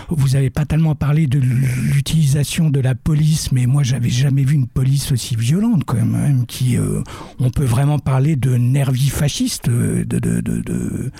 [0.09, 4.55] vous n'avez pas tellement parlé de l'utilisation de la police, mais moi, j'avais jamais vu
[4.55, 6.45] une police aussi violente quand même.
[6.45, 7.01] Qui, euh,
[7.39, 11.11] on peut vraiment parler de nervis fasciste, de, de, de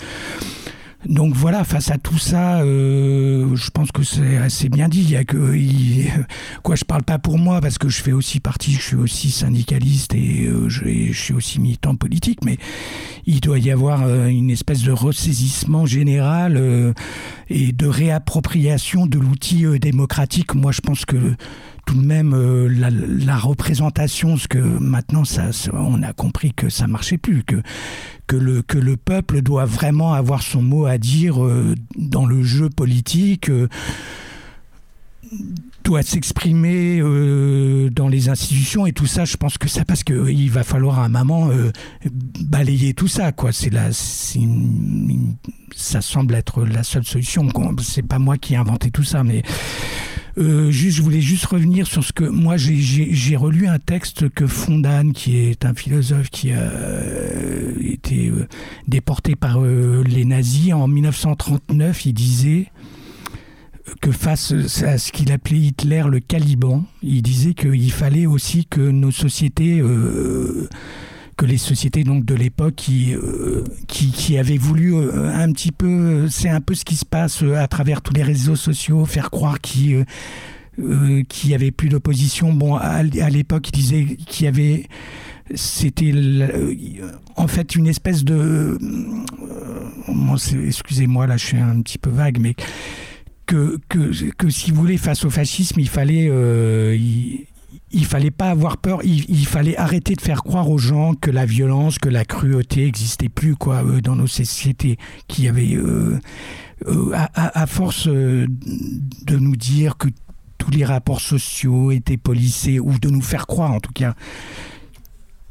[1.07, 5.15] donc voilà, face à tout ça, euh, je pense que c'est assez bien dit.
[5.27, 5.55] Que,
[6.63, 9.29] quoi, je parle pas pour moi parce que je fais aussi partie, je suis aussi
[9.29, 12.57] syndicaliste et euh, je, suis aussi militant politique, mais
[13.25, 16.93] il doit y avoir euh, une espèce de ressaisissement général
[17.49, 20.55] et de réappropriation de l'outil démocratique.
[20.55, 21.35] Moi, je pense que
[21.85, 26.87] tout de même euh, la, représentation, ce que maintenant ça, on a compris que ça
[26.87, 27.61] marchait plus, que
[28.27, 32.43] que le que le peuple doit vraiment avoir son mot à dire euh, dans le
[32.43, 33.49] jeu politique.
[33.49, 33.67] Euh,
[35.83, 36.99] doit s'exprimer
[37.91, 40.99] dans les institutions et tout ça je pense que ça parce que il va falloir
[40.99, 41.49] à un moment
[42.41, 47.47] balayer tout ça quoi c'est la ça semble être la seule solution
[47.81, 49.41] c'est pas moi qui ai inventé tout ça mais
[50.37, 55.13] euh, je voulais juste revenir sur ce que moi j'ai relu un texte que Fondane,
[55.13, 58.47] qui est un philosophe qui a euh, été euh,
[58.87, 62.67] déporté par les nazis en 1939, il disait
[64.01, 64.53] que face
[64.83, 69.81] à ce qu'il appelait Hitler le Caliban, il disait qu'il fallait aussi que nos sociétés
[71.37, 75.71] que les sociétés donc de l'époque qui, euh, qui, qui avaient voulu euh, un petit
[75.71, 79.05] peu, c'est un peu ce qui se passe euh, à travers tous les réseaux sociaux,
[79.05, 80.05] faire croire qu'il
[81.29, 82.51] qui avait plus d'opposition.
[82.51, 84.87] Bon, à, l'époque, il disait qu'il y avait,
[85.53, 86.11] c'était
[87.37, 88.77] en fait une espèce de,
[90.67, 92.55] excusez-moi, là, je suis un petit peu vague, mais
[93.45, 96.29] que, que, que si vous voulez, face au fascisme, il fallait,
[98.05, 101.99] fallait pas avoir peur, il, fallait arrêter de faire croire aux gens que la violence,
[101.99, 104.97] que la cruauté n'existait plus quoi euh, dans nos sociétés,
[105.27, 106.19] qui avaient, euh,
[106.87, 110.09] euh, à, force de nous dire que
[110.57, 114.15] tous les rapports sociaux étaient policés, ou de nous faire croire en tout cas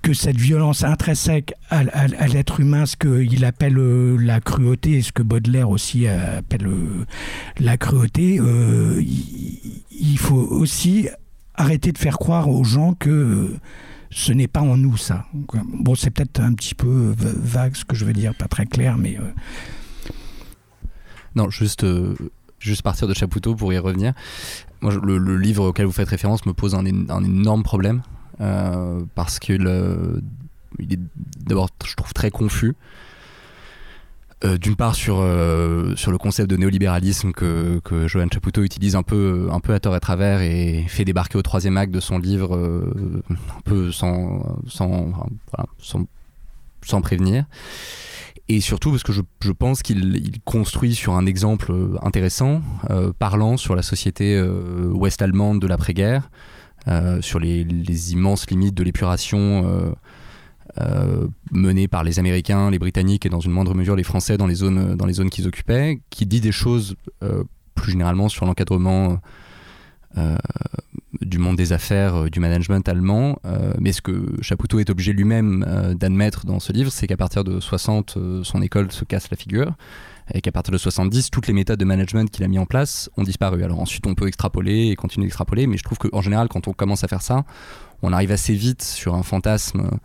[0.03, 1.83] que cette violence intrinsèque à,
[2.29, 3.77] l'être humain, ce qu'il appelle
[4.17, 6.69] la cruauté, ce que Baudelaire aussi appelle
[7.59, 8.39] la cruauté,
[9.91, 11.09] il, faut aussi
[11.55, 13.61] arrêter de faire croire aux gens que euh,
[14.11, 15.27] ce n'est pas en nous ça.
[15.33, 18.97] Bon, c'est peut-être un petit peu vague ce que je veux dire, pas très clair,
[18.97, 19.19] mais...
[19.19, 19.33] Euh.
[21.35, 22.15] Non, juste, euh,
[22.61, 24.13] juste partir de Chapoutot pour y revenir.
[24.81, 28.03] Moi, le, livre auquel vous faites référence me pose un, énorme problème,
[28.39, 29.67] parce qu'il
[30.79, 31.01] il est
[31.45, 32.75] d'abord, je trouve, très confus.
[34.43, 38.97] Euh, d'une part sur, euh, sur le concept de néolibéralisme que, que Johan Chapoutot utilise
[38.97, 41.93] un peu, un peu à tort et à travers et fait débarquer au troisième acte
[41.93, 45.13] de son livre euh, un peu sans, sans,
[45.79, 46.07] sans,
[46.83, 47.45] sans, prévenir.
[48.49, 52.61] Et surtout parce que je, je pense qu'il il construit sur un exemple intéressant,
[53.19, 56.29] parlant sur la société ouest-allemande de l'après-guerre,
[57.23, 59.95] sur les, les, immenses limites de l'épuration
[60.81, 64.47] euh, menée par les Américains, les Britanniques et dans une moindre mesure les Français dans
[64.47, 67.45] les zones, dans les zones qu'ils occupaient, qui dit des choses euh,
[67.75, 69.19] plus généralement sur l'encadrement
[70.17, 70.37] euh,
[71.21, 73.39] du monde des affaires, du management allemand.
[73.79, 77.61] mais ce que Chapoutot est obligé lui-même d'admettre dans ce livre, c'est qu'à partir de
[77.61, 79.75] 60, son école se casse la figure
[80.33, 83.11] et qu'à partir de 70, toutes les méthodes de management qu'il a mis en place
[83.17, 83.63] ont disparu.
[83.63, 86.73] Alors ensuite, on peut extrapoler et continuer d'extrapoler, mais je trouve qu'en général, quand on
[86.73, 87.45] commence à faire ça,
[88.03, 89.97] on arrive assez vite sur un fantasme euh,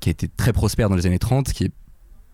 [0.00, 1.72] qui a été très prospère dans les années 30, qui est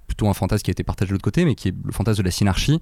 [0.08, 2.18] plutôt un fantasme qui a été partagé de l'autre côté, mais qui est le fantasme
[2.18, 2.80] de la synarchie,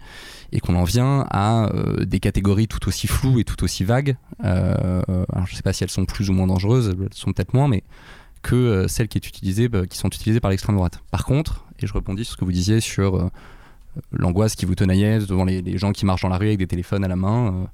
[0.53, 4.17] et qu'on en vient à euh, des catégories tout aussi floues et tout aussi vagues.
[4.45, 7.53] Euh, je ne sais pas si elles sont plus ou moins dangereuses, elles sont peut-être
[7.53, 7.83] moins, mais
[8.43, 11.03] que celles bah, qui sont utilisées par l'extrême droite.
[11.11, 13.29] Par contre, et je répondis sur ce que vous disiez sur
[14.13, 17.05] l'angoisse qui vous tenaillait devant les, gens qui marchent dans la rue avec des téléphones
[17.05, 17.69] à la main,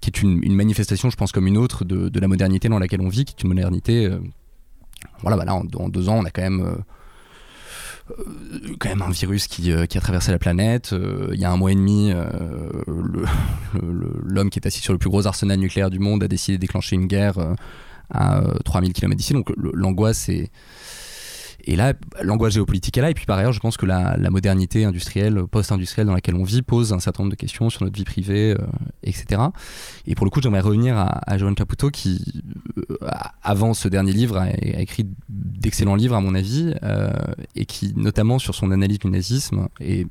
[0.00, 3.08] qui est une, manifestation, je pense, comme une autre de, la modernité dans laquelle on
[3.08, 4.08] vit, qui est une modernité.
[5.22, 6.84] Voilà, bah là, en, deux ans, on a quand même
[8.10, 10.92] euh, quand même un virus qui, euh, qui, a traversé la planète.
[10.92, 12.12] Euh, il y a un mois et demi,
[14.22, 16.60] l'homme qui est assis sur le plus gros arsenal nucléaire du monde a décidé de
[16.60, 17.38] déclencher une guerre
[18.10, 19.32] à 3000 km d'ici.
[19.32, 20.50] Donc l'angoisse est
[21.66, 23.10] et là, l'angoisse géopolitique est là.
[23.10, 26.62] Et puis par ailleurs, je pense que la, modernité industrielle, post-industrielle dans laquelle on vit
[26.62, 28.66] pose un certain nombre de questions sur notre vie privée, euh,
[29.02, 29.40] etc.
[30.06, 32.42] Et pour le coup, j'aimerais revenir à, à Joan Caputo qui,
[32.90, 33.08] euh,
[33.42, 37.10] avant ce dernier livre, a, écrit d'excellents livres à mon avis, euh,
[37.56, 40.06] et qui, notamment sur son analyse du nazisme et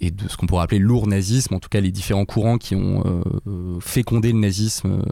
[0.00, 3.22] de ce qu'on pourrait appeler lourd nazisme, en tout cas les différents courants qui ont
[3.80, 5.02] fécondé le nazisme,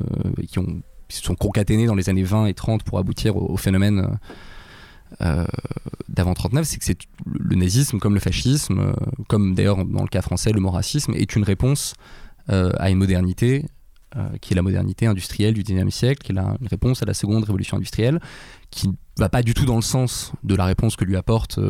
[0.49, 4.19] qui, ont, se sont concaténés dans les années 20 et 30 pour aboutir au phénomène
[5.23, 5.45] euh,
[6.09, 8.93] d'avant 39, c'est que le nazisme comme le fascisme, euh,
[9.29, 11.95] comme d'ailleurs dans le cas français le racisme, est une réponse
[12.51, 13.67] euh, à une modernité
[14.41, 17.13] qui est la modernité industrielle du 19e siècle, qui est la, une réponse à la
[17.13, 18.21] seconde révolution industrielle,
[18.71, 21.61] qui ne va pas du tout dans le sens de la réponse que lui apportent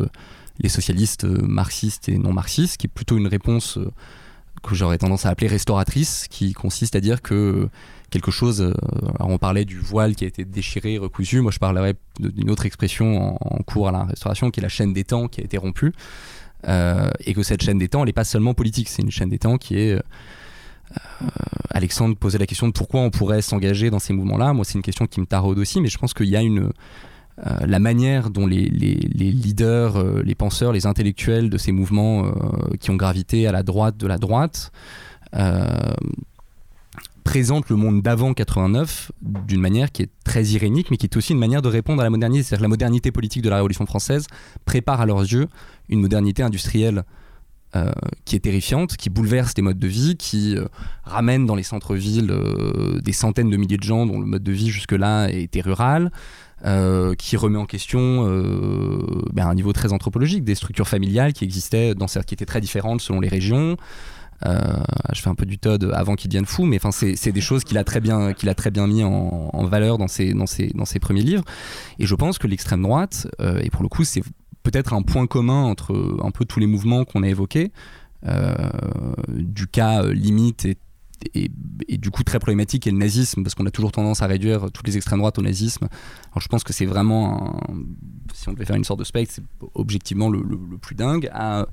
[0.57, 3.77] les socialistes marxistes et non marxistes, qui est plutôt une réponse
[4.61, 7.69] que j'aurais tendance à appeler restauratrice, qui consiste à dire que
[8.09, 8.73] quelque chose, euh,
[9.19, 13.37] on parlait du voile qui a été déchiré, recousu, moi je parlerais d'une autre expression
[13.41, 15.93] en, cours à la restauration, qui est la chaîne des temps qui a été rompue,
[16.67, 19.29] euh, et que cette chaîne des temps, elle n'est pas seulement politique, c'est une chaîne
[19.29, 19.93] des temps qui est...
[19.93, 19.99] Euh,
[21.69, 24.53] Alexandre posait la question de pourquoi on pourrait s'engager dans ces mouvements-là.
[24.53, 26.71] Moi, c'est une question qui me taraude aussi, mais je pense qu'il y a une,
[27.43, 32.31] la manière dont les, leaders, les penseurs, les intellectuels de ces mouvements
[32.79, 34.71] qui ont gravité à la droite de la droite
[37.29, 41.33] présente le monde d'avant 89 d'une manière qui est très irénique, mais qui est aussi
[41.33, 42.41] une manière de répondre à la modernité.
[42.41, 44.25] C'est-à-dire la modernité politique de la Révolution française
[44.65, 45.47] prépare à leurs yeux
[45.89, 47.03] une modernité industrielle
[47.75, 47.91] euh,
[48.25, 50.65] qui est terrifiante, qui bouleverse les modes de vie, qui euh,
[51.03, 54.51] ramène dans les centres-villes euh, des centaines de milliers de gens dont le mode de
[54.51, 56.11] vie jusque-là était rural,
[57.17, 58.25] qui remet en question
[59.33, 62.61] ben, à un niveau très anthropologique des structures familiales qui existaient, dans, qui étaient très
[62.61, 63.77] différentes selon les régions.
[64.45, 64.57] Euh,
[65.13, 67.63] je fais un peu du Todd avant qu'il devienne fou, mais enfin c'est des choses
[67.63, 70.67] qu'il a très bien qu'il a très bien mis en, valeur dans ses, dans, ses,
[70.67, 71.43] dans ses premiers livres.
[71.99, 74.23] Et je pense que l'extrême droite, euh, et pour le coup c'est
[74.63, 77.71] peut-être un point commun entre un peu tous les mouvements qu'on a évoqués,
[78.25, 78.53] euh,
[79.29, 80.77] du cas limite et,
[81.33, 81.49] et,
[81.97, 84.87] du coup très problématique est le nazisme parce qu'on a toujours tendance à réduire toutes
[84.87, 85.87] les extrêmes droites au nazisme.
[86.31, 87.59] Alors je pense que c'est vraiment,
[88.33, 89.43] si on devait faire une sorte de spectre, c'est
[89.73, 90.41] objectivement le,
[90.77, 91.67] plus dingue à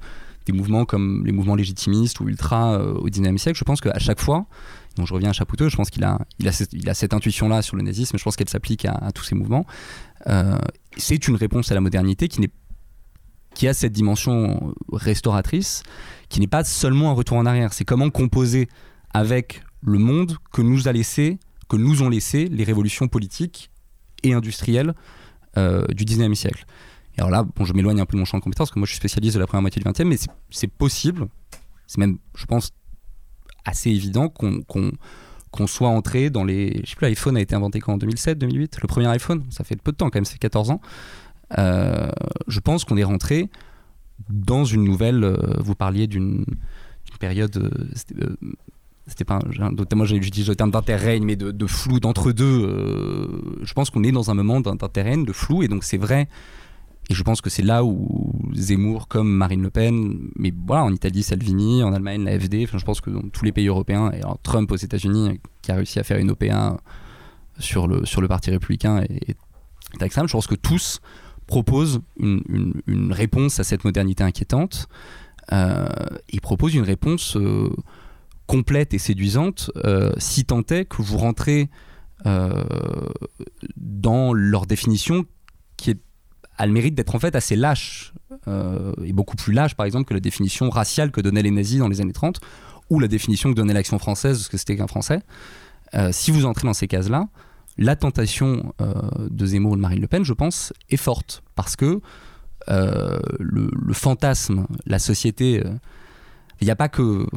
[0.47, 3.99] des mouvements comme les mouvements légitimistes ou ultra euh, au 19e siècle, je pense qu'à
[3.99, 4.47] chaque fois,
[4.95, 7.77] donc je reviens à Chapoutot, je pense qu'il a, il a, cette, cette intuition-là sur
[7.77, 9.67] le nazisme, je pense qu'elle s'applique à, tous ces mouvements.
[10.29, 10.57] Euh,
[10.97, 12.49] c'est une réponse à la modernité qui,
[13.55, 15.83] qui a cette dimension restauratrice,
[16.29, 18.69] qui n'est pas seulement un retour en arrière, c'est comment composer
[19.17, 21.39] avec le monde que nous a laissé,
[21.69, 23.71] que nous ont laissé les révolutions politiques
[24.23, 24.95] et industrielles
[25.57, 26.67] euh, du 19e siècle
[27.19, 28.87] alors là, bon, je m'éloigne un peu de mon champ de compétences, parce que moi
[28.87, 30.17] je suis spécialiste de la première moitié du 20e, mais
[30.51, 31.29] c'est possible,
[31.87, 32.73] c'est même, je pense,
[33.65, 36.83] assez évident qu'on soit entré dans les.
[36.85, 37.95] Je sais plus, l'iPhone a été inventé quand?
[37.95, 40.71] En 2007, 2008 Le premier iPhone Ça fait peu de temps quand même, c'est 14
[40.71, 40.81] ans.
[41.59, 42.11] Euh,
[42.49, 43.49] je pense qu'on est rentré
[44.29, 45.25] dans une nouvelle.
[45.25, 46.45] Euh, vous parliez d'une
[47.19, 47.71] période.
[49.07, 49.39] Euh, c'était pas
[49.71, 54.31] notamment j'utilise le terme d'interrègne mais de, flou d'entre deux je pense qu'on est dans
[54.31, 56.29] un moment d'interrègne de flou et donc c'est vrai
[57.09, 60.93] et je pense que c'est là où Zemmour, comme Marine Le Pen, mais voilà, en
[60.93, 64.71] Italie, Salvini, en Allemagne, l'AFD, enfin, je pense que tous les pays européens, et Trump
[64.73, 66.79] aux États-Unis, qui a réussi à faire une OPA
[67.59, 69.37] sur le, sur le Parti républicain, est,
[70.01, 70.27] extrême.
[70.27, 71.01] Je pense que tous
[71.47, 74.89] proposent une, réponse à cette modernité inquiétante.
[75.53, 75.87] Euh,
[76.31, 77.71] ils proposent une réponse euh,
[78.47, 81.69] complète et séduisante, euh, si tant est que vous rentrez
[82.25, 82.65] euh,
[83.77, 85.27] dans leur définition
[85.77, 85.95] qui
[86.59, 88.15] a le mérite d'être en fait assez lâche,
[88.49, 91.79] euh, et beaucoup plus lâche par exemple que la définition raciale que donnaient les nazis
[91.79, 92.41] dans les années 30,
[92.89, 95.21] ou la définition que donnait l'action française ce que c'était qu'un Français.
[96.11, 97.29] Si vous entrez dans ces cases-là,
[97.79, 98.75] la tentation
[99.19, 102.01] de Zemmour ou de Marine Le Pen, je pense, est forte, parce que
[102.69, 105.63] le, fantasme, la société
[106.61, 107.27] il n'y a pas que.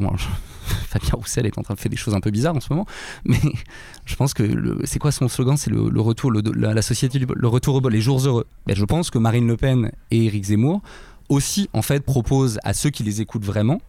[0.88, 2.86] Fabien Roussel est en train de faire des choses un peu bizarres en ce moment,
[3.24, 3.38] mais
[4.04, 5.56] je pense que c'est quoi son slogan?
[5.56, 8.46] C'est le, retour, la, société, le retour les jours heureux.
[8.66, 10.82] Ben, je pense que Marine Le Pen et Éric Zemmour
[11.28, 13.80] aussi en fait proposent à ceux qui les écoutent vraiment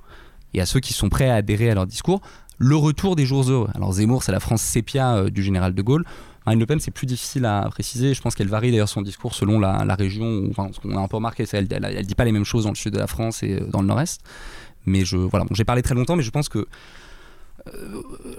[0.53, 2.21] et à ceux qui sont prêts à adhérer à leur discours
[2.61, 3.69] le retour des jours heureux.
[3.73, 6.05] Alors Zemmour, c'est la France sépia euh, du général de Gaulle.
[6.45, 8.13] Marine Le Pen, c'est plus difficile à préciser.
[8.13, 10.43] Je pense qu'elle varie d'ailleurs son discours selon la, région.
[10.49, 12.63] Enfin, ce qu'on a un peu remarqué, c'est qu'elle elle, dit pas les mêmes choses
[12.63, 14.21] dans le sud de la France et dans le nord-est.
[14.85, 16.67] Mais je, voilà, j'ai parlé très longtemps, mais je pense que.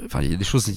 [0.04, 0.70] Enfin, il y a des choses.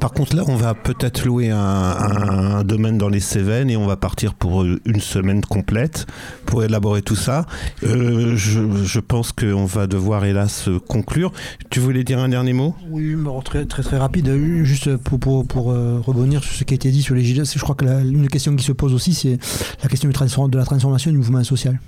[0.00, 3.96] Par contre, là, on va peut-être louer un, domaine dans les Cévennes et on va
[3.96, 6.06] partir pour une semaine complète
[6.46, 7.46] pour élaborer tout ça.
[7.82, 11.32] Euh, je, pense qu'on va devoir, hélas, conclure.
[11.70, 12.76] Tu voulais dire un dernier mot?
[12.88, 14.30] Oui, très, très très rapide.
[14.62, 17.44] Juste pour, pour, pour euh, rebondir sur ce qui a été dit sur les gilets,
[17.44, 19.38] je crois que une question qui se pose aussi, c'est
[19.82, 20.08] la question
[20.48, 21.80] de la transformation du mouvement social.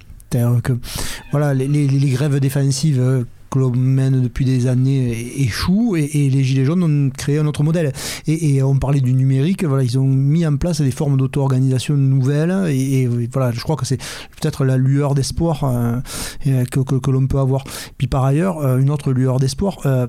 [1.31, 6.45] Voilà, les, les grèves défensives euh, que l'on mène depuis des années échoue et, les
[6.45, 7.93] Gilets jaunes ont créé un autre modèle.
[8.27, 12.69] Et, on parlait du numérique, voilà, ils ont mis en place des formes d'auto-organisation nouvelles
[12.71, 13.99] et, voilà, je crois que c'est
[14.41, 17.65] peut-être la lueur d'espoir euh, que, l'on peut avoir.
[17.99, 20.07] Puis par ailleurs, euh, une autre lueur d'espoir, euh,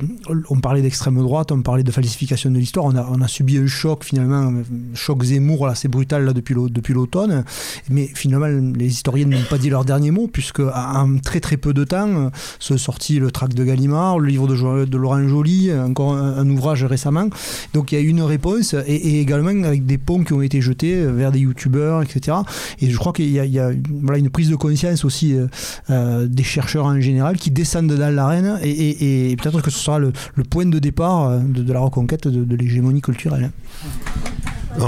[0.50, 4.04] on parlait d'extrême droite, on parlait de falsification de l'histoire, on a, subi un choc
[4.04, 4.54] finalement,
[4.94, 7.44] choc Zemmour, là c'est brutal là depuis l'automne,
[7.90, 11.74] mais finalement les historiens n'ont pas dit leur dernier mot puisque en très très peu
[11.74, 16.49] de temps se sortit le tract de Gallimard, le livre de, Laurent Joly, encore un,
[16.49, 17.30] ouvrage récemment.
[17.74, 21.06] Donc il y a une réponse et, également avec des ponts qui ont été jetés
[21.06, 22.38] vers des youtubeurs, etc.
[22.80, 25.48] Et je crois qu'il y a, une prise de conscience aussi euh,
[25.90, 30.12] euh, des chercheurs en général qui descendent dans l'arène et, peut-être que ce sera le,
[30.49, 33.52] point de départ euh, de, la reconquête de l'hégémonie culturelle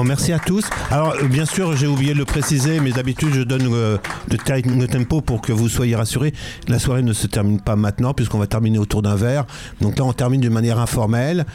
[0.03, 0.65] merci à tous.
[0.91, 3.97] Alors, euh, bien sûr, j'ai oublié de le préciser, mais d'habitude, je donne euh,
[4.30, 6.34] le, tempo pour que vous soyez rassurés.
[6.68, 9.45] La soirée ne se termine pas maintenant, puisqu'on va terminer autour d'un verre.
[9.81, 11.45] Donc là, on termine d'une manière informelle.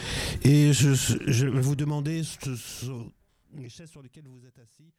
[0.44, 0.94] Et je,
[1.26, 2.22] je vais vous demander
[3.56, 4.92] les chaises sur lesquelles vous êtes assis.